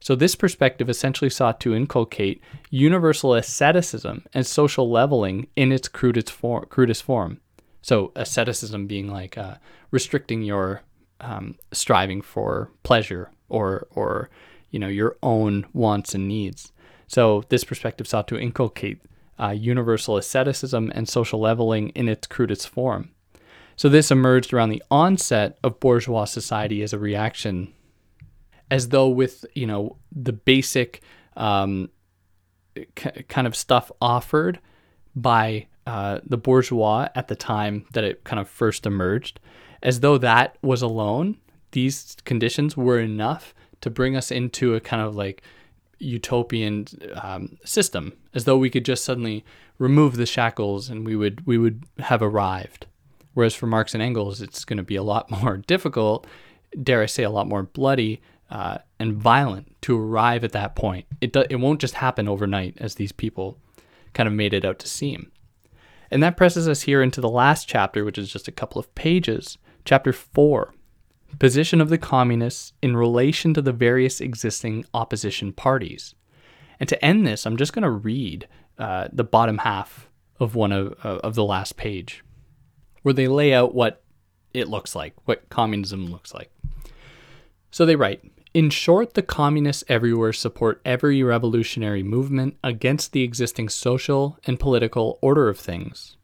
So, 0.00 0.14
this 0.14 0.34
perspective 0.34 0.88
essentially 0.88 1.28
sought 1.28 1.60
to 1.60 1.74
inculcate 1.74 2.42
universal 2.70 3.34
asceticism 3.34 4.24
and 4.32 4.46
social 4.46 4.90
leveling 4.90 5.48
in 5.56 5.72
its 5.72 5.88
crudest, 5.88 6.30
form. 6.30 6.64
Crudest 6.70 7.02
form. 7.02 7.38
So, 7.82 8.12
asceticism 8.16 8.86
being 8.86 9.08
like 9.08 9.36
uh, 9.36 9.56
restricting 9.90 10.40
your 10.40 10.80
um, 11.20 11.56
striving 11.70 12.22
for 12.22 12.70
pleasure 12.82 13.30
or, 13.50 13.86
or 13.90 14.30
you 14.70 14.78
know, 14.78 14.88
your 14.88 15.18
own 15.22 15.66
wants 15.74 16.14
and 16.14 16.26
needs. 16.26 16.72
So, 17.08 17.44
this 17.50 17.62
perspective 17.62 18.08
sought 18.08 18.26
to 18.28 18.38
inculcate 18.38 19.02
uh, 19.38 19.50
universal 19.50 20.16
asceticism 20.16 20.92
and 20.94 21.06
social 21.06 21.40
leveling 21.40 21.90
in 21.90 22.08
its 22.08 22.26
crudest 22.26 22.70
form. 22.70 23.10
So 23.80 23.88
this 23.88 24.10
emerged 24.10 24.52
around 24.52 24.68
the 24.68 24.82
onset 24.90 25.58
of 25.64 25.80
bourgeois 25.80 26.26
society 26.26 26.82
as 26.82 26.92
a 26.92 26.98
reaction, 26.98 27.72
as 28.70 28.90
though 28.90 29.08
with 29.08 29.46
you 29.54 29.66
know 29.66 29.96
the 30.12 30.34
basic 30.34 31.00
um, 31.34 31.88
c- 32.76 33.24
kind 33.30 33.46
of 33.46 33.56
stuff 33.56 33.90
offered 33.98 34.60
by 35.16 35.66
uh, 35.86 36.20
the 36.26 36.36
bourgeois 36.36 37.08
at 37.14 37.28
the 37.28 37.34
time 37.34 37.86
that 37.92 38.04
it 38.04 38.22
kind 38.22 38.38
of 38.38 38.50
first 38.50 38.84
emerged, 38.84 39.40
as 39.82 40.00
though 40.00 40.18
that 40.18 40.58
was 40.60 40.82
alone, 40.82 41.38
these 41.70 42.18
conditions 42.26 42.76
were 42.76 43.00
enough 43.00 43.54
to 43.80 43.88
bring 43.88 44.14
us 44.14 44.30
into 44.30 44.74
a 44.74 44.80
kind 44.80 45.00
of 45.00 45.16
like 45.16 45.40
utopian 45.98 46.86
um, 47.14 47.56
system, 47.64 48.12
as 48.34 48.44
though 48.44 48.58
we 48.58 48.68
could 48.68 48.84
just 48.84 49.04
suddenly 49.04 49.42
remove 49.78 50.18
the 50.18 50.26
shackles 50.26 50.90
and 50.90 51.06
we 51.06 51.16
would 51.16 51.46
we 51.46 51.56
would 51.56 51.84
have 51.98 52.20
arrived. 52.20 52.84
Whereas 53.34 53.54
for 53.54 53.66
Marx 53.66 53.94
and 53.94 54.02
Engels, 54.02 54.42
it's 54.42 54.64
going 54.64 54.78
to 54.78 54.82
be 54.82 54.96
a 54.96 55.02
lot 55.02 55.30
more 55.42 55.56
difficult, 55.56 56.26
dare 56.82 57.02
I 57.02 57.06
say, 57.06 57.22
a 57.22 57.30
lot 57.30 57.48
more 57.48 57.62
bloody 57.62 58.20
uh, 58.50 58.78
and 58.98 59.14
violent 59.14 59.80
to 59.82 59.98
arrive 59.98 60.44
at 60.44 60.52
that 60.52 60.74
point. 60.74 61.06
It 61.20 61.32
do, 61.32 61.44
it 61.48 61.56
won't 61.56 61.80
just 61.80 61.94
happen 61.94 62.28
overnight, 62.28 62.76
as 62.78 62.96
these 62.96 63.12
people 63.12 63.58
kind 64.12 64.26
of 64.26 64.32
made 64.32 64.52
it 64.52 64.64
out 64.64 64.78
to 64.80 64.88
seem. 64.88 65.30
And 66.10 66.22
that 66.22 66.36
presses 66.36 66.68
us 66.68 66.82
here 66.82 67.02
into 67.02 67.20
the 67.20 67.28
last 67.28 67.68
chapter, 67.68 68.04
which 68.04 68.18
is 68.18 68.32
just 68.32 68.48
a 68.48 68.52
couple 68.52 68.80
of 68.80 68.92
pages, 68.94 69.58
chapter 69.84 70.12
four 70.12 70.74
position 71.38 71.80
of 71.80 71.88
the 71.88 71.98
communists 71.98 72.72
in 72.82 72.96
relation 72.96 73.54
to 73.54 73.62
the 73.62 73.72
various 73.72 74.20
existing 74.20 74.84
opposition 74.92 75.52
parties. 75.52 76.14
And 76.80 76.88
to 76.88 77.04
end 77.04 77.26
this, 77.26 77.46
I'm 77.46 77.56
just 77.56 77.72
going 77.72 77.82
to 77.82 77.90
read 77.90 78.48
uh, 78.78 79.08
the 79.12 79.24
bottom 79.24 79.58
half 79.58 80.10
of 80.38 80.54
one 80.54 80.72
of, 80.72 80.94
uh, 81.04 81.18
of 81.22 81.34
the 81.34 81.44
last 81.44 81.76
page, 81.76 82.24
where 83.02 83.14
they 83.14 83.28
lay 83.28 83.52
out 83.52 83.74
what 83.74 84.02
it 84.52 84.68
looks 84.68 84.94
like, 84.94 85.14
what 85.24 85.48
communism 85.48 86.06
looks 86.10 86.34
like. 86.34 86.50
So 87.70 87.86
they 87.86 87.96
write 87.96 88.22
In 88.52 88.70
short, 88.70 89.14
the 89.14 89.22
communists 89.22 89.84
everywhere 89.88 90.32
support 90.32 90.80
every 90.84 91.22
revolutionary 91.22 92.02
movement 92.02 92.56
against 92.64 93.12
the 93.12 93.22
existing 93.22 93.68
social 93.68 94.38
and 94.44 94.58
political 94.58 95.18
order 95.22 95.48
of 95.48 95.58
things. 95.58 96.16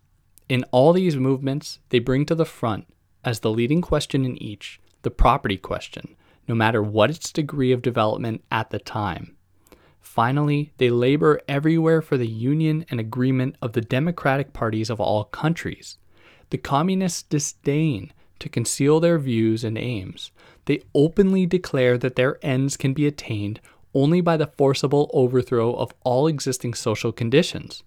In 0.48 0.64
all 0.70 0.92
these 0.92 1.16
movements, 1.16 1.80
they 1.88 1.98
bring 1.98 2.26
to 2.26 2.34
the 2.34 2.44
front, 2.44 2.86
as 3.24 3.40
the 3.40 3.50
leading 3.50 3.80
question 3.80 4.24
in 4.24 4.40
each, 4.40 4.80
the 5.02 5.10
property 5.10 5.56
question, 5.56 6.16
no 6.46 6.54
matter 6.54 6.82
what 6.82 7.10
its 7.10 7.32
degree 7.32 7.72
of 7.72 7.82
development 7.82 8.44
at 8.50 8.70
the 8.70 8.78
time. 8.78 9.36
Finally, 10.00 10.72
they 10.78 10.88
labor 10.88 11.40
everywhere 11.48 12.00
for 12.00 12.16
the 12.16 12.28
union 12.28 12.86
and 12.90 13.00
agreement 13.00 13.56
of 13.60 13.72
the 13.72 13.80
democratic 13.80 14.52
parties 14.52 14.88
of 14.88 15.00
all 15.00 15.24
countries. 15.24 15.98
The 16.50 16.58
communists 16.58 17.22
disdain 17.22 18.12
to 18.38 18.48
conceal 18.48 19.00
their 19.00 19.18
views 19.18 19.64
and 19.64 19.78
aims. 19.78 20.30
They 20.66 20.82
openly 20.94 21.46
declare 21.46 21.96
that 21.98 22.16
their 22.16 22.38
ends 22.44 22.76
can 22.76 22.92
be 22.92 23.06
attained 23.06 23.60
only 23.94 24.20
by 24.20 24.36
the 24.36 24.46
forcible 24.46 25.10
overthrow 25.14 25.74
of 25.74 25.94
all 26.02 26.26
existing 26.26 26.74
social 26.74 27.12
conditions. 27.12 27.82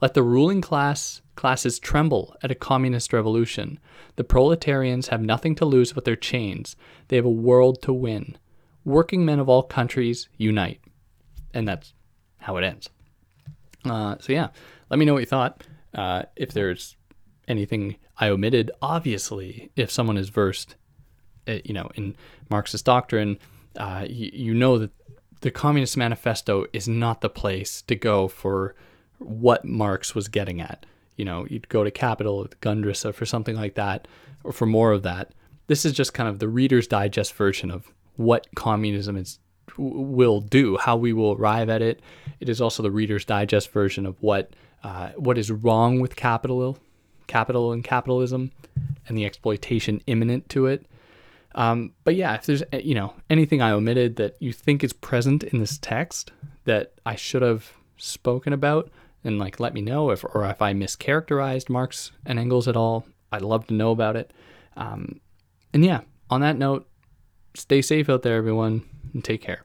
Let 0.00 0.14
the 0.14 0.22
ruling 0.22 0.60
class 0.60 1.20
classes 1.36 1.78
tremble 1.78 2.34
at 2.42 2.50
a 2.50 2.56
communist 2.56 3.12
revolution. 3.12 3.78
The 4.16 4.24
proletarians 4.24 5.08
have 5.08 5.20
nothing 5.20 5.54
to 5.56 5.64
lose 5.64 5.92
but 5.92 6.04
their 6.04 6.16
chains. 6.16 6.74
They 7.08 7.16
have 7.16 7.24
a 7.24 7.30
world 7.30 7.82
to 7.82 7.92
win. 7.92 8.36
Working 8.84 9.24
men 9.24 9.38
of 9.38 9.48
all 9.48 9.62
countries 9.62 10.28
unite. 10.36 10.80
And 11.54 11.68
that's 11.68 11.94
how 12.38 12.56
it 12.56 12.64
ends. 12.64 12.88
Uh, 13.84 14.16
so, 14.20 14.32
yeah, 14.32 14.48
let 14.90 14.98
me 14.98 15.04
know 15.04 15.12
what 15.12 15.20
you 15.20 15.26
thought. 15.26 15.64
Uh, 15.94 16.22
if 16.34 16.52
there's 16.52 16.96
anything 17.48 17.96
I 18.18 18.28
omitted, 18.28 18.70
obviously, 18.80 19.70
if 19.76 19.90
someone 19.90 20.16
is 20.16 20.28
versed, 20.28 20.76
uh, 21.48 21.58
you 21.64 21.74
know, 21.74 21.90
in 21.94 22.16
Marxist 22.50 22.84
doctrine, 22.84 23.38
uh, 23.76 24.06
you, 24.08 24.30
you 24.32 24.54
know 24.54 24.78
that 24.78 24.90
the 25.40 25.50
Communist 25.50 25.96
Manifesto 25.96 26.66
is 26.72 26.88
not 26.88 27.20
the 27.20 27.28
place 27.28 27.82
to 27.82 27.96
go 27.96 28.28
for 28.28 28.74
what 29.18 29.64
Marx 29.64 30.14
was 30.14 30.28
getting 30.28 30.60
at. 30.60 30.86
You 31.16 31.24
know, 31.24 31.46
you'd 31.48 31.68
go 31.68 31.84
to 31.84 31.90
Capital, 31.90 32.46
Grundrisse 32.60 33.12
for 33.14 33.26
something 33.26 33.56
like 33.56 33.74
that, 33.74 34.08
or 34.44 34.52
for 34.52 34.66
more 34.66 34.92
of 34.92 35.02
that. 35.02 35.32
This 35.66 35.84
is 35.84 35.92
just 35.92 36.14
kind 36.14 36.28
of 36.28 36.38
the 36.38 36.48
Reader's 36.48 36.86
Digest 36.86 37.34
version 37.34 37.70
of 37.70 37.92
what 38.16 38.46
communism 38.54 39.16
is 39.16 39.38
will 39.76 40.40
do, 40.40 40.76
how 40.76 40.96
we 40.96 41.12
will 41.12 41.32
arrive 41.32 41.68
at 41.68 41.82
it. 41.82 42.00
It 42.40 42.48
is 42.48 42.60
also 42.60 42.82
the 42.82 42.90
Reader's 42.90 43.24
Digest 43.24 43.70
version 43.70 44.06
of 44.06 44.20
what 44.20 44.54
uh, 44.82 45.10
what 45.16 45.38
is 45.38 45.50
wrong 45.50 46.00
with 46.00 46.16
capital, 46.16 46.78
capital 47.32 47.72
and 47.72 47.82
capitalism, 47.82 48.52
and 49.08 49.16
the 49.16 49.24
exploitation 49.24 50.02
immanent 50.06 50.48
to 50.50 50.66
it. 50.66 50.84
Um, 51.54 51.92
but 52.04 52.14
yeah, 52.14 52.34
if 52.34 52.44
there's 52.46 52.62
you 52.72 52.94
know 52.94 53.14
anything 53.30 53.62
I 53.62 53.70
omitted 53.70 54.16
that 54.16 54.36
you 54.38 54.52
think 54.52 54.84
is 54.84 54.92
present 54.92 55.42
in 55.42 55.58
this 55.58 55.78
text 55.78 56.30
that 56.64 56.92
I 57.06 57.14
should 57.16 57.42
have 57.42 57.72
spoken 57.96 58.52
about, 58.52 58.90
and 59.24 59.38
like 59.38 59.60
let 59.60 59.72
me 59.72 59.80
know 59.80 60.10
if 60.10 60.24
or 60.24 60.44
if 60.46 60.60
I 60.60 60.74
mischaracterized 60.74 61.68
Marx 61.70 62.12
and 62.26 62.38
Engels 62.38 62.68
at 62.68 62.76
all. 62.76 63.06
I'd 63.32 63.42
love 63.42 63.66
to 63.68 63.74
know 63.74 63.92
about 63.92 64.16
it. 64.16 64.30
Um, 64.76 65.20
and 65.72 65.82
yeah, 65.82 66.00
on 66.28 66.42
that 66.42 66.58
note, 66.58 66.86
stay 67.54 67.80
safe 67.80 68.10
out 68.10 68.22
there, 68.22 68.36
everyone, 68.36 68.82
and 69.14 69.24
take 69.24 69.40
care. 69.40 69.64